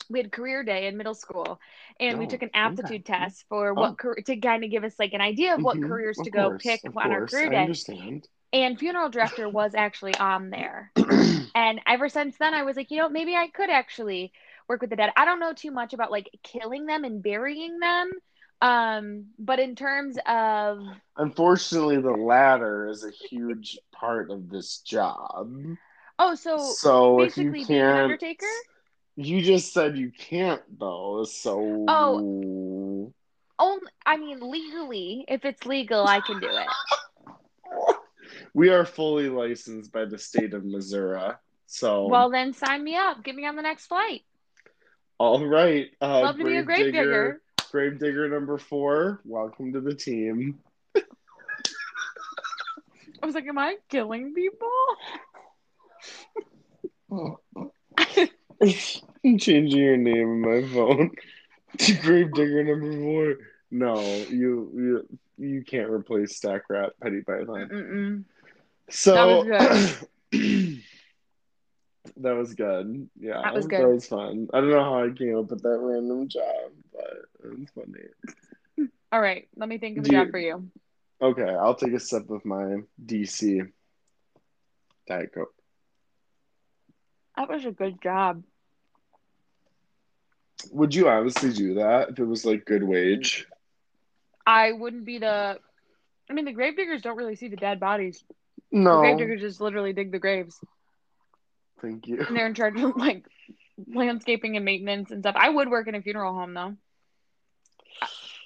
we 0.10 0.20
had 0.20 0.32
career 0.32 0.64
day 0.64 0.88
in 0.88 0.98
middle 0.98 1.16
school, 1.16 1.60
and 2.00 2.18
we 2.18 2.28
Oh, 2.28 2.28
took 2.28 2.44
an 2.44 2.52
okay. 2.66 2.74
aptitude 2.74 3.06
test 3.06 3.46
for 3.50 3.74
what 3.74 3.92
Oh. 3.92 3.98
car- 3.98 4.16
to 4.26 4.38
kind 4.38 4.64
of 4.64 4.72
give 4.72 4.84
us 4.84 5.00
like 5.00 5.14
an 5.14 5.22
idea 5.22 5.56
of 5.56 5.64
what 5.64 5.82
Mhm, 5.82 5.82
careers 5.82 6.22
of 6.22 6.24
to 6.24 6.32
go 6.32 6.52
course, 6.52 6.60
pick 6.60 6.84
of 6.86 6.98
on 6.98 7.12
our 7.12 7.22
course, 7.22 7.24
career 7.24 7.50
I 7.50 7.50
day. 7.50 7.72
understand. 7.72 8.28
And 8.54 8.80
funeral 8.80 9.10
director 9.10 9.50
was 9.50 9.76
actually 9.76 10.18
on 10.18 10.50
there. 10.50 10.94
And 11.56 11.82
ever 11.88 12.10
since 12.10 12.38
then, 12.38 12.54
I 12.54 12.64
was 12.64 12.78
like, 12.78 12.92
you 12.92 12.98
know, 12.98 13.10
maybe 13.10 13.36
I 13.36 13.48
could 13.48 13.70
actually 13.70 14.32
work 14.68 14.82
with 14.82 14.90
the 14.90 14.96
dead. 14.96 15.12
I 15.16 15.26
don't 15.26 15.40
know 15.40 15.54
too 15.54 15.72
much 15.72 15.94
about 15.94 16.12
like 16.12 16.30
killing 16.44 16.86
them 16.86 17.04
and 17.04 17.22
burying 17.24 17.80
them. 17.80 18.12
Um, 18.62 19.28
but 19.38 19.60
in 19.60 19.76
terms 19.76 20.18
of 20.26 20.80
Unfortunately, 21.18 21.98
the 22.02 22.12
latter 22.12 22.88
is 22.88 23.04
a 23.04 23.12
huge 23.12 23.78
part 23.92 24.32
of 24.32 24.50
this 24.50 24.80
job. 24.80 25.54
oh, 26.20 26.36
so 26.36 26.58
So 26.60 27.22
if 27.22 27.38
you 27.38 27.52
basically 27.52 27.66
being 27.66 27.82
an 27.82 27.88
can't, 27.88 28.04
undertaker. 28.04 28.46
you 29.16 29.42
just 29.42 29.74
said 29.74 29.98
you 29.98 30.12
can't 30.12 30.62
though. 30.80 31.24
So 31.26 31.86
Oh. 31.88 33.14
Oh, 33.58 33.80
I 34.06 34.18
mean, 34.18 34.40
legally, 34.42 35.24
if 35.30 35.46
it's 35.46 35.66
legal, 35.66 36.06
I 36.06 36.20
can 36.20 36.40
do 36.42 36.48
it. 36.50 36.68
we 38.54 38.70
are 38.70 38.84
fully 38.86 39.30
licensed 39.30 39.92
by 39.92 40.06
the 40.06 40.18
state 40.18 40.54
of 40.54 40.66
Missouri. 40.66 41.32
So 41.68 42.08
Well, 42.08 42.30
then 42.30 42.54
sign 42.54 42.84
me 42.84 42.96
up. 42.98 43.24
Get 43.24 43.36
me 43.36 43.46
on 43.46 43.56
the 43.56 43.62
next 43.62 43.88
flight. 43.88 44.24
all 45.18 45.46
right, 45.46 45.88
uh, 46.02 46.22
Love 46.22 46.38
to 46.38 46.44
be 46.44 46.58
a 46.58 46.64
grave 46.64 46.92
digger. 46.94 47.04
grave 47.32 47.40
digger 47.84 48.30
number 48.30 48.58
four. 48.58 49.20
Welcome 49.26 49.74
to 49.74 49.82
the 49.82 49.94
team. 49.94 50.60
I 50.96 51.02
was 53.26 53.36
like, 53.36 53.48
am 53.48 53.58
I 53.58 53.76
killing 53.90 54.34
people? 54.34 54.70
I'm 57.12 57.36
changing 59.38 59.68
your 59.68 59.98
name 59.98 60.18
in 60.18 60.42
my 60.42 60.68
phone 60.74 61.12
to 61.78 61.94
grave 62.02 62.34
digger 62.34 62.64
number 62.64 62.92
four. 63.02 63.36
No, 63.72 64.00
you 64.30 64.72
you 64.76 65.08
you 65.38 65.64
can't 65.64 65.90
replace 65.90 66.38
Stack 66.38 66.64
Rat 66.70 66.94
Petty 67.02 67.22
Python. 67.22 67.70
Mm-mm. 67.72 68.24
So 68.90 69.44
That 69.44 70.08
that 72.18 72.36
was 72.36 72.54
good. 72.54 73.10
Yeah, 73.20 73.42
That 73.42 73.54
was 73.54 73.68
good. 73.68 73.82
That 73.82 73.88
was 73.88 74.08
fun. 74.08 74.48
I 74.54 74.62
don't 74.62 74.70
know 74.70 74.84
how 74.84 75.04
I 75.04 75.10
came 75.10 75.38
up 75.38 75.50
with 75.50 75.64
that 75.64 75.80
random 75.80 76.28
job, 76.28 76.72
but 76.96 77.50
it 77.52 77.60
was 77.60 77.70
funny. 77.76 78.90
All 79.12 79.22
right, 79.22 79.48
let 79.56 79.70
me 79.70 79.78
think 79.78 79.98
of 79.98 80.06
a 80.06 80.10
job 80.10 80.30
for 80.32 80.40
you. 80.40 80.70
Okay, 81.22 81.50
I'll 81.50 81.76
take 81.76 81.94
a 81.94 82.00
sip 82.00 82.30
of 82.30 82.46
my 82.46 82.78
DC 83.04 83.62
Diet 85.08 85.32
Coke. 85.34 85.54
That 87.38 87.50
was 87.50 87.66
a 87.66 87.72
good 87.72 88.02
job. 88.02 88.44
Would 90.72 90.96
you 90.96 91.08
honestly 91.10 91.52
do 91.54 91.76
that 91.76 92.10
if 92.10 92.20
it 92.20 92.26
was 92.26 92.46
like 92.46 92.66
good 92.66 92.84
wage? 92.84 93.48
I 94.46 94.72
wouldn't 94.72 95.06
be 95.06 95.20
the. 95.20 95.60
I 96.30 96.34
mean, 96.34 96.46
the 96.46 96.54
grave 96.54 96.76
diggers 96.76 97.02
don't 97.02 97.18
really 97.18 97.36
see 97.36 97.48
the 97.50 97.56
dead 97.58 97.80
bodies. 97.80 98.24
The 98.72 98.78
No, 98.80 98.98
grave 98.98 99.18
diggers 99.18 99.42
just 99.42 99.62
literally 99.62 99.94
dig 99.94 100.12
the 100.12 100.20
graves, 100.20 100.60
thank 101.82 102.08
you. 102.08 102.26
and 102.28 102.36
they're 102.36 102.48
in 102.48 102.54
charge 102.56 102.80
of 102.80 102.96
like 102.98 103.26
landscaping 103.88 104.56
and 104.56 104.66
maintenance 104.66 105.12
and 105.12 105.22
stuff. 105.24 105.36
I 105.38 105.50
would 105.50 105.70
work 105.70 105.88
in 105.88 105.96
a 105.96 106.02
funeral 106.02 106.34
home 106.34 106.54
though. 106.54 106.76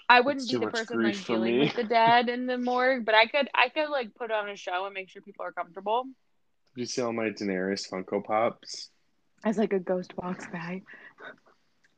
I- 0.09 0.17
I 0.17 0.19
wouldn't 0.21 0.49
That's 0.49 0.59
be 0.59 0.65
the 0.65 0.71
person 0.71 1.03
like 1.03 1.23
dealing 1.25 1.53
me. 1.53 1.59
with 1.65 1.75
the 1.75 1.83
dead 1.83 2.29
in 2.29 2.45
the 2.47 2.57
morgue, 2.57 3.05
but 3.05 3.13
I 3.15 3.27
could 3.27 3.47
I 3.53 3.69
could 3.69 3.89
like 3.89 4.15
put 4.15 4.31
on 4.31 4.49
a 4.49 4.55
show 4.55 4.85
and 4.85 4.93
make 4.93 5.09
sure 5.09 5.21
people 5.21 5.45
are 5.45 5.51
comfortable 5.51 6.03
Did 6.75 6.81
you 6.81 6.85
see 6.87 7.01
all 7.01 7.13
my 7.13 7.29
Daenerys 7.29 7.87
Funko 7.89 8.23
Pops 8.23 8.89
as 9.45 9.57
like 9.57 9.71
a 9.73 9.79
ghost 9.79 10.15
box 10.15 10.45
bag. 10.47 10.83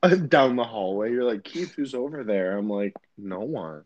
down 0.30 0.55
the 0.55 0.64
hallway? 0.64 1.12
You're 1.12 1.24
like, 1.24 1.43
Keith, 1.43 1.74
who's 1.76 1.93
over 1.95 2.24
there? 2.24 2.57
I'm 2.57 2.70
like, 2.70 2.93
no 3.18 3.39
one. 3.39 3.84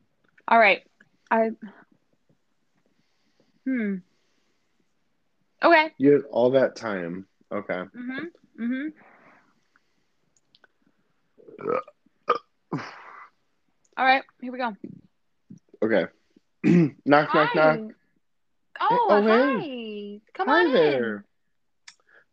All 0.47 0.57
right, 0.59 0.82
I. 1.30 1.51
Hmm. 3.65 3.95
Okay. 5.63 5.91
You 5.97 6.11
had 6.13 6.21
all 6.32 6.51
that 6.51 6.76
time. 6.76 7.28
Okay. 7.51 7.84
Mhm. 7.95 8.32
Mhm. 8.59 8.93
All 13.98 14.06
right. 14.06 14.24
Here 14.41 14.52
we 14.52 14.58
go. 14.58 14.76
Okay. 15.84 16.06
knock, 17.06 17.34
knock, 17.34 17.56
knock. 17.56 17.80
Oh, 18.82 19.08
Oh, 19.10 19.22
hi. 19.22 19.60
hey. 19.62 20.22
Come 20.34 20.48
Hi 20.48 20.66
on 20.66 20.74
there. 20.74 21.16
in. 21.18 21.24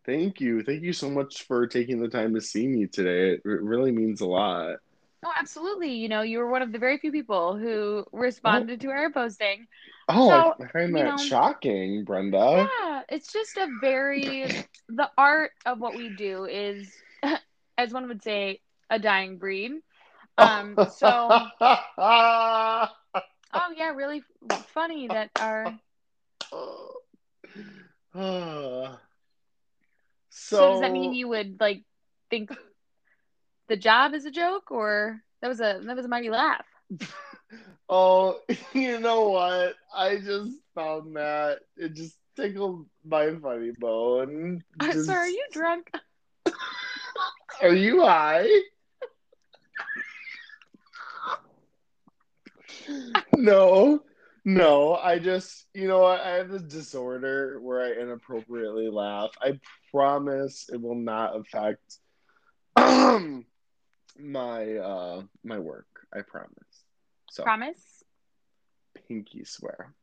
Thank 0.05 0.41
you. 0.41 0.63
Thank 0.65 0.83
you 0.83 0.93
so 0.93 1.09
much 1.09 1.45
for 1.47 1.67
taking 1.69 2.01
the 2.01 2.09
time 2.09 2.35
to 2.35 2.41
see 2.41 2.67
me 2.67 2.87
today. 2.87 3.35
It 3.35 3.41
really 3.45 3.93
means 3.93 4.21
a 4.21 4.27
lot. 4.27 4.79
Oh, 5.25 5.33
absolutely. 5.39 5.93
You 5.93 6.09
know, 6.09 6.23
you 6.23 6.39
were 6.39 6.51
one 6.51 6.63
of 6.63 6.73
the 6.73 6.79
very 6.79 6.99
few 6.99 7.13
people 7.13 7.57
who 7.57 8.05
oh. 8.05 8.19
responded 8.19 8.81
to 8.81 8.89
our 8.89 9.13
posting. 9.13 9.69
Oh, 10.09 10.29
So, 10.29 10.55
I, 10.61 10.65
I 10.65 10.69
find 10.73 10.97
that 10.97 11.05
know- 11.05 11.17
shocking, 11.17 12.03
Brenda. 12.05 12.69
Yeah, 12.81 13.03
it's 13.09 13.33
just 13.33 13.57
a 13.57 13.69
very 13.81 14.65
the 14.89 15.09
art 15.17 15.53
of 15.65 15.79
what 15.79 15.95
we 15.97 16.09
do 16.09 16.47
is, 16.47 16.91
as 17.79 17.93
one 17.93 18.09
would 18.09 18.25
say, 18.25 18.61
a 18.91 18.99
dying 18.99 19.39
breed. 19.39 19.71
Um, 20.39 20.75
so 20.97 21.09
oh 21.61 22.89
yeah, 23.77 23.91
really 23.95 24.23
funny 24.69 25.09
that 25.09 25.31
our 25.39 25.79
so, 26.51 26.97
so 30.31 30.73
does 30.73 30.81
that 30.81 30.93
mean 30.93 31.15
you 31.15 31.29
would 31.29 31.61
like 31.61 31.83
think 32.31 32.51
the 33.69 33.77
job 33.77 34.15
is 34.15 34.25
a 34.25 34.31
joke 34.31 34.71
or 34.71 35.23
that 35.41 35.49
was 35.49 35.61
a 35.61 35.81
that 35.85 35.97
was 35.97 36.05
a 36.05 36.09
mighty 36.09 36.31
laugh. 36.31 36.65
oh, 37.89 38.39
you 38.73 39.01
know 39.01 39.29
what? 39.31 39.75
I 39.95 40.17
just 40.17 40.57
found 40.75 41.17
that 41.17 41.61
it 41.77 41.95
just 41.95 42.17
tickled 42.37 42.87
my 43.05 43.35
funny 43.35 43.73
bone. 43.79 44.63
Just... 44.81 44.99
Uh, 44.99 45.03
so 45.05 45.13
are 45.13 45.29
you 45.29 45.45
drunk? 45.53 45.91
are 47.61 47.75
you 47.75 48.03
high? 48.03 48.49
no, 53.37 54.03
no. 54.45 54.95
I 54.95 55.19
just, 55.19 55.67
you 55.75 55.89
know 55.89 56.01
what? 56.01 56.21
I 56.21 56.37
have 56.37 56.51
this 56.51 56.63
disorder 56.63 57.59
where 57.61 57.83
I 57.83 58.01
inappropriately 58.01 58.89
laugh. 58.89 59.31
I 59.41 59.59
promise 59.91 60.69
it 60.73 60.81
will 60.81 60.97
not 60.97 61.37
affect 61.37 61.99
my 64.19 64.77
uh 64.77 65.23
my 65.45 65.59
work. 65.59 65.87
I 66.15 66.23
promise. 66.23 66.85
So 67.31 67.43
promise. 67.43 68.05
Pinky 69.09 69.45
swear. 69.45 69.95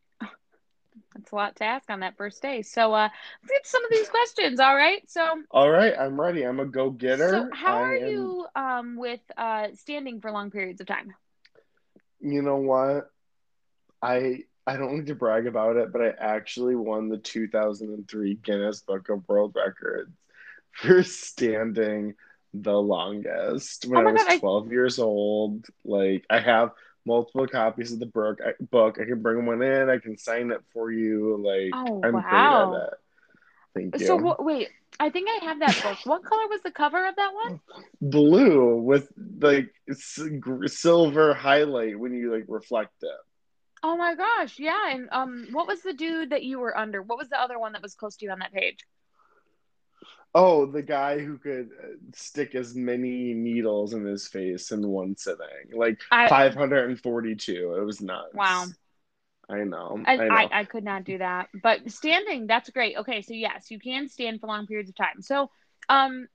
That's 1.16 1.32
a 1.32 1.36
lot 1.36 1.56
to 1.58 1.64
ask 1.64 1.90
on 1.90 2.02
that 2.02 2.18
first 2.18 2.42
day. 2.42 2.62
So 2.62 2.94
uh 2.94 3.10
let's 3.42 3.52
get 3.52 3.68
some 3.68 3.84
of 3.84 3.92
these 3.92 4.10
questions, 4.10 4.60
all 4.60 4.76
right? 4.76 5.02
So 5.10 5.26
All 5.52 5.70
right, 5.70 5.94
I'm 5.98 6.20
ready. 6.20 6.44
I'm 6.44 6.60
a 6.60 6.66
go-getter. 6.66 7.30
So 7.30 7.50
how 7.56 7.76
I 7.76 7.82
are 7.82 7.96
am... 7.96 8.10
you 8.10 8.48
um 8.56 8.96
with 8.98 9.22
uh 9.38 9.68
standing 9.76 10.22
for 10.22 10.32
long 10.32 10.52
periods 10.52 10.82
of 10.82 10.88
time? 10.88 11.14
You 12.22 12.42
know 12.42 12.58
what? 12.58 13.10
I 14.02 14.44
I 14.66 14.78
don't 14.78 14.94
need 14.94 15.08
to 15.08 15.16
brag 15.16 15.48
about 15.48 15.78
it, 15.78 15.92
but 15.92 16.02
I 16.02 16.14
actually 16.20 16.76
won 16.76 17.10
the 17.10 17.18
2003 17.18 18.36
Guinness 18.36 18.82
Book 18.82 19.10
of 19.10 19.28
World 19.28 19.56
Records 19.56 20.12
for 20.72 21.04
standing 21.04 22.16
the 22.54 22.74
longest 22.74 23.86
when 23.86 24.06
oh 24.06 24.10
I 24.10 24.12
was 24.12 24.24
God, 24.24 24.40
12 24.40 24.68
I... 24.68 24.72
years 24.72 25.00
old. 25.00 25.66
Like 25.84 26.26
I 26.30 26.40
have 26.40 26.72
multiple 27.06 27.48
copies 27.48 27.92
of 27.92 28.00
the 28.00 28.06
book. 28.06 28.40
I, 28.46 28.52
book. 28.64 29.00
I 29.02 29.06
can 29.06 29.22
bring 29.22 29.46
one 29.46 29.62
in. 29.62 29.90
I 29.90 29.98
can 29.98 30.18
sign 30.18 30.52
it 30.52 30.62
for 30.74 30.92
you. 30.92 31.38
Like 31.38 31.72
oh, 31.74 32.02
I'm 32.04 32.14
wow. 32.14 32.22
great 32.30 32.78
at 32.78 32.88
it. 32.88 32.94
Thank 33.92 34.02
you. 34.02 34.08
So 34.08 34.18
wh- 34.18 34.40
wait, 34.40 34.70
I 35.00 35.10
think 35.10 35.30
I 35.30 35.46
have 35.46 35.60
that 35.60 35.82
book. 35.82 36.06
what 36.06 36.24
color 36.24 36.48
was 36.50 36.62
the 36.62 36.72
cover 36.72 37.08
of 37.08 37.16
that 37.16 37.34
one? 37.34 37.62
Blue 38.02 38.78
with 38.82 39.10
like 39.40 39.74
silver 40.66 41.34
highlight 41.34 41.98
when 41.98 42.14
you 42.14 42.34
like 42.34 42.46
reflect 42.48 43.02
it. 43.02 43.10
Oh 43.82 43.96
my 43.96 44.16
gosh, 44.16 44.60
yeah. 44.60 44.92
And 44.92 45.08
um, 45.12 45.48
what 45.52 45.68
was 45.68 45.82
the 45.82 45.94
dude 45.94 46.32
that 46.32 46.44
you 46.44 46.60
were 46.60 46.78
under? 46.78 47.02
What 47.02 47.18
was 47.18 47.30
the 47.30 47.40
other 47.40 47.58
one 47.58 47.72
that 47.74 47.82
was 47.82 47.96
close 47.96 48.18
to 48.18 48.26
you 48.26 48.32
on 48.32 48.40
that 48.40 48.54
page? 48.54 48.86
Oh, 50.36 50.66
the 50.66 50.84
guy 50.84 51.18
who 51.20 51.38
could 51.38 51.70
uh, 51.82 51.88
stick 52.14 52.54
as 52.54 52.76
many 52.76 53.34
needles 53.34 53.94
in 53.94 54.06
his 54.06 54.28
face 54.28 54.72
in 54.72 54.88
one 54.88 55.16
sitting, 55.18 55.72
like 55.74 56.00
I, 56.12 56.28
542. 56.30 57.76
It 57.76 57.84
was 57.84 58.00
nuts. 58.02 58.34
Wow. 58.34 58.66
I 59.50 59.64
know. 59.64 60.02
I, 60.06 60.14
I, 60.14 60.16
know. 60.16 60.36
I, 60.36 60.60
I, 60.60 60.64
could 60.64 60.84
not 60.84 61.04
do 61.04 61.18
that. 61.18 61.50
But 61.64 61.92
standing, 61.92 62.46
that's 62.46 62.70
great. 62.70 62.98
Okay, 62.98 63.22
so 63.22 63.34
yes, 63.34 63.72
you 63.72 63.80
can 63.80 64.08
stand 64.08 64.40
for 64.40 64.48
long 64.48 64.68
periods 64.68 64.90
of 64.90 64.96
time. 64.96 65.22
So, 65.22 65.50
um, 65.90 66.28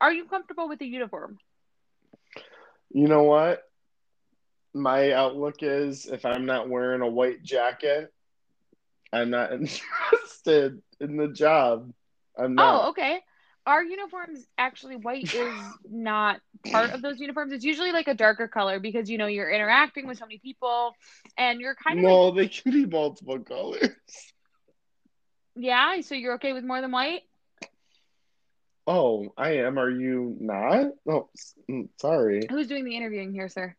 are 0.00 0.12
you 0.12 0.26
comfortable 0.26 0.68
with 0.68 0.78
the 0.78 0.86
uniform? 0.86 1.38
You 2.90 3.08
know 3.08 3.24
what? 3.24 3.62
My 4.74 5.12
outlook 5.12 5.56
is 5.62 6.06
if 6.06 6.24
I'm 6.24 6.46
not 6.46 6.68
wearing 6.68 7.02
a 7.02 7.08
white 7.08 7.42
jacket, 7.42 8.12
I'm 9.12 9.30
not 9.30 9.52
interested 9.52 10.80
in 11.00 11.16
the 11.16 11.28
job. 11.28 11.92
I'm 12.38 12.54
not. 12.54 12.84
Oh, 12.84 12.88
okay 12.90 13.20
our 13.66 13.82
uniforms 13.84 14.46
actually 14.58 14.96
white 14.96 15.28
is 15.32 15.78
not 15.90 16.40
part 16.70 16.90
of 16.92 17.02
those 17.02 17.20
uniforms. 17.20 17.52
It's 17.52 17.64
usually 17.64 17.92
like 17.92 18.08
a 18.08 18.14
darker 18.14 18.48
color 18.48 18.80
because 18.80 19.10
you 19.10 19.18
know 19.18 19.26
you're 19.26 19.50
interacting 19.50 20.06
with 20.06 20.18
so 20.18 20.26
many 20.26 20.38
people 20.38 20.94
and 21.36 21.60
you're 21.60 21.74
kind 21.74 21.98
of 21.98 22.04
No, 22.04 22.28
like, 22.28 22.34
they 22.36 22.48
can 22.48 22.72
be 22.72 22.86
multiple 22.86 23.38
colors. 23.40 23.90
Yeah, 25.54 26.00
so 26.00 26.14
you're 26.14 26.34
okay 26.34 26.52
with 26.52 26.64
more 26.64 26.80
than 26.80 26.90
white? 26.90 27.22
Oh, 28.86 29.32
I 29.36 29.58
am. 29.58 29.78
Are 29.78 29.90
you 29.90 30.36
not? 30.40 30.86
Oh, 31.08 31.28
mm, 31.70 31.88
sorry. 32.00 32.46
Who's 32.50 32.66
doing 32.66 32.84
the 32.84 32.96
interviewing 32.96 33.32
here, 33.32 33.48
sir? 33.48 33.76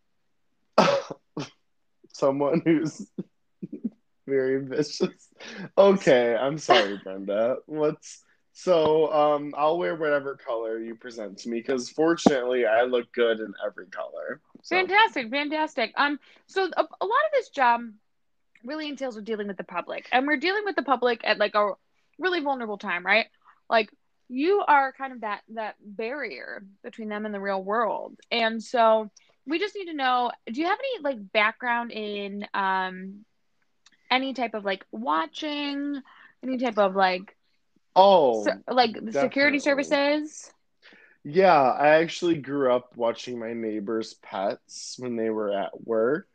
Someone 2.13 2.61
who's 2.65 3.09
very 4.27 4.65
vicious. 4.65 5.29
Okay, 5.77 6.35
I'm 6.35 6.57
sorry, 6.57 6.97
Brenda. 6.97 7.57
What's 7.65 8.23
so 8.53 9.11
um, 9.11 9.53
I'll 9.57 9.79
wear 9.79 9.95
whatever 9.95 10.35
color 10.35 10.79
you 10.79 10.93
present 10.93 11.39
to 11.39 11.49
me 11.49 11.57
because 11.57 11.89
fortunately 11.89 12.67
I 12.67 12.83
look 12.83 13.11
good 13.11 13.39
in 13.39 13.51
every 13.65 13.87
color. 13.87 14.41
So. 14.61 14.75
Fantastic, 14.75 15.31
fantastic. 15.31 15.91
Um, 15.95 16.19
so 16.45 16.65
a, 16.65 16.81
a 16.81 17.05
lot 17.05 17.25
of 17.25 17.31
this 17.33 17.49
job 17.49 17.81
really 18.63 18.87
entails 18.87 19.15
with 19.15 19.25
dealing 19.25 19.47
with 19.47 19.57
the 19.57 19.63
public, 19.63 20.07
and 20.11 20.27
we're 20.27 20.37
dealing 20.37 20.63
with 20.65 20.75
the 20.75 20.83
public 20.83 21.21
at 21.23 21.39
like 21.39 21.55
a 21.55 21.71
really 22.19 22.41
vulnerable 22.41 22.77
time, 22.77 23.03
right? 23.03 23.25
Like 23.71 23.89
you 24.29 24.63
are 24.67 24.93
kind 24.93 25.13
of 25.13 25.21
that 25.21 25.41
that 25.55 25.75
barrier 25.81 26.63
between 26.83 27.09
them 27.09 27.25
and 27.25 27.33
the 27.33 27.41
real 27.41 27.61
world, 27.61 28.19
and 28.31 28.63
so 28.63 29.09
we 29.47 29.57
just 29.57 29.75
need 29.75 29.85
to 29.85 29.95
know: 29.95 30.31
Do 30.45 30.61
you 30.61 30.67
have 30.67 30.79
any 30.79 31.03
like 31.03 31.31
background 31.33 31.91
in 31.91 32.45
um 32.53 33.25
any 34.11 34.35
type 34.35 34.53
of 34.53 34.63
like 34.63 34.85
watching, 34.91 35.99
any 36.43 36.59
type 36.59 36.77
of 36.77 36.95
like 36.95 37.35
Oh, 37.95 38.43
so, 38.43 38.51
like 38.67 38.93
the 39.01 39.13
security 39.13 39.59
services. 39.59 40.51
Yeah, 41.23 41.53
I 41.53 42.01
actually 42.01 42.35
grew 42.35 42.71
up 42.73 42.97
watching 42.97 43.39
my 43.39 43.53
neighbors' 43.53 44.13
pets 44.15 44.95
when 44.99 45.15
they 45.15 45.29
were 45.29 45.51
at 45.51 45.85
work. 45.85 46.27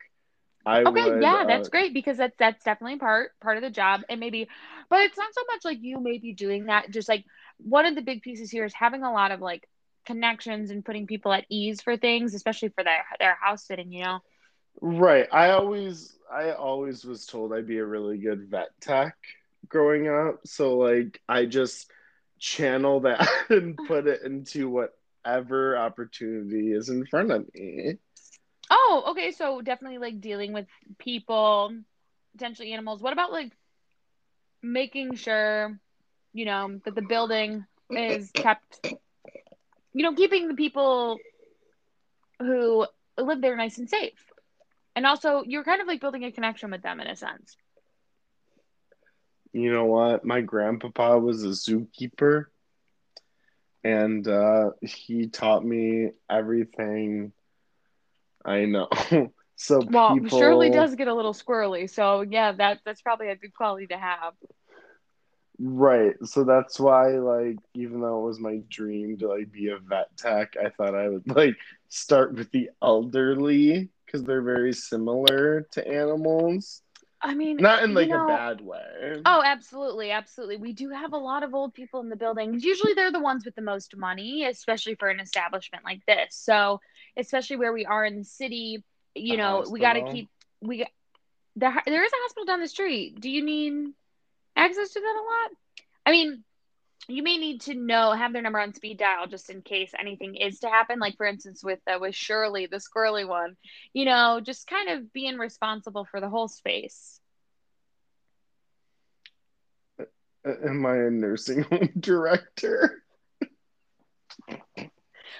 I 0.65 0.83
okay, 0.85 1.01
would, 1.05 1.21
yeah, 1.21 1.43
uh, 1.43 1.45
that's 1.47 1.69
great 1.69 1.93
because 1.93 2.17
that's 2.17 2.35
that's 2.37 2.63
definitely 2.63 2.97
part 2.99 3.31
part 3.39 3.57
of 3.57 3.63
the 3.63 3.69
job, 3.69 4.01
and 4.09 4.19
maybe, 4.19 4.47
but 4.89 5.01
it's 5.01 5.17
not 5.17 5.33
so 5.33 5.41
much 5.47 5.65
like 5.65 5.79
you 5.81 5.99
may 5.99 6.17
be 6.17 6.33
doing 6.33 6.65
that. 6.65 6.91
Just 6.91 7.09
like 7.09 7.25
one 7.57 7.85
of 7.85 7.95
the 7.95 8.01
big 8.01 8.21
pieces 8.21 8.51
here 8.51 8.65
is 8.65 8.73
having 8.73 9.03
a 9.03 9.11
lot 9.11 9.31
of 9.31 9.41
like 9.41 9.67
connections 10.05 10.71
and 10.71 10.85
putting 10.85 11.07
people 11.07 11.33
at 11.33 11.45
ease 11.49 11.81
for 11.81 11.97
things, 11.97 12.33
especially 12.33 12.69
for 12.69 12.83
their 12.83 13.05
their 13.19 13.35
house 13.41 13.65
sitting. 13.65 13.91
You 13.91 14.03
know. 14.03 14.19
Right. 14.81 15.27
I 15.31 15.51
always 15.51 16.17
I 16.31 16.51
always 16.51 17.05
was 17.05 17.25
told 17.25 17.53
I'd 17.53 17.67
be 17.67 17.79
a 17.79 17.85
really 17.85 18.17
good 18.17 18.49
vet 18.49 18.69
tech 18.81 19.15
growing 19.67 20.07
up. 20.07 20.41
So 20.45 20.77
like 20.77 21.21
I 21.27 21.45
just 21.45 21.91
channel 22.39 23.01
that 23.01 23.27
and 23.49 23.77
put 23.77 24.07
it 24.07 24.21
into 24.23 24.69
whatever 24.69 25.77
opportunity 25.77 26.71
is 26.71 26.89
in 26.89 27.05
front 27.05 27.31
of 27.31 27.53
me. 27.53 27.97
Oh, 28.69 29.03
okay. 29.09 29.31
So 29.31 29.61
definitely 29.61 29.97
like 29.97 30.21
dealing 30.21 30.53
with 30.53 30.67
people, 30.97 31.73
potentially 32.33 32.71
animals. 32.73 33.01
What 33.01 33.13
about 33.13 33.31
like 33.31 33.51
making 34.61 35.15
sure, 35.15 35.79
you 36.33 36.45
know, 36.45 36.79
that 36.85 36.95
the 36.95 37.01
building 37.01 37.65
is 37.89 38.29
kept, 38.31 38.93
you 39.93 40.03
know, 40.03 40.13
keeping 40.13 40.47
the 40.47 40.53
people 40.53 41.17
who 42.39 42.85
live 43.17 43.41
there 43.41 43.55
nice 43.55 43.77
and 43.77 43.89
safe. 43.89 44.23
And 44.95 45.05
also, 45.05 45.43
you're 45.45 45.63
kind 45.63 45.81
of 45.81 45.87
like 45.87 46.01
building 46.01 46.25
a 46.25 46.31
connection 46.31 46.71
with 46.71 46.81
them 46.81 46.99
in 46.99 47.07
a 47.07 47.15
sense 47.15 47.55
you 49.53 49.71
know 49.71 49.85
what? 49.85 50.25
My 50.25 50.41
grandpapa 50.41 51.17
was 51.19 51.43
a 51.43 51.49
zookeeper, 51.49 52.45
and 53.83 54.27
uh, 54.27 54.71
he 54.81 55.27
taught 55.27 55.65
me 55.65 56.11
everything 56.29 57.31
I 58.43 58.65
know. 58.65 58.87
so 59.55 59.81
well, 59.89 60.13
people... 60.13 60.39
Shirley 60.39 60.69
does 60.69 60.95
get 60.95 61.07
a 61.07 61.13
little 61.13 61.33
squirrely, 61.33 61.89
so 61.89 62.21
yeah, 62.21 62.51
that 62.53 62.79
that's 62.85 63.01
probably 63.01 63.29
a 63.29 63.35
good 63.35 63.53
quality 63.53 63.87
to 63.87 63.97
have. 63.97 64.33
Right. 65.61 66.15
So 66.23 66.45
that's 66.45 66.79
why, 66.79 67.17
like, 67.17 67.57
even 67.73 67.99
though 67.99 68.21
it 68.21 68.27
was 68.27 68.39
my 68.39 68.61
dream 68.69 69.17
to 69.17 69.27
like 69.27 69.51
be 69.51 69.69
a 69.69 69.77
vet 69.77 70.15
tech, 70.17 70.55
I 70.57 70.69
thought 70.69 70.95
I 70.95 71.09
would 71.09 71.27
like 71.27 71.57
start 71.89 72.33
with 72.33 72.49
the 72.51 72.69
elderly 72.81 73.89
because 74.05 74.23
they're 74.23 74.41
very 74.41 74.73
similar 74.73 75.67
to 75.71 75.85
animals. 75.85 76.81
I 77.21 77.35
mean, 77.35 77.57
not 77.57 77.83
in 77.83 77.93
like 77.93 78.09
know, 78.09 78.23
a 78.23 78.27
bad 78.27 78.61
way. 78.61 79.21
Oh, 79.25 79.41
absolutely, 79.43 80.11
absolutely. 80.11 80.57
We 80.57 80.71
do 80.71 80.89
have 80.89 81.13
a 81.13 81.17
lot 81.17 81.43
of 81.43 81.53
old 81.53 81.73
people 81.73 81.99
in 81.99 82.09
the 82.09 82.15
building. 82.15 82.59
Usually, 82.59 82.93
they're 82.93 83.11
the 83.11 83.19
ones 83.19 83.43
with 83.43 83.55
the 83.55 83.61
most 83.61 83.95
money, 83.97 84.45
especially 84.45 84.95
for 84.95 85.09
an 85.09 85.19
establishment 85.19 85.83
like 85.83 86.05
this. 86.05 86.35
So, 86.35 86.79
especially 87.17 87.57
where 87.57 87.73
we 87.73 87.85
are 87.85 88.05
in 88.05 88.17
the 88.17 88.23
city, 88.23 88.83
you 89.15 89.37
know, 89.37 89.65
we 89.69 89.79
got 89.79 89.93
to 89.93 90.03
keep 90.03 90.29
we 90.61 90.79
got 90.79 90.89
there. 91.55 91.81
There 91.85 92.03
is 92.03 92.11
a 92.11 92.15
hospital 92.21 92.45
down 92.45 92.61
the 92.61 92.67
street. 92.67 93.19
Do 93.19 93.29
you 93.29 93.43
need 93.43 93.91
access 94.55 94.89
to 94.89 94.99
that 94.99 95.15
a 95.15 95.23
lot? 95.23 95.57
I 96.05 96.11
mean, 96.11 96.43
you 97.07 97.23
may 97.23 97.37
need 97.37 97.61
to 97.61 97.75
know 97.75 98.11
have 98.11 98.33
their 98.33 98.41
number 98.41 98.59
on 98.59 98.73
speed 98.73 98.99
dial 98.99 99.27
just 99.27 99.49
in 99.49 99.61
case 99.61 99.91
anything 99.97 100.35
is 100.35 100.59
to 100.59 100.69
happen. 100.69 100.99
Like 100.99 101.17
for 101.17 101.25
instance 101.25 101.63
with 101.63 101.79
uh, 101.87 101.97
with 101.99 102.15
shirley 102.15 102.67
the 102.67 102.77
squirrely 102.77 103.27
one 103.27 103.55
you 103.93 104.05
know 104.05 104.41
just 104.43 104.67
kind 104.67 104.89
of 104.89 105.13
being 105.13 105.37
responsible 105.37 106.05
for 106.05 106.19
the 106.19 106.29
whole 106.29 106.47
space. 106.47 107.19
Am 110.45 110.85
i 110.85 110.95
a 110.95 111.09
nursing 111.09 111.61
home 111.69 111.89
director? 111.99 113.03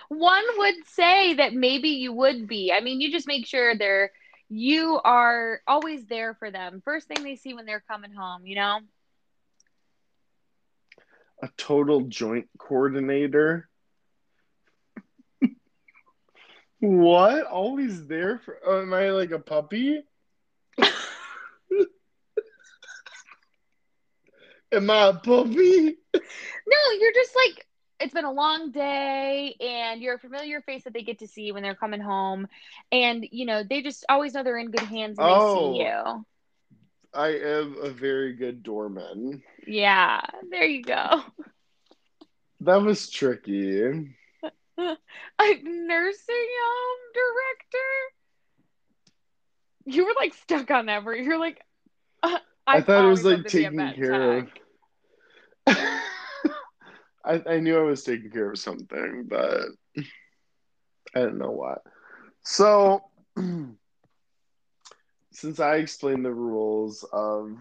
One 0.10 0.44
would 0.58 0.88
say 0.88 1.36
that 1.36 1.54
maybe 1.54 1.90
you 1.90 2.12
would 2.14 2.48
be. 2.48 2.72
I 2.74 2.82
mean 2.82 3.02
you 3.02 3.12
just 3.12 3.28
make 3.28 3.46
sure 3.46 3.76
they're 3.76 4.12
you 4.52 5.00
are 5.04 5.62
always 5.68 6.08
there 6.08 6.34
for 6.34 6.50
them. 6.50 6.82
First 6.84 7.08
thing 7.08 7.24
they 7.24 7.36
see 7.36 7.54
when 7.54 7.66
they're 7.66 7.84
coming 7.88 8.14
home 8.14 8.46
you 8.46 8.56
know 8.56 8.80
a 11.42 11.50
total 11.58 12.02
joint 12.02 12.50
coordinator. 12.58 13.70
what? 16.80 17.46
Always 17.46 18.08
there 18.08 18.40
for? 18.40 18.58
Oh, 18.66 18.82
am 18.82 18.94
I 18.94 19.10
like 19.12 19.32
a 19.32 19.40
puppy? 19.40 20.02
am 24.72 24.90
I 24.90 25.08
a 25.08 25.14
puppy? 25.14 25.98
No, 26.14 26.92
you're 27.00 27.14
just 27.14 27.36
like 27.36 27.66
it's 28.00 28.14
been 28.14 28.26
a 28.26 28.32
long 28.32 28.72
day 28.72 29.56
and 29.60 30.02
you're 30.02 30.16
a 30.16 30.20
familiar 30.20 30.62
face 30.62 30.86
that 30.86 30.94
they 30.94 31.02
get 31.02 31.20
to 31.20 31.28
see 31.28 31.52
when 31.52 31.64
they're 31.64 31.76
coming 31.76 32.00
home 32.00 32.48
and 32.92 33.28
you 33.32 33.46
know 33.46 33.64
they 33.64 33.82
just 33.82 34.06
always 34.08 34.34
know 34.34 34.44
they're 34.44 34.58
in 34.58 34.72
good 34.72 34.88
hands 34.88 35.18
when 35.18 35.28
oh, 35.30 35.74
they 35.74 35.78
see 35.78 35.84
oh. 35.84 36.16
you 36.16 36.26
i 37.14 37.30
am 37.30 37.76
a 37.82 37.90
very 37.90 38.34
good 38.34 38.64
doorman 38.64 39.42
yeah 39.68 40.22
there 40.52 40.66
you 40.66 40.84
go 40.84 41.24
that 42.62 42.82
was 42.82 43.10
tricky. 43.10 43.82
a 44.78 44.96
nursing 45.64 46.48
home 46.62 47.00
director? 47.14 47.78
You 49.86 50.06
were 50.06 50.14
like 50.20 50.34
stuck 50.34 50.70
on 50.72 50.88
that 50.88 51.06
where 51.06 51.16
you're 51.16 51.40
like, 51.40 51.62
uh, 52.22 52.40
I 52.68 52.82
thought 52.82 53.06
it 53.06 53.10
was 53.10 53.24
like 53.24 53.48
taking 53.48 53.94
care 53.94 54.42
tech. 54.42 54.60
of. 55.68 55.76
I, 57.26 57.42
I 57.48 57.60
knew 57.60 57.78
I 57.78 57.84
was 57.84 58.04
taking 58.04 58.30
care 58.30 58.52
of 58.52 58.60
something, 58.60 59.26
but 59.28 59.62
I 59.98 61.20
didn't 61.20 61.38
know 61.38 61.52
what. 61.52 61.82
So, 62.44 63.04
since 65.40 65.60
I 65.60 65.76
explained 65.76 66.26
the 66.26 66.34
rules 66.34 67.04
of 67.14 67.58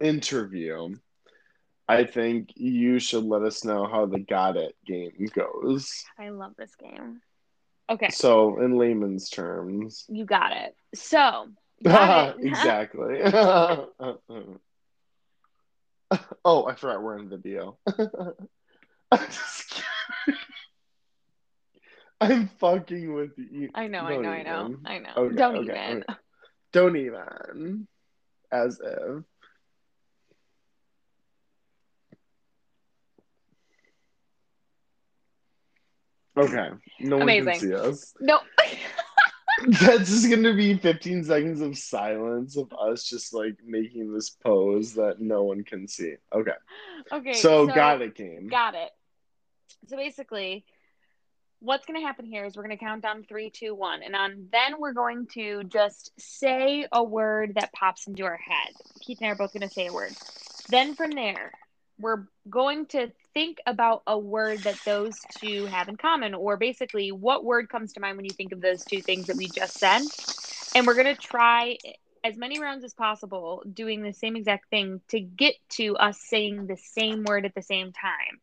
interview, 0.00 0.94
I 1.88 2.04
think 2.04 2.50
you 2.54 2.98
should 2.98 3.24
let 3.24 3.42
us 3.42 3.64
know 3.64 3.86
how 3.86 4.06
the 4.06 4.18
Got 4.18 4.56
It 4.56 4.76
game 4.86 5.26
goes. 5.32 6.04
I 6.18 6.28
love 6.28 6.52
this 6.56 6.74
game. 6.76 7.22
Okay. 7.90 8.10
So, 8.10 8.60
in 8.60 8.76
layman's 8.76 9.30
terms, 9.30 10.04
you 10.08 10.24
got 10.24 10.52
it. 10.52 10.76
So, 10.94 11.48
got 11.84 12.38
it. 12.38 12.46
exactly. 12.46 13.20
oh, 16.44 16.66
I 16.66 16.74
forgot 16.74 17.02
we're 17.02 17.18
in 17.18 17.28
video. 17.28 17.78
I'm 22.20 22.48
fucking 22.60 23.12
with 23.14 23.32
you. 23.36 23.70
I 23.74 23.88
know, 23.88 24.00
I 24.00 24.16
know. 24.16 24.28
I 24.30 24.42
know, 24.42 24.76
I 24.84 24.98
know. 24.98 25.10
Okay, 25.16 25.34
Don't 25.36 25.56
okay, 25.56 25.86
even. 25.88 26.04
Okay. 26.08 26.18
Don't 26.72 26.96
even. 26.96 27.86
As 28.50 28.80
if. 28.82 29.24
Okay. 36.36 36.68
No 37.00 37.16
one 37.18 37.22
Amazing. 37.22 37.52
can 37.52 37.60
see 37.60 37.74
us. 37.74 38.14
No. 38.20 38.40
That's 39.66 40.10
just 40.10 40.28
going 40.28 40.42
to 40.42 40.54
be 40.54 40.76
15 40.76 41.24
seconds 41.24 41.60
of 41.60 41.76
silence 41.76 42.56
of 42.56 42.72
us 42.72 43.04
just 43.04 43.34
like 43.34 43.56
making 43.64 44.12
this 44.12 44.30
pose 44.30 44.94
that 44.94 45.20
no 45.20 45.44
one 45.44 45.62
can 45.62 45.86
see. 45.86 46.14
Okay. 46.34 46.52
Okay. 47.12 47.34
So, 47.34 47.68
so 47.68 47.74
got 47.74 48.00
it, 48.02 48.14
game. 48.14 48.48
Got 48.48 48.74
it. 48.74 48.90
So 49.88 49.96
basically, 49.96 50.64
what's 51.62 51.86
going 51.86 52.00
to 52.00 52.06
happen 52.06 52.26
here 52.26 52.44
is 52.44 52.56
we're 52.56 52.64
going 52.64 52.76
to 52.76 52.84
count 52.84 53.02
down 53.02 53.22
three, 53.22 53.50
two, 53.50 53.74
one, 53.74 54.02
and 54.02 54.16
on 54.16 54.48
then 54.52 54.80
we're 54.80 54.92
going 54.92 55.26
to 55.28 55.62
just 55.64 56.10
say 56.18 56.86
a 56.92 57.02
word 57.02 57.52
that 57.54 57.72
pops 57.72 58.06
into 58.08 58.24
our 58.24 58.36
head. 58.36 58.74
Keith 59.00 59.18
and 59.20 59.28
I 59.28 59.32
are 59.32 59.36
both 59.36 59.52
going 59.52 59.66
to 59.68 59.70
say 59.70 59.86
a 59.86 59.92
word. 59.92 60.16
Then 60.68 60.96
from 60.96 61.10
there, 61.12 61.52
we're 61.98 62.24
going 62.50 62.86
to 62.86 63.12
think 63.32 63.58
about 63.66 64.02
a 64.06 64.18
word 64.18 64.64
that 64.64 64.76
those 64.84 65.16
two 65.40 65.66
have 65.66 65.88
in 65.88 65.96
common, 65.96 66.34
or 66.34 66.56
basically 66.56 67.12
what 67.12 67.44
word 67.44 67.68
comes 67.68 67.92
to 67.92 68.00
mind 68.00 68.16
when 68.16 68.26
you 68.26 68.32
think 68.32 68.52
of 68.52 68.60
those 68.60 68.84
two 68.84 69.02
things 69.02 69.28
that 69.28 69.36
we 69.36 69.48
just 69.48 69.78
said. 69.78 70.02
And 70.74 70.86
we're 70.86 70.94
going 70.94 71.14
to 71.14 71.16
try 71.16 71.76
as 72.24 72.36
many 72.36 72.60
rounds 72.60 72.84
as 72.84 72.94
possible 72.94 73.62
doing 73.72 74.02
the 74.02 74.12
same 74.12 74.36
exact 74.36 74.68
thing 74.70 75.00
to 75.08 75.20
get 75.20 75.54
to 75.70 75.96
us 75.96 76.18
saying 76.20 76.66
the 76.66 76.76
same 76.76 77.24
word 77.24 77.44
at 77.44 77.54
the 77.54 77.62
same 77.62 77.92
time. 77.92 78.40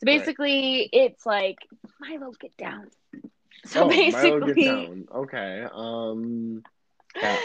So 0.00 0.06
basically, 0.06 0.90
right. 0.92 1.04
it's 1.04 1.24
like 1.24 1.58
Milo, 2.00 2.32
get 2.40 2.56
down. 2.56 2.90
So 3.66 3.84
oh, 3.84 3.88
basically, 3.88 4.30
Milo, 4.30 4.52
get 4.52 4.64
down. 4.64 5.06
Okay. 5.14 5.66
Um. 5.72 6.62
Yeah. 7.16 7.40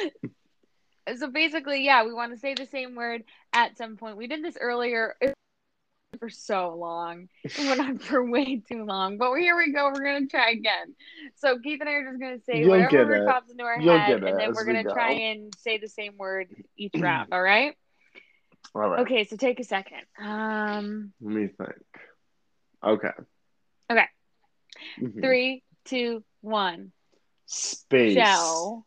so 1.18 1.30
basically, 1.30 1.86
yeah, 1.86 2.06
we 2.06 2.14
want 2.14 2.34
to 2.34 2.39
say 2.39 2.54
the 2.54 2.66
same 2.66 2.95
word 2.95 3.24
at 3.54 3.78
some 3.78 3.97
point. 3.97 4.18
We 4.18 4.28
did 4.28 4.43
this 4.43 4.58
earlier 4.60 5.16
for 6.20 6.30
so 6.30 6.76
long. 6.76 7.30
It 7.43 7.58
went 7.58 7.80
on 7.80 7.97
for 8.00 8.30
way 8.30 8.62
too 8.68 8.86
long. 8.86 9.18
But 9.18 9.34
here 9.36 9.56
we 9.56 9.72
go. 9.72 9.88
We're 9.88 10.04
gonna 10.04 10.28
try 10.28 10.52
again. 10.52 10.95
So 11.36 11.60
Keith 11.60 11.80
and 11.80 11.89
I 11.89 11.93
are 11.93 12.10
just 12.10 12.20
gonna 12.20 12.39
say 12.39 12.62
You'll 12.62 12.70
whatever 12.70 13.20
word 13.20 13.28
pops 13.28 13.52
into 13.52 13.64
our 13.64 13.80
You'll 13.80 13.97
head, 13.97 14.24
and 14.24 14.39
then 14.39 14.54
we're 14.54 14.66
gonna 14.66 14.84
we 14.86 14.93
try 14.93 15.12
and 15.12 15.54
say 15.58 15.78
the 15.78 15.88
same 15.88 16.18
word 16.18 16.47
each 16.78 16.93
round. 16.95 17.30
All 17.32 17.41
right. 17.41 17.76
All 18.76 18.82
right. 18.82 19.00
Okay. 19.02 19.26
So 19.26 19.38
take 19.38 19.60
a 19.60 19.64
second. 19.64 20.02
Um. 20.20 21.14
Let 21.22 21.34
me 21.34 21.47
think. 21.47 21.74
Okay. 22.84 23.10
Okay. 23.92 24.06
Mm-hmm. 25.02 25.22
Three, 25.22 25.64
two, 25.86 26.24
one. 26.42 26.92
Space. 27.46 28.14
Shell. 28.14 28.86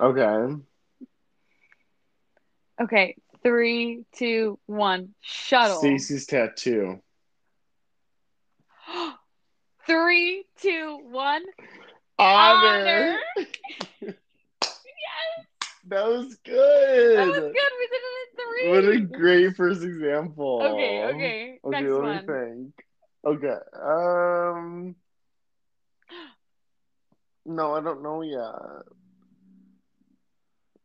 okay. 0.00 0.54
Okay, 2.80 3.16
three, 3.42 4.04
two, 4.12 4.58
one. 4.66 5.14
Shuttle. 5.20 5.78
Stacy's 5.78 6.26
tattoo. 6.26 7.00
three, 9.86 10.44
two, 10.60 10.98
one. 11.10 11.42
Honor. 12.18 13.18
Honor. 13.36 13.46
That 15.90 16.06
was 16.06 16.36
good. 16.44 17.18
That 17.18 17.26
was 17.26 17.34
good. 17.34 17.72
We 17.78 17.88
did 17.88 18.00
it 18.00 18.16
in 18.22 18.36
three. 18.36 18.68
What 18.70 18.84
a 18.94 19.18
great 19.18 19.56
first 19.56 19.82
example. 19.82 20.62
Okay, 20.62 21.04
okay. 21.04 21.58
Okay, 21.64 21.80
Next 21.80 21.92
let 21.92 22.02
one. 22.02 22.26
me 22.26 22.32
think. 22.32 22.84
Okay. 23.26 23.58
Um. 23.74 24.94
No, 27.44 27.74
I 27.74 27.80
don't 27.80 28.04
know 28.04 28.22
yet. 28.22 28.84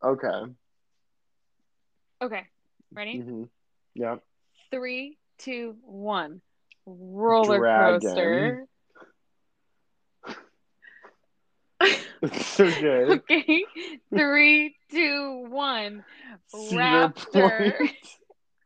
Okay. 0.04 0.52
Okay. 2.24 2.44
Ready? 2.92 3.20
Mm-hmm. 3.20 3.44
Yeah. 3.94 4.16
Three, 4.72 5.20
two, 5.38 5.76
one. 5.84 6.42
Roller 6.88 7.60
Dragon. 7.60 8.02
coaster. 8.02 8.68
okay. 12.60 13.04
okay. 13.32 13.66
Three, 14.16 14.76
two, 14.92 15.46
one. 15.50 16.04
Cedar 16.48 16.76
Raptor. 16.76 17.74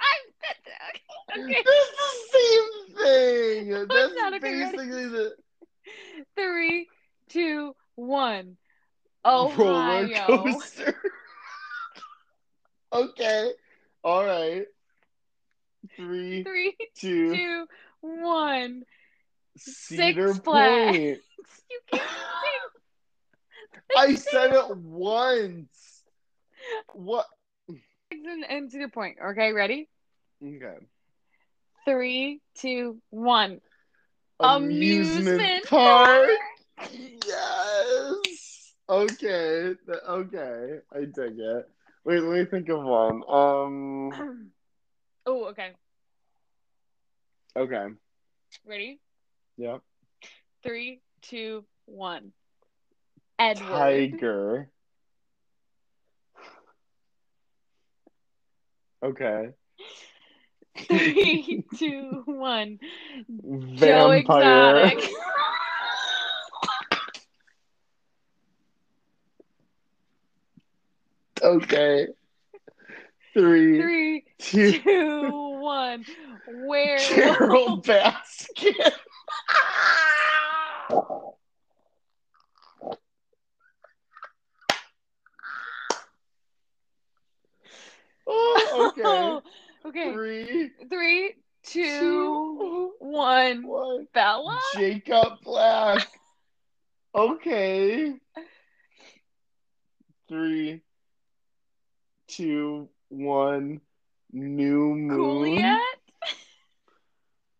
I'm 0.01 1.43
okay. 1.43 1.63
That's 1.65 1.91
the 1.97 2.11
same 2.31 2.95
thing. 2.97 3.69
That's 3.87 4.13
okay, 4.35 4.39
basically 4.39 4.87
ready? 4.87 5.09
the 5.09 5.35
three, 6.35 6.87
two, 7.29 7.75
one. 7.95 8.57
Ohio. 9.25 10.07
roller 10.27 10.43
coaster. 10.43 10.95
okay. 12.93 13.51
All 14.03 14.25
right. 14.25 14.65
Three, 15.95 16.43
Three, 16.43 16.75
two, 16.95 17.35
two, 17.35 17.65
one. 18.01 18.83
Cedar 19.57 20.27
Six 20.29 20.39
Flags. 20.39 20.97
Point. 20.97 21.19
You 21.69 21.79
can't 21.91 22.01
sing. 22.01 22.58
I 23.97 24.15
said 24.15 24.53
it 24.53 24.77
once. 24.77 26.03
What? 26.93 27.25
And, 28.11 28.45
and 28.47 28.71
the 28.71 28.87
Point. 28.87 29.17
Okay, 29.31 29.53
ready? 29.53 29.87
Okay. 30.43 30.77
Three, 31.85 32.41
two, 32.55 33.01
one. 33.09 33.61
Amusement, 34.39 35.27
Amusement 35.27 35.65
park. 35.65 36.29
Yes. 37.25 38.73
Okay. 38.87 39.73
Okay. 40.07 40.79
I 40.93 40.99
dig 40.99 41.39
it. 41.39 41.69
Wait, 42.05 42.21
let 42.21 42.39
me 42.39 42.45
think 42.45 42.69
of 42.69 42.83
one. 42.83 43.21
Um. 43.27 44.51
oh, 45.25 45.45
okay. 45.49 45.71
Okay. 47.55 47.87
Ready? 48.65 48.99
Yep. 49.57 49.81
Three, 50.63 51.01
two, 51.21 51.65
one. 51.85 52.31
Edward. 53.39 53.69
Tiger. 53.69 54.69
Okay. 59.01 59.49
Three, 60.77 61.63
two, 61.77 62.23
one. 62.25 62.79
Vampire. 63.29 63.81
Joe 63.87 64.11
Exotic. 64.11 65.09
okay. 71.41 72.07
Three, 73.33 73.81
Three, 73.81 74.23
two, 74.39 74.71
two, 74.73 75.59
one. 75.59 76.03
Carole 76.45 76.67
Werewolf. 76.67 77.85
Baskin. 77.85 78.91
oh, 88.29 88.91
okay. 89.83 89.89
okay. 89.89 90.13
Three, 90.13 90.71
Three, 90.89 91.33
two, 91.63 91.83
two, 91.83 92.91
one. 92.99 93.67
one. 93.67 94.07
Bella. 94.13 94.59
Jacob 94.75 95.33
Black. 95.43 96.07
Okay. 97.15 98.13
Three, 100.27 100.81
two, 102.27 102.89
one. 103.09 103.81
New 104.31 104.93
moon. 104.95 105.17
Cool 105.17 105.47
yet? 105.59 105.81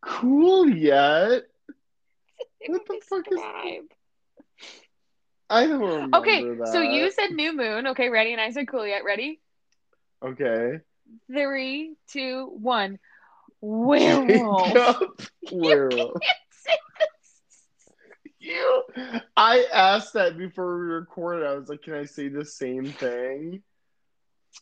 Cool 0.02 0.70
yet? 0.70 1.44
What 2.68 2.86
the 2.86 3.00
fuck 3.10 3.26
is- 3.32 3.40
I 5.50 5.66
don't 5.66 5.80
remember 5.82 6.18
Okay, 6.20 6.44
that. 6.44 6.68
so 6.68 6.82
you 6.82 7.10
said 7.12 7.32
new 7.32 7.56
moon. 7.56 7.88
Okay, 7.88 8.10
ready? 8.10 8.34
And 8.34 8.42
I 8.42 8.52
said 8.52 8.68
cool 8.68 8.86
yet. 8.86 9.04
Ready? 9.04 9.40
Okay. 10.24 10.80
Three, 11.32 11.96
two, 12.08 12.50
one. 12.62 13.00
Werewolf. 13.62 14.74
Jacob 14.74 15.22
Werewolf. 15.52 16.22
You. 18.40 18.84
I 19.36 19.66
asked 19.74 20.14
that 20.14 20.38
before 20.38 20.80
we 20.80 20.88
recorded. 20.88 21.46
I 21.46 21.56
was 21.56 21.68
like, 21.68 21.82
"Can 21.82 21.94
I 21.94 22.06
say 22.06 22.30
the 22.30 22.46
same 22.46 22.86
thing?" 22.86 23.64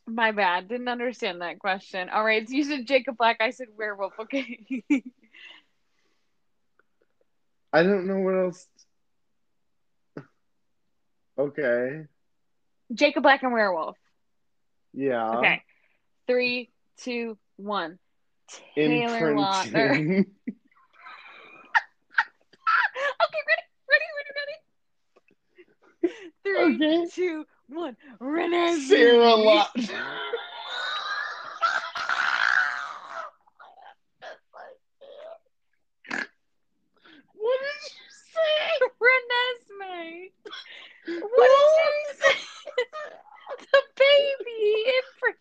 My 0.08 0.32
bad. 0.32 0.68
Didn't 0.68 0.88
understand 0.88 1.42
that 1.42 1.60
question. 1.60 2.10
All 2.10 2.24
right, 2.24 2.48
so 2.48 2.56
you 2.56 2.64
said 2.64 2.88
Jacob 2.88 3.18
Black. 3.18 3.38
I 3.40 3.52
said 3.52 3.68
werewolf. 3.78 4.14
Okay. 4.20 4.84
I 7.74 7.84
don't 7.84 8.08
know 8.08 8.20
what 8.20 8.34
else. 8.36 8.66
Okay. 11.38 12.06
Jacob 12.94 13.22
Black 13.22 13.44
and 13.44 13.54
werewolf. 13.54 13.96
Yeah. 14.98 15.38
Okay. 15.38 15.62
Three, 16.26 16.72
two, 16.98 17.38
one. 17.58 18.00
Taylor 18.76 19.36
Lautner. 19.36 20.26
Okay, 23.20 23.42
ready, 23.48 23.66
ready, 23.90 24.08
ready, 24.18 24.32
ready. 26.04 26.14
Three, 26.44 26.64
Okay. 26.76 27.10
two, 27.14 27.46
one. 27.68 27.96
Renee. 28.20 28.80
Sarah 28.80 29.36
Lautner. 29.36 30.04
what 37.34 37.60
did 37.62 37.82
you 37.92 38.08
say? 38.34 38.62
Renesmee. 39.04 40.32
What 41.22 41.48
did 41.48 41.60
you 41.60 41.70
say? 41.76 42.07
the 43.72 43.82
baby 43.98 44.86
imprint. 44.86 45.38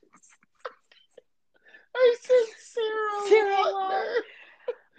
I 1.95 2.17
said 2.21 2.47
Sarah, 2.59 3.29
Sarah 3.29 3.57
Lautner. 3.73 4.23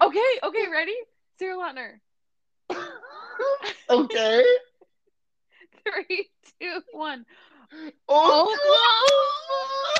Okay, 0.01 0.39
okay, 0.43 0.67
ready? 0.71 0.95
Sarah 1.39 1.57
Lautner. 1.57 1.99
okay. 3.89 4.45
Three, 5.83 6.29
two, 6.59 6.81
one. 6.91 7.25
Oh, 8.07 8.55
oh. 8.59 9.99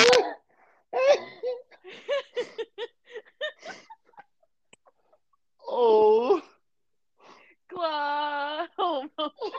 oh. 0.00 0.34
Oh. 9.40 9.52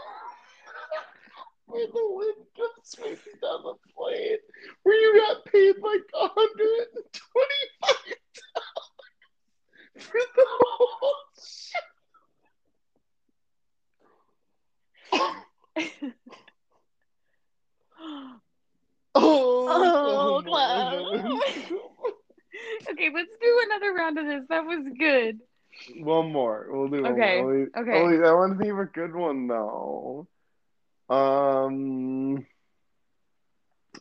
Where 1.65 1.85
the 1.85 1.93
wind 1.93 2.45
goes 2.57 2.69
sweeping 2.83 3.39
down 3.41 3.61
the 3.63 3.75
plain, 3.95 4.37
where 4.83 4.95
you 4.99 5.21
got 5.27 5.45
paid 5.45 5.75
like 5.81 6.01
a 6.15 6.27
hundred 6.27 6.87
and 6.95 7.05
twenty-five 7.13 8.15
dollars 8.65 10.07
for 10.07 10.19
the 10.35 10.45
whole 10.47 11.13
show. 11.37 11.79
Oh, 19.15 19.71
Oh, 19.71 20.41
wind. 20.45 21.79
okay, 22.91 23.09
let's 23.13 23.29
do 23.41 23.61
another 23.65 23.93
round 23.93 24.17
of 24.19 24.25
this. 24.25 24.43
That 24.49 24.65
was 24.65 24.85
good. 24.97 25.39
One 25.97 26.31
more. 26.31 26.67
We'll 26.69 26.87
do 26.87 27.03
one 27.03 27.13
Okay, 27.13 27.41
more. 27.41 27.53
Only, 27.53 27.67
okay. 27.77 28.01
only, 28.01 28.27
I 28.27 28.33
want 28.33 28.53
to 28.53 28.59
think 28.59 28.73
of 28.73 28.79
a 28.79 28.85
good 28.85 29.15
one 29.15 29.47
though. 29.47 30.27
Um. 31.09 32.45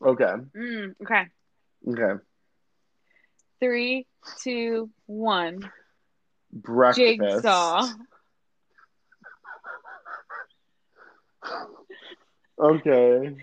Okay. 0.03 0.33
Mm, 0.57 0.95
okay. 1.03 1.25
Okay. 1.89 2.23
Three, 3.61 4.07
two, 4.41 4.91
one. 5.07 5.71
Breakfast. 6.53 7.19
Jigsaw. 7.21 7.89
Okay. 12.61 13.37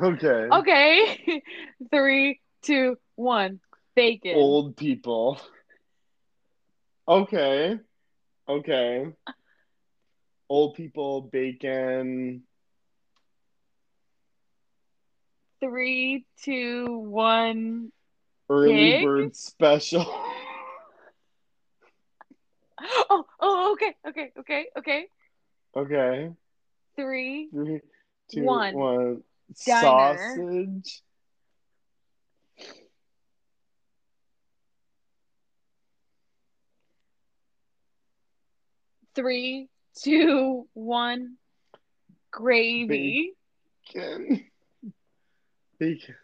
okay. 0.00 0.48
Okay. 0.52 1.42
Three, 1.90 2.40
two, 2.62 2.96
one. 3.16 3.58
Bacon. 3.94 4.34
Old 4.34 4.76
people. 4.76 5.40
Okay. 7.06 7.78
Okay. 8.48 9.06
Old 10.48 10.74
people, 10.74 11.22
bacon. 11.22 12.42
Three, 15.60 16.24
two, 16.42 16.86
one. 16.98 17.92
Early 18.50 18.74
Pig? 18.92 19.04
bird 19.04 19.36
special. 19.36 20.04
Oh, 23.10 23.24
oh, 23.40 23.72
okay, 23.74 23.94
okay, 24.08 24.32
okay, 24.40 24.66
okay. 24.76 25.06
okay. 25.76 26.30
Three, 26.96 27.48
Three, 27.52 27.80
two, 28.28 28.42
One. 28.44 28.74
one. 28.74 29.22
Sausage. 29.54 31.02
Three, 39.14 39.68
two, 40.02 40.66
one. 40.74 41.36
Gravy. 42.30 43.34
Bacon. 43.94 44.44
Bacon. 45.78 46.14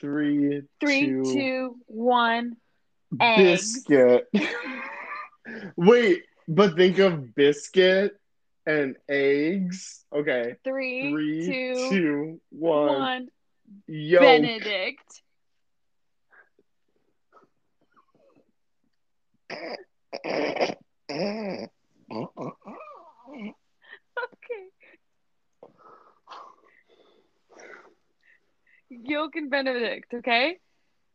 Three, 0.00 0.62
Three, 0.80 1.00
two, 1.00 1.22
two, 1.24 1.76
one. 1.86 2.56
Eggs. 3.20 3.82
biscuit. 3.84 4.28
Wait, 5.76 6.22
but 6.48 6.76
think 6.76 6.98
of 6.98 7.34
biscuit 7.34 8.18
and 8.66 8.96
eggs. 9.08 10.04
Okay. 10.14 10.54
Three, 10.64 11.10
Three, 11.10 11.46
two, 11.46 11.88
two, 11.90 12.40
one. 12.50 12.98
one. 12.98 13.28
Yolk. 13.88 14.22
Benedict. 14.22 15.22
Okay. 24.18 24.68
Yolk 28.88 29.36
and 29.36 29.39
Benedict, 29.50 30.14
okay? 30.14 30.58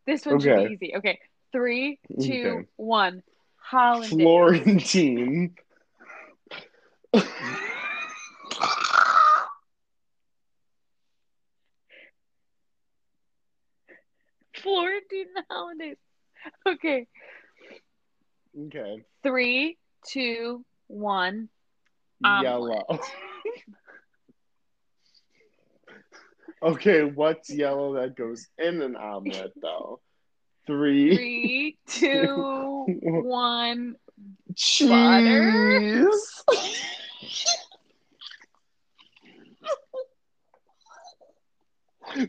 This 0.05 0.25
one 0.25 0.39
should 0.39 0.67
be 0.67 0.73
easy. 0.73 0.93
Okay. 0.97 1.19
Three, 1.51 1.99
two, 2.21 2.65
one. 2.75 3.15
Okay. 3.15 3.23
Hollandaise. 3.57 4.11
Florentine. 4.11 5.55
Florentine 14.61 15.25
Hollandaise. 15.49 15.97
Okay. 16.67 17.07
okay. 18.67 19.03
Three, 19.23 19.77
two, 20.07 20.63
one. 20.87 21.49
Omelet. 22.23 22.83
Yellow. 22.89 22.99
okay, 26.61 27.03
what's 27.03 27.49
yellow 27.49 27.93
that 27.95 28.15
goes 28.15 28.47
in 28.57 28.81
an 28.81 28.95
omelet 28.95 29.53
though? 29.61 29.99
Three. 30.67 31.15
Three, 31.15 31.77
two, 31.87 32.85
one. 33.03 33.95
Cheese. 34.55 34.89
Butter. 34.89 36.09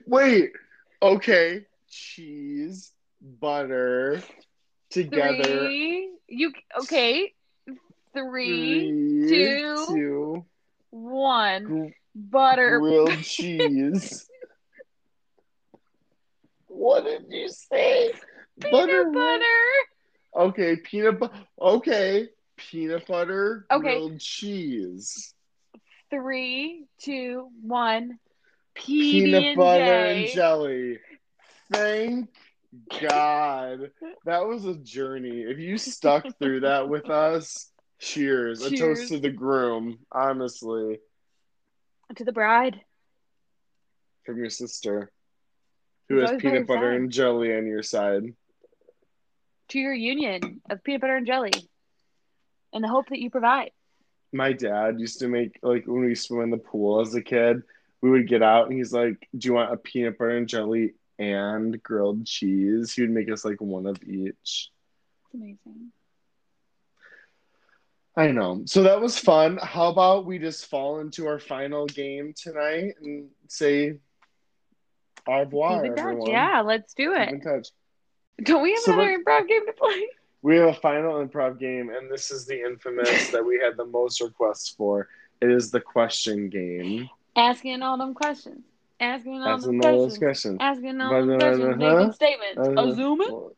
Wait. 0.07 0.53
Okay. 1.03 1.66
Cheese, 1.89 2.93
butter, 3.20 4.22
together. 4.91 5.45
Three. 5.45 6.11
You 6.29 6.53
okay? 6.83 7.33
Three, 7.66 7.74
Three, 8.14 9.29
two, 9.29 9.87
two, 9.89 10.45
one. 10.91 11.93
Butter. 12.19 12.81
grilled 12.81 13.19
cheese. 13.23 14.27
what 16.69 17.05
did 17.05 17.27
you 17.29 17.49
say? 17.49 18.12
Peanut 18.61 19.12
butter. 19.12 19.45
Okay, 20.35 20.77
peanut 20.77 21.19
butter. 21.21 21.35
Okay, 21.61 22.29
peanut 22.57 23.07
butter, 23.07 23.67
Okay. 23.71 23.83
grilled 23.97 24.19
cheese, 24.21 25.35
Three, 26.11 26.87
two, 26.99 27.49
one. 27.62 28.19
peanut 28.75 29.43
PB&J. 29.43 29.55
butter 29.57 29.83
and 30.07 30.29
jelly. 30.29 30.99
Thank 31.73 32.29
God. 33.01 33.91
That 34.25 34.47
was 34.47 34.64
a 34.67 34.75
journey. 34.77 35.43
If 35.43 35.59
you 35.59 35.77
stuck 35.79 36.25
through 36.39 36.61
that 36.61 36.89
with 36.89 37.11
us, 37.11 37.71
cheers. 37.99 38.62
A 38.64 38.77
toast 38.77 39.09
to 39.09 39.19
the 39.19 39.31
groom, 39.31 39.99
honestly, 40.12 41.01
To 42.15 42.25
the 42.25 42.33
bride. 42.33 42.81
from 44.25 44.39
your 44.39 44.49
sister, 44.49 45.11
who 46.09 46.17
has 46.19 46.41
peanut 46.41 46.67
butter 46.67 46.93
side. 46.93 47.01
and 47.01 47.13
jelly 47.13 47.55
on 47.55 47.67
your 47.67 47.83
side. 47.83 48.33
To 49.69 49.79
your 49.79 49.93
union 49.93 50.63
of 50.71 50.83
peanut 50.83 51.03
butter 51.03 51.17
and 51.17 51.27
jelly. 51.27 51.53
And 52.73 52.83
the 52.83 52.89
hope 52.89 53.09
that 53.11 53.19
you 53.19 53.29
provide. 53.29 53.71
My 54.33 54.53
dad 54.53 54.99
used 54.99 55.19
to 55.21 55.29
make 55.29 55.59
like 55.63 55.87
when 55.87 56.05
we 56.07 56.15
swim 56.15 56.43
in 56.43 56.51
the 56.51 56.57
pool 56.57 57.01
as 57.01 57.15
a 57.15 57.21
kid, 57.23 57.63
we 58.01 58.09
would 58.11 58.29
get 58.29 58.43
out 58.43 58.69
and 58.69 58.77
he's 58.77 58.93
like, 58.93 59.29
"Do 59.37 59.49
you 59.49 59.55
want 59.55 59.73
a 59.73 59.77
peanut 59.77 60.17
butter 60.17 60.37
and 60.39 60.49
jelly 60.49 60.95
and 61.19 61.83
grilled 61.83 62.25
cheese?" 62.27 62.95
He 62.95 63.03
would 63.03 63.11
make 63.11 63.31
us 63.31 63.45
like 63.45 63.61
one 63.61 63.85
of 63.87 64.03
each. 64.05 64.71
It's 65.25 65.35
amazing. 65.35 65.93
I 68.17 68.31
know. 68.31 68.62
So 68.67 68.83
that 68.85 69.01
was 69.01 69.19
fun. 69.19 69.59
How 69.62 69.89
about 69.89 70.25
we 70.25 70.39
just 70.39 70.67
fall 70.67 71.01
into 71.01 71.27
our 71.27 71.39
final 71.39 71.87
game 71.87 72.33
tonight 72.35 72.95
and 73.03 73.29
say 73.49 73.99
au 75.29 75.41
revoir, 75.41 75.85
everyone. 75.85 76.31
Yeah, 76.31 76.62
let's 76.62 76.95
do 76.95 77.12
Keep 77.12 77.21
it. 77.21 77.29
in 77.29 77.41
touch. 77.41 77.69
Don't 78.43 78.62
we 78.62 78.71
have 78.73 78.81
So 78.81 78.93
another 78.93 79.19
improv 79.19 79.49
game 79.49 79.67
to 79.67 79.73
play? 79.73 80.07
We 80.43 80.57
have 80.57 80.69
a 80.69 80.75
final 80.75 81.14
improv 81.27 81.59
game, 81.59 81.91
and 81.91 82.11
this 82.11 82.31
is 82.31 82.47
the 82.47 82.59
infamous 82.64 83.31
that 83.31 83.45
we 83.45 83.59
had 83.62 83.77
the 83.77 83.87
most 83.87 84.21
requests 84.21 84.71
for. 84.71 85.09
It 85.41 85.51
is 85.51 85.71
the 85.71 85.81
question 85.81 86.49
game. 86.49 87.09
Asking 87.35 87.83
all 87.83 87.99
them 87.99 88.14
questions. 88.14 88.64
Asking 89.01 89.43
all 89.43 89.45
That's 89.57 89.67
them 89.67 89.75
another 89.81 89.97
questions. 90.09 90.19
question. 90.19 90.57
Asking 90.61 91.01
all 91.01 91.27
them 91.27 91.39
questions. 91.39 91.64
uh-huh. 91.83 91.95
Making 91.97 92.12
statements. 92.12 92.59
Uh, 92.59 92.83
Assuming. 92.83 93.51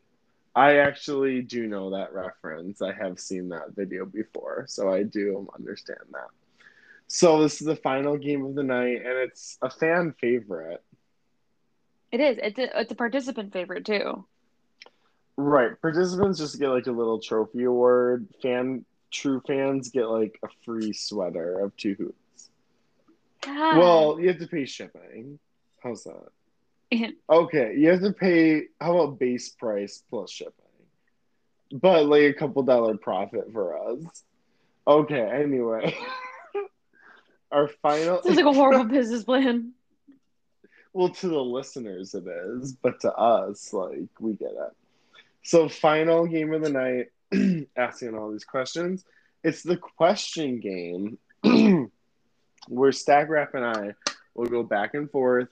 I 0.55 0.77
actually 0.77 1.41
do 1.41 1.67
know 1.67 1.91
that 1.91 2.13
reference. 2.13 2.81
I 2.81 2.93
have 2.93 3.19
seen 3.19 3.49
that 3.49 3.75
video 3.75 4.05
before, 4.05 4.65
so 4.67 4.91
I 4.91 5.03
do 5.03 5.47
understand 5.55 5.99
that. 6.11 6.29
So 7.07 7.41
this 7.41 7.61
is 7.61 7.67
the 7.67 7.75
final 7.75 8.17
game 8.17 8.45
of 8.45 8.55
the 8.55 8.63
night, 8.63 8.97
and 8.97 9.17
it's 9.17 9.57
a 9.61 9.69
fan 9.69 10.13
favorite. 10.19 10.83
It 12.11 12.19
is. 12.19 12.37
It's 12.41 12.59
a, 12.59 12.79
it's 12.81 12.91
a 12.91 12.95
participant 12.95 13.53
favorite 13.53 13.85
too. 13.85 14.25
Right. 15.37 15.79
Participants 15.81 16.39
just 16.39 16.59
get 16.59 16.69
like 16.69 16.87
a 16.87 16.91
little 16.91 17.19
trophy 17.19 17.63
award. 17.63 18.27
Fan 18.41 18.85
true 19.11 19.41
fans 19.47 19.89
get 19.89 20.07
like 20.07 20.37
a 20.43 20.47
free 20.65 20.93
sweater 20.93 21.59
of 21.59 21.75
two 21.77 21.95
hoops. 21.97 22.49
God. 23.41 23.77
Well, 23.77 24.19
you 24.19 24.27
have 24.27 24.39
to 24.39 24.47
pay 24.47 24.65
shipping. 24.65 25.39
How's 25.81 26.03
that? 26.03 26.27
Okay, 27.29 27.75
you 27.77 27.89
have 27.89 28.01
to 28.01 28.13
pay 28.13 28.63
how 28.81 28.97
about 28.97 29.19
base 29.19 29.49
price 29.49 30.03
plus 30.09 30.31
shipping? 30.31 30.53
But 31.71 32.05
like 32.05 32.23
a 32.23 32.33
couple 32.33 32.63
dollar 32.63 32.97
profit 32.97 33.51
for 33.53 33.77
us. 33.77 34.23
Okay, 34.87 35.21
anyway. 35.21 35.95
Our 37.51 37.67
final 37.81 38.21
Sounds 38.21 38.37
like 38.37 38.45
a 38.45 38.53
horrible 38.53 38.85
business 38.85 39.23
plan. 39.23 39.73
well 40.93 41.09
to 41.09 41.27
the 41.27 41.39
listeners 41.41 42.13
it 42.13 42.25
is, 42.27 42.73
but 42.73 42.99
to 43.01 43.13
us, 43.13 43.73
like 43.73 44.09
we 44.19 44.33
get 44.33 44.51
it. 44.51 44.75
So 45.43 45.69
final 45.69 46.25
game 46.27 46.53
of 46.53 46.61
the 46.63 46.69
night, 46.69 47.67
asking 47.77 48.15
all 48.15 48.31
these 48.31 48.45
questions. 48.45 49.05
It's 49.43 49.63
the 49.63 49.77
question 49.77 50.59
game 50.59 51.17
where 52.67 52.91
Stag 52.91 53.29
Rap 53.29 53.53
and 53.53 53.65
I 53.65 53.93
will 54.35 54.47
go 54.47 54.63
back 54.63 54.93
and 54.93 55.09
forth 55.09 55.49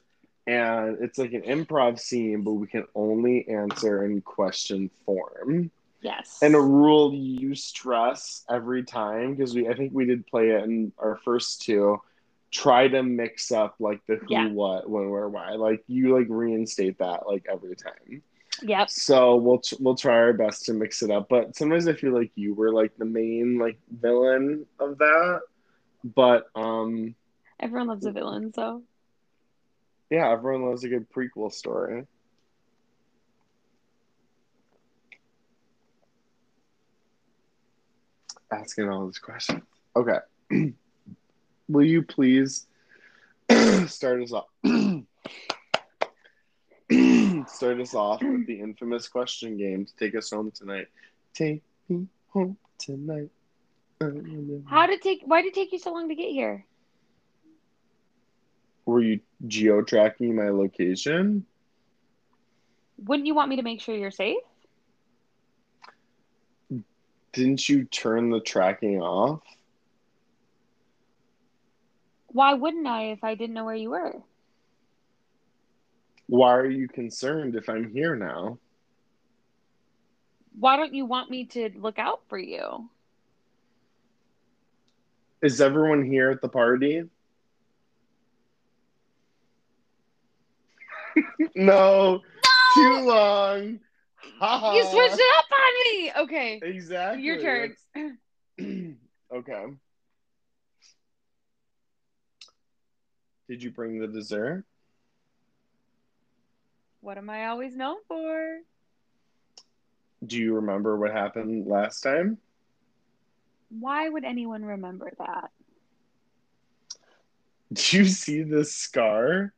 and 0.47 0.97
it's 1.01 1.17
like 1.17 1.33
an 1.33 1.41
improv 1.43 1.99
scene, 1.99 2.41
but 2.43 2.53
we 2.53 2.67
can 2.67 2.85
only 2.95 3.47
answer 3.47 4.05
in 4.05 4.21
question 4.21 4.89
form. 5.05 5.71
Yes. 6.01 6.39
And 6.41 6.55
a 6.55 6.61
rule 6.61 7.13
you 7.13 7.55
stress 7.55 8.45
every 8.49 8.83
time 8.83 9.35
because 9.35 9.53
we 9.53 9.67
I 9.67 9.73
think 9.75 9.91
we 9.93 10.05
did 10.05 10.25
play 10.27 10.51
it 10.51 10.63
in 10.63 10.93
our 10.97 11.19
first 11.25 11.61
two. 11.63 12.01
Try 12.49 12.87
to 12.87 13.03
mix 13.03 13.51
up 13.51 13.75
like 13.79 13.99
the 14.07 14.15
who, 14.15 14.27
Yeah. 14.29 14.47
what, 14.47 14.89
when, 14.89 15.09
where, 15.09 15.27
why. 15.27 15.51
Like 15.55 15.83
you 15.87 16.17
like 16.17 16.27
reinstate 16.29 16.99
that 16.99 17.27
like 17.27 17.45
every 17.51 17.75
time. 17.75 18.21
Yep. 18.61 18.89
So 18.89 19.35
we'll 19.35 19.61
we'll 19.79 19.95
try 19.95 20.15
our 20.15 20.33
best 20.33 20.65
to 20.65 20.73
mix 20.73 21.01
it 21.03 21.11
up. 21.11 21.27
But 21.29 21.55
sometimes 21.55 21.87
I 21.87 21.93
feel 21.93 22.13
like 22.13 22.31
you 22.35 22.53
were 22.53 22.71
like 22.71 22.95
the 22.97 23.05
main 23.05 23.59
like 23.59 23.77
villain 23.89 24.65
of 24.79 24.97
that. 24.99 25.41
But 26.03 26.47
um 26.55 27.15
Everyone 27.59 27.87
loves 27.87 28.05
a 28.05 28.11
villain, 28.11 28.53
so 28.53 28.83
yeah, 30.09 30.31
everyone 30.31 30.69
loves 30.69 30.83
a 30.83 30.89
good 30.89 31.09
prequel 31.11 31.51
story. 31.51 32.05
Asking 38.51 38.89
all 38.89 39.05
these 39.05 39.19
questions. 39.19 39.63
Okay. 39.95 40.19
Will 41.67 41.83
you 41.85 42.01
please 42.01 42.65
start 43.87 44.23
us 44.23 44.31
off? 44.31 44.47
start 47.47 47.81
us 47.81 47.93
off 47.93 48.21
with 48.21 48.47
the 48.47 48.59
infamous 48.61 49.09
question 49.09 49.57
game 49.57 49.85
to 49.85 49.95
take 49.97 50.15
us 50.15 50.31
home 50.31 50.51
tonight. 50.51 50.87
Take 51.33 51.61
me 51.89 52.07
home 52.29 52.57
tonight. 52.77 53.29
how 54.67 54.87
did 54.87 55.01
take 55.01 55.23
why 55.25 55.41
did 55.41 55.49
it 55.49 55.55
take 55.55 55.73
you 55.73 55.79
so 55.79 55.91
long 55.91 56.07
to 56.07 56.15
get 56.15 56.31
here? 56.31 56.65
Were 58.87 59.01
you 59.01 59.19
geo 59.45 59.81
tracking 59.81 60.33
my 60.33 60.47
location? 60.47 61.45
Wouldn't 63.03 63.27
you 63.27 63.35
want 63.35 63.49
me 63.49 63.57
to 63.57 63.61
make 63.61 63.81
sure 63.81 63.93
you're 63.93 64.11
safe? 64.11 64.37
Didn't 67.33 67.67
you 67.67 67.83
turn 67.83 68.29
the 68.29 68.39
tracking 68.39 69.01
off? 69.01 69.41
Why 72.27 72.53
wouldn't 72.53 72.87
I 72.87 73.11
if 73.11 73.25
I 73.25 73.35
didn't 73.35 73.55
know 73.55 73.65
where 73.65 73.75
you 73.75 73.89
were? 73.89 74.21
Why 76.27 76.55
are 76.55 76.69
you 76.69 76.87
concerned 76.87 77.55
if 77.55 77.67
I'm 77.67 77.91
here 77.91 78.15
now? 78.15 78.57
Why 80.57 80.77
don't 80.77 80.93
you 80.93 81.05
want 81.05 81.29
me 81.29 81.43
to 81.45 81.71
look 81.75 81.99
out 81.99 82.21
for 82.29 82.39
you? 82.39 82.89
Is 85.41 85.59
everyone 85.59 86.05
here 86.05 86.31
at 86.31 86.41
the 86.41 86.49
party? 86.49 87.03
No, 91.55 92.21
too 92.73 92.99
long. 93.01 93.79
Ha 94.39 94.73
You 94.73 94.83
switched 94.83 95.19
it 95.19 95.35
up 95.37 95.45
on 95.51 95.73
me. 95.83 96.11
Okay. 96.23 96.59
Exactly. 96.63 97.23
Your 97.23 97.39
turn. 97.39 97.75
Okay. 99.29 99.65
Did 103.49 103.61
you 103.61 103.71
bring 103.71 103.99
the 103.99 104.07
dessert? 104.07 104.63
What 107.01 107.17
am 107.17 107.29
I 107.29 107.47
always 107.47 107.75
known 107.75 107.97
for? 108.07 108.59
Do 110.25 110.37
you 110.37 110.55
remember 110.55 110.97
what 110.97 111.11
happened 111.11 111.67
last 111.67 112.01
time? 112.01 112.37
Why 113.69 114.07
would 114.07 114.23
anyone 114.23 114.63
remember 114.63 115.11
that? 115.17 115.51
Do 117.73 117.97
you 117.97 118.05
see 118.05 118.43
this 118.43 118.73
scar? 118.73 119.53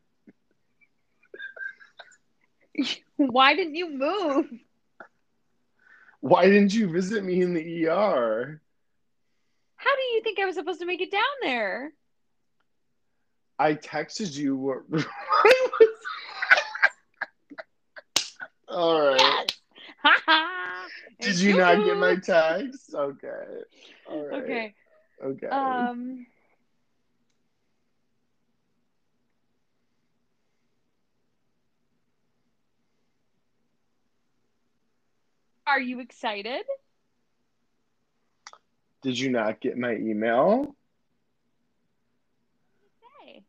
Why 3.17 3.55
didn't 3.55 3.75
you 3.75 3.89
move? 3.89 4.45
Why 6.21 6.45
didn't 6.47 6.73
you 6.73 6.89
visit 6.89 7.23
me 7.23 7.41
in 7.41 7.53
the 7.53 7.87
ER? 7.87 8.61
How 9.77 9.95
do 9.95 10.01
you 10.13 10.21
think 10.23 10.39
I 10.39 10.45
was 10.45 10.55
supposed 10.55 10.79
to 10.81 10.85
make 10.85 11.01
it 11.01 11.11
down 11.11 11.21
there? 11.41 11.93
I 13.57 13.73
texted 13.75 14.35
you 14.37 14.55
what. 14.55 14.79
All 18.69 19.01
right. 19.01 19.17
Yes. 19.17 19.47
Ha 20.03 20.21
ha. 20.25 20.85
Did 21.21 21.39
you 21.39 21.57
not 21.57 21.83
get 21.83 21.97
my 21.97 22.15
text? 22.15 22.93
Okay. 22.93 23.45
All 24.09 24.25
right. 24.27 24.43
Okay. 24.43 24.73
Okay. 25.23 25.47
Um. 25.47 26.25
Are 35.69 35.79
you 35.79 35.99
excited? 35.99 36.63
Did 39.03 39.19
you 39.19 39.29
not 39.29 39.61
get 39.61 39.77
my 39.77 39.93
email? 39.93 40.75
Hey. 43.23 43.43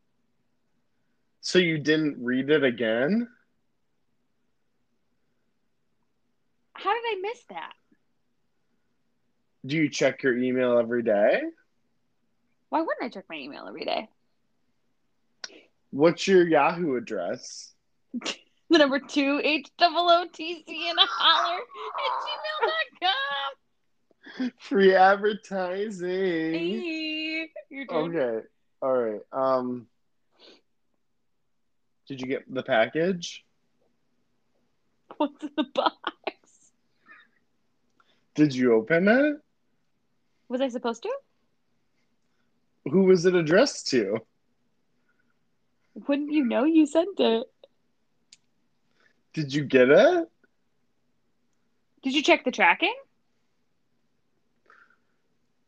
So 1.41 1.57
you 1.57 1.79
didn't 1.79 2.23
read 2.23 2.51
it 2.51 2.63
again? 2.63 3.27
How 6.73 6.93
did 6.93 7.03
I 7.05 7.19
miss 7.21 7.43
that? 7.49 7.73
Do 9.65 9.75
you 9.75 9.89
check 9.89 10.21
your 10.21 10.37
email 10.37 10.77
every 10.77 11.01
day? 11.01 11.41
Why 12.69 12.81
wouldn't 12.81 13.03
I 13.03 13.09
check 13.09 13.25
my 13.29 13.37
email 13.37 13.65
every 13.67 13.83
day? 13.83 14.07
What's 15.89 16.27
your 16.27 16.47
Yahoo 16.47 16.97
address? 16.97 17.73
The 18.71 18.77
number 18.77 18.99
two 18.99 19.41
H 19.43 19.69
double 19.77 20.09
O 20.09 20.25
T 20.31 20.63
C 20.65 20.89
and 20.89 20.97
a 20.97 21.01
holler 21.05 21.59
at 21.59 22.13
gmail.com. 24.39 24.51
Free 24.59 24.95
advertising. 24.95 26.07
Hey. 26.53 27.49
Okay. 27.91 28.39
All 28.81 28.93
right. 28.93 29.19
Um 29.33 29.87
Did 32.07 32.21
you 32.21 32.27
get 32.27 32.45
the 32.47 32.63
package? 32.63 33.43
What's 35.17 35.43
in 35.43 35.49
the 35.57 35.65
box? 35.75 35.97
Did 38.35 38.55
you 38.55 38.73
open 38.73 39.09
it? 39.09 39.35
Was 40.47 40.61
I 40.61 40.69
supposed 40.69 41.03
to? 41.03 41.11
Who 42.89 43.03
was 43.03 43.25
it 43.25 43.35
addressed 43.35 43.89
to? 43.89 44.19
Wouldn't 46.07 46.31
you 46.31 46.45
know 46.45 46.63
you 46.63 46.85
sent 46.85 47.19
it? 47.19 47.47
Did 49.33 49.53
you 49.53 49.63
get 49.63 49.89
it? 49.89 50.27
Did 52.03 52.13
you 52.13 52.21
check 52.21 52.43
the 52.43 52.51
tracking? 52.51 52.95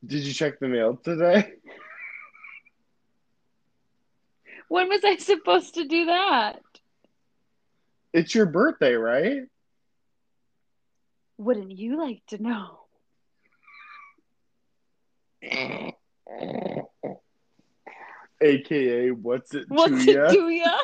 Did 0.05 0.23
you 0.23 0.33
check 0.33 0.59
the 0.59 0.67
mail 0.67 0.97
today? 0.97 1.53
When 4.67 4.89
was 4.89 5.03
I 5.05 5.17
supposed 5.17 5.75
to 5.75 5.85
do 5.85 6.05
that? 6.05 6.59
It's 8.11 8.35
your 8.35 8.47
birthday, 8.47 8.93
right? 8.93 9.43
Wouldn't 11.37 11.71
you 11.77 11.97
like 11.97 12.21
to 12.27 12.41
know? 12.41 12.79
AKA, 18.41 19.11
what's 19.11 19.53
it 19.53 19.65
What's 19.69 20.05
to 20.05 20.11
ya? 20.11 20.31
to 20.31 20.49
ya? 20.49 20.77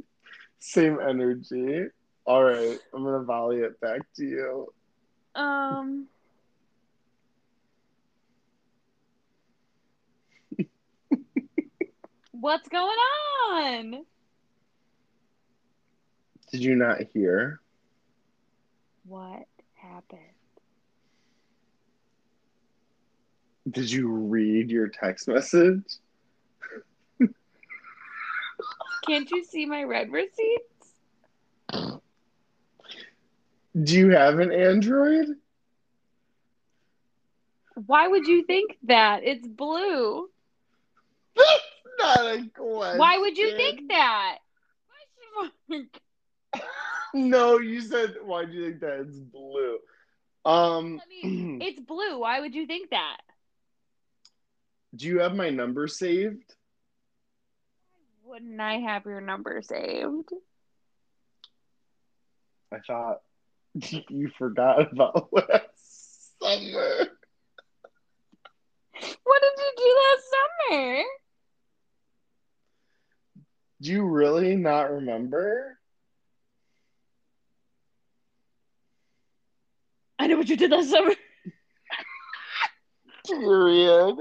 Same 0.58 0.98
energy. 1.00 1.86
All 2.24 2.42
right, 2.42 2.78
I'm 2.94 3.04
gonna 3.04 3.24
volley 3.24 3.58
it 3.58 3.80
back 3.80 4.00
to 4.16 4.24
you. 4.24 4.72
Um. 5.34 6.06
What's 12.30 12.68
going 12.68 12.96
on? 13.50 14.04
Did 16.50 16.62
you 16.62 16.76
not 16.76 17.02
hear? 17.12 17.60
What 19.04 19.46
happened? 19.74 20.20
Did 23.70 23.90
you 23.90 24.08
read 24.08 24.70
your 24.70 24.88
text 24.88 25.28
message? 25.28 25.82
Can't 29.06 29.30
you 29.30 29.44
see 29.44 29.66
my 29.66 29.82
read 29.84 30.10
receipts? 30.12 30.92
Do 33.80 33.96
you 33.96 34.10
have 34.10 34.38
an 34.38 34.52
Android? 34.52 35.28
Why 37.86 38.06
would 38.06 38.26
you 38.26 38.44
think 38.44 38.76
that? 38.84 39.20
It's 39.24 39.46
blue. 39.46 40.28
That's 41.34 41.62
not 41.98 42.18
a 42.20 42.48
question. 42.54 42.98
Why 42.98 43.18
would 43.18 43.38
you 43.38 43.56
think 43.56 43.88
that? 43.88 44.38
No, 47.14 47.58
you 47.58 47.82
said 47.82 48.16
why 48.24 48.46
do 48.46 48.52
you 48.52 48.70
think 48.70 48.80
that 48.80 49.00
it's 49.00 49.18
blue? 49.18 49.78
Um 50.46 51.00
I 51.02 51.26
mean, 51.26 51.60
it's 51.62 51.78
blue. 51.80 52.18
Why 52.20 52.40
would 52.40 52.54
you 52.54 52.66
think 52.66 52.90
that? 52.90 53.18
do 54.94 55.06
you 55.06 55.20
have 55.20 55.34
my 55.34 55.48
number 55.50 55.88
saved? 55.88 56.54
Wouldn't 58.24 58.60
I 58.60 58.74
have 58.78 59.04
your 59.06 59.20
number 59.20 59.60
saved? 59.62 60.30
I 62.72 62.78
thought 62.86 63.20
you 64.08 64.30
forgot 64.38 64.92
about 64.92 65.28
last 65.32 66.38
summer. 66.40 67.06
What 69.24 69.42
did 69.42 69.52
you 69.58 69.72
do 69.76 69.96
last 69.98 70.24
summer? 70.32 71.02
Do 73.80 73.90
you 73.90 74.04
really 74.06 74.56
not 74.56 74.90
remember? 74.90 75.78
I 80.18 80.26
know 80.26 80.36
what 80.36 80.48
you 80.48 80.56
did 80.56 80.70
last 80.70 80.90
summer. 80.90 81.14
Period. 83.26 84.16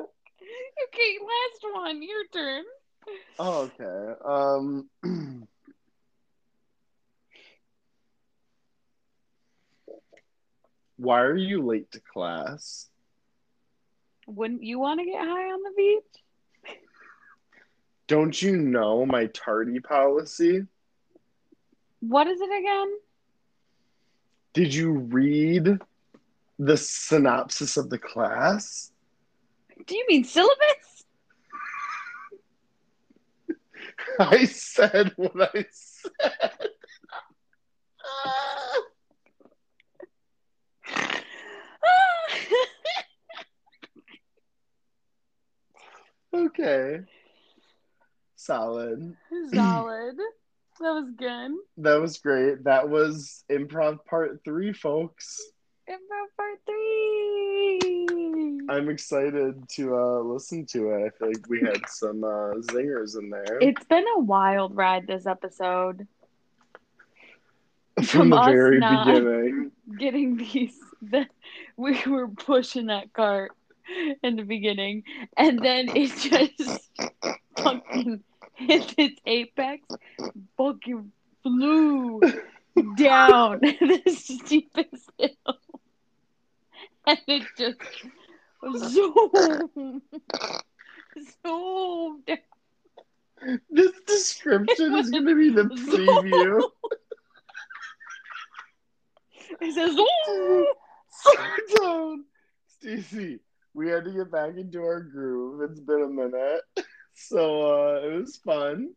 Okay, 0.87 1.17
last 1.21 1.73
one. 1.73 2.01
Your 2.01 2.23
turn. 2.33 2.63
Oh, 3.39 3.71
okay. 3.79 4.13
Um 4.25 4.89
Why 11.01 11.21
are 11.21 11.35
you 11.35 11.65
late 11.65 11.91
to 11.93 11.99
class? 11.99 12.87
Wouldn't 14.27 14.61
you 14.61 14.77
want 14.77 14.99
to 14.99 15.05
get 15.07 15.19
high 15.19 15.51
on 15.51 15.63
the 15.63 15.71
beach? 15.75 16.77
Don't 18.05 18.39
you 18.39 18.55
know 18.55 19.03
my 19.07 19.25
tardy 19.25 19.79
policy? 19.79 20.61
What 22.01 22.27
is 22.27 22.39
it 22.39 22.51
again? 22.55 22.93
Did 24.53 24.75
you 24.75 24.91
read 24.91 25.79
the 26.59 26.77
synopsis 26.77 27.77
of 27.77 27.89
the 27.89 27.97
class? 27.97 28.91
Do 29.87 29.95
you 29.95 30.05
mean 30.07 30.23
syllabus? 30.23 31.03
I 34.19 34.45
said 34.45 35.13
what 35.15 35.55
I 35.55 35.65
said. 35.71 36.59
okay. 46.33 46.99
Solid. 48.35 49.15
Solid. 49.53 50.17
That 50.79 50.93
was 50.93 51.11
good. 51.15 51.51
That 51.77 52.01
was 52.01 52.17
great. 52.17 52.63
That 52.63 52.89
was 52.89 53.43
improv 53.51 54.03
part 54.05 54.41
three, 54.43 54.73
folks. 54.73 55.39
Improv 55.89 56.27
part 56.37 56.59
three. 56.65 58.59
I'm 58.69 58.89
excited 58.89 59.67
to 59.69 59.95
uh, 59.95 60.19
listen 60.21 60.65
to 60.67 60.91
it. 60.91 61.05
I 61.05 61.09
feel 61.17 61.27
like 61.27 61.49
we 61.49 61.59
had 61.59 61.87
some 61.87 62.23
uh, 62.23 62.53
zingers 62.71 63.19
in 63.19 63.29
there 63.29 63.59
It's 63.59 63.83
been 63.85 64.05
a 64.15 64.19
wild 64.19 64.75
ride 64.75 65.07
this 65.07 65.27
episode. 65.27 66.07
from 68.03 68.05
from 68.05 68.29
the 68.29 68.43
very 68.43 68.79
beginning. 68.79 69.71
Getting 69.99 70.37
these, 70.37 70.79
the, 71.01 71.27
we 71.77 72.01
were 72.07 72.27
pushing 72.27 72.87
that 72.87 73.11
cart 73.13 73.51
in 74.23 74.35
the 74.35 74.43
beginning, 74.43 75.03
and 75.37 75.59
then 75.59 75.89
it 75.95 76.11
just 76.57 76.89
fucking 77.57 78.23
hit 78.55 78.93
its 78.97 79.21
apex, 79.25 79.81
fucking 80.57 81.11
flew 81.43 82.21
down 82.95 83.59
the 83.61 84.01
steepest 84.07 85.11
hill. 85.17 85.57
and 87.07 87.19
it 87.27 87.43
just 87.57 87.79
zoomed, 88.89 90.01
zoomed. 91.43 92.25
Down. 92.27 93.59
This 93.69 93.91
description 94.05 94.93
is 94.95 95.09
going 95.09 95.25
to 95.25 95.35
be 95.35 95.49
the 95.49 95.63
preview. 95.63 96.61
It 99.59 99.73
says 99.73 99.91
zoom. 99.95 100.65
Slow 101.09 101.45
down. 101.75 102.25
Stacey, 102.67 103.39
we 103.73 103.89
had 103.89 104.05
to 104.05 104.11
get 104.11 104.31
back 104.31 104.55
into 104.57 104.81
our 104.81 105.01
groove. 105.01 105.69
It's 105.69 105.79
been 105.79 106.03
a 106.03 106.07
minute. 106.07 106.61
So 107.13 107.97
uh, 107.97 108.07
it 108.07 108.19
was 108.21 108.37
fun. 108.37 108.93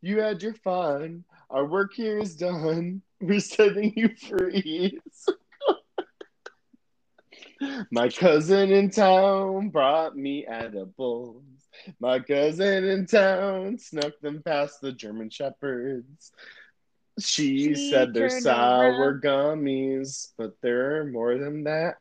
You 0.00 0.20
had 0.20 0.42
your 0.42 0.54
fun. 0.54 1.24
Our 1.50 1.66
work 1.66 1.92
here 1.92 2.18
is 2.18 2.36
done. 2.36 3.02
We're 3.20 3.40
setting 3.40 3.92
you 3.96 4.10
free. 4.14 4.98
My 7.90 8.08
cousin 8.08 8.70
in 8.70 8.90
town 8.90 9.70
brought 9.70 10.16
me 10.16 10.46
edibles. 10.46 11.42
My 12.00 12.20
cousin 12.20 12.84
in 12.84 13.06
town 13.06 13.76
snuck 13.78 14.12
them 14.20 14.40
past 14.44 14.80
the 14.80 14.92
German 14.92 15.28
shepherds. 15.28 16.30
She, 17.18 17.74
She 17.74 17.90
said 17.90 18.14
they're 18.14 18.40
sour 18.40 19.10
around. 19.10 19.22
gummies, 19.22 20.28
but 20.38 20.54
they're 20.62 21.04
more 21.06 21.36
than 21.38 21.64
that. 21.64 21.96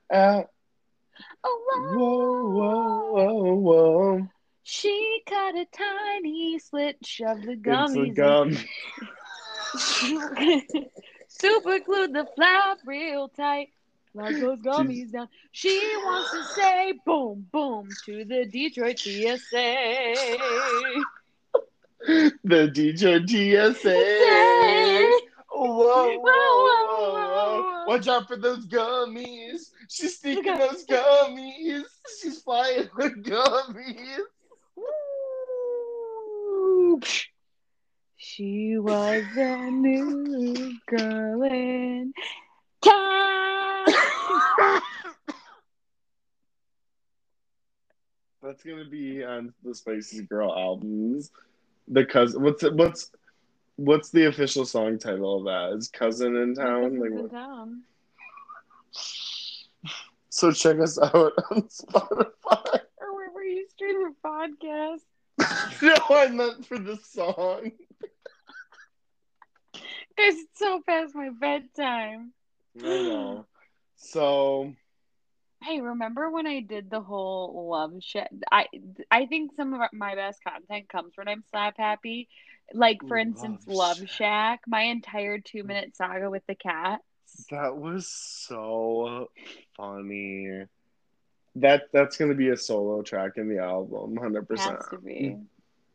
Oh, 1.44 1.62
Whoa, 1.94 2.50
whoa, 2.50 3.12
whoa, 3.12 3.54
whoa. 3.56 4.28
She 4.64 5.22
cut 5.28 5.56
a 5.56 5.66
tiny 5.66 6.60
slit, 6.60 6.98
shoved 7.06 7.44
the 7.44 7.56
gummies. 7.56 8.12
It's 8.12 8.18
a 8.18 8.22
gum. 8.22 8.58
Super 11.28 11.80
glued 11.80 12.14
the 12.14 12.28
flap 12.36 12.80
real 12.86 13.30
tight. 13.30 13.70
Lock 14.14 14.32
those 14.32 14.60
gummies 14.60 15.12
down. 15.12 15.30
She 15.52 15.78
wants 16.04 16.32
to 16.32 16.44
say 16.62 16.94
boom, 17.06 17.48
boom 17.52 17.88
to 18.06 18.26
the 18.26 18.46
Detroit 18.46 19.00
TSA. 19.00 20.16
The 22.44 22.68
DJ 22.68 23.26
TSA. 23.30 23.96
Whoa, 25.54 26.18
whoa, 26.18 26.18
whoa. 26.20 26.91
Watch 27.88 28.08
out 28.08 28.28
for 28.28 28.38
those 28.38 28.66
gummies. 28.68 29.72
She's 29.90 30.20
sneaking 30.20 30.58
those 30.58 30.86
gummies. 30.86 31.84
She's 32.22 32.42
flying 32.42 32.90
the 32.98 33.10
gummies. 33.10 34.22
She 38.18 38.78
was 38.78 39.24
a 39.36 39.72
new 39.72 40.74
girl 40.88 41.44
in 41.44 42.14
town. 42.84 43.86
That's 48.44 48.64
gonna 48.64 48.86
be 48.86 49.24
on 49.24 49.54
the 49.64 49.74
Spicy 49.74 50.24
Girl 50.24 50.52
albums. 50.52 51.32
The 51.88 52.06
cousin. 52.06 52.42
What's 52.42 52.64
it? 52.64 52.74
What's 52.74 53.12
what's 53.86 54.10
the 54.12 54.26
official 54.26 54.66
song 54.66 55.00
title 55.00 55.40
of 55.40 55.46
that? 55.46 55.78
Is 55.78 55.88
cousin 55.90 56.36
in 56.36 56.56
town? 56.56 57.00
Like 57.00 57.12
in 57.12 57.30
town. 57.30 57.82
So 60.30 60.52
check 60.52 60.80
us 60.80 61.00
out 61.00 61.34
on 61.52 61.62
Spotify. 61.70 62.80
Or 63.00 63.16
wherever 63.16 63.44
you 63.44 63.68
stream 63.70 64.00
your 64.00 64.14
podcast. 64.24 65.02
no, 65.82 65.96
I 66.16 66.28
meant 66.28 66.66
for 66.66 66.78
the 66.78 66.98
song. 66.98 67.72
Guys, 70.18 70.36
it's 70.36 70.60
so 70.60 70.82
past 70.88 71.16
my 71.16 71.30
bedtime. 71.30 72.34
I 72.78 72.88
know. 72.88 73.46
So 73.96 74.74
Hey, 75.64 75.80
remember 75.80 76.32
when 76.32 76.48
I 76.48 76.62
did 76.62 76.90
the 76.90 77.02
whole 77.02 77.70
love 77.70 77.94
shit? 78.02 78.28
I 78.52 78.66
I 79.12 79.28
think 79.28 79.52
some 79.56 79.74
of 79.74 79.82
my 79.94 80.16
best 80.16 80.44
content 80.44 80.90
comes 80.90 81.14
when 81.16 81.28
I'm 81.28 81.44
slap 81.52 81.78
happy. 81.78 82.30
Like 82.74 83.00
for 83.08 83.18
instance, 83.18 83.64
Love 83.68 84.00
Love 84.00 84.10
Shack, 84.10 84.62
my 84.68 84.84
entire 84.84 85.40
two 85.40 85.64
minute 85.64 85.96
saga 85.96 86.30
with 86.30 86.46
the 86.48 86.56
cat. 86.56 87.02
that 87.50 87.78
was 87.78 88.08
so 88.08 89.30
funny. 89.76 90.66
That 91.56 91.84
that's 91.92 92.18
gonna 92.18 92.36
be 92.36 92.50
a 92.50 92.58
solo 92.58 93.02
track 93.02 93.34
in 93.38 93.50
the 93.50 93.60
album, 93.60 94.16
hundred 94.18 94.48
percent. 94.48 94.78
Has 94.78 94.88
to 94.92 94.98
be 94.98 95.36
mm. 95.36 95.46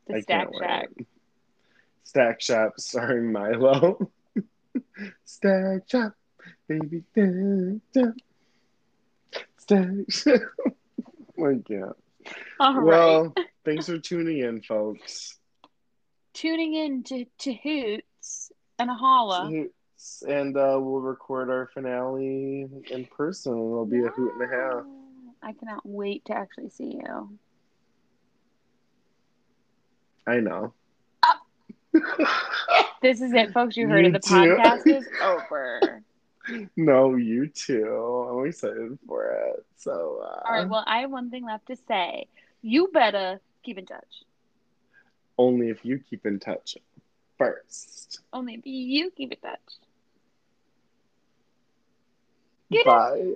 the 0.07 0.16
I 0.16 0.20
Stack 0.20 0.48
Shack. 0.59 0.89
wait. 0.97 1.07
Stack 2.05 2.40
Shop 2.40 2.73
starring 2.78 3.32
Milo. 3.32 4.11
Stack 5.24 5.89
Shop, 5.89 6.12
baby. 6.69 7.03
Stack 7.12 7.81
Shop. 7.94 8.15
Stack 9.59 10.11
Shop. 10.11 10.40
like, 11.36 11.69
yeah. 11.69 11.90
All 12.61 12.81
right. 12.81 12.85
Well, 12.85 13.35
thanks 13.65 13.86
for 13.86 13.98
tuning 13.98 14.39
in, 14.39 14.62
folks. 14.62 15.39
Tuning 16.36 16.74
in 16.74 17.02
to, 17.04 17.24
to 17.38 17.54
Hoots 17.54 18.52
and 18.78 18.90
a 18.90 18.94
holla. 18.94 19.48
Hoots. 19.50 20.22
And 20.28 20.54
uh, 20.54 20.76
we'll 20.78 21.00
record 21.00 21.48
our 21.48 21.70
finale 21.72 22.68
in 22.90 23.06
person. 23.06 23.54
It'll 23.54 23.86
be 23.86 24.04
a 24.04 24.08
hoot 24.08 24.32
and 24.34 24.42
a 24.42 24.54
half. 24.54 24.84
I 25.42 25.54
cannot 25.54 25.80
wait 25.84 26.26
to 26.26 26.34
actually 26.34 26.68
see 26.68 27.00
you. 27.02 27.38
I 30.26 30.40
know. 30.40 30.74
This 33.02 33.20
is 33.20 33.32
it, 33.32 33.52
folks. 33.52 33.76
You 33.76 33.88
heard 33.88 34.00
You 34.00 34.06
of 34.08 34.12
the 34.14 34.18
too. 34.18 34.34
podcast 34.34 34.86
is 34.86 35.06
over. 35.22 36.02
no, 36.76 37.14
you 37.14 37.46
too. 37.48 37.86
I'm 38.30 38.46
excited 38.46 38.98
for 39.06 39.30
it. 39.30 39.64
So, 39.76 40.22
uh, 40.22 40.42
All 40.48 40.52
right. 40.54 40.68
Well, 40.68 40.82
I 40.86 40.98
have 41.00 41.10
one 41.10 41.30
thing 41.30 41.44
left 41.44 41.66
to 41.68 41.76
say. 41.88 42.26
You 42.62 42.88
better 42.92 43.38
keep 43.62 43.78
in 43.78 43.86
touch. 43.86 44.24
Only 45.38 45.68
if 45.68 45.84
you 45.84 45.98
keep 45.98 46.26
in 46.26 46.38
touch 46.38 46.76
first. 47.38 48.20
Only 48.32 48.54
if 48.54 48.60
you 48.64 49.10
keep 49.10 49.32
in 49.32 49.38
touch. 49.38 49.60
Get 52.70 52.80
it? 52.80 52.86
Bye. 52.86 53.32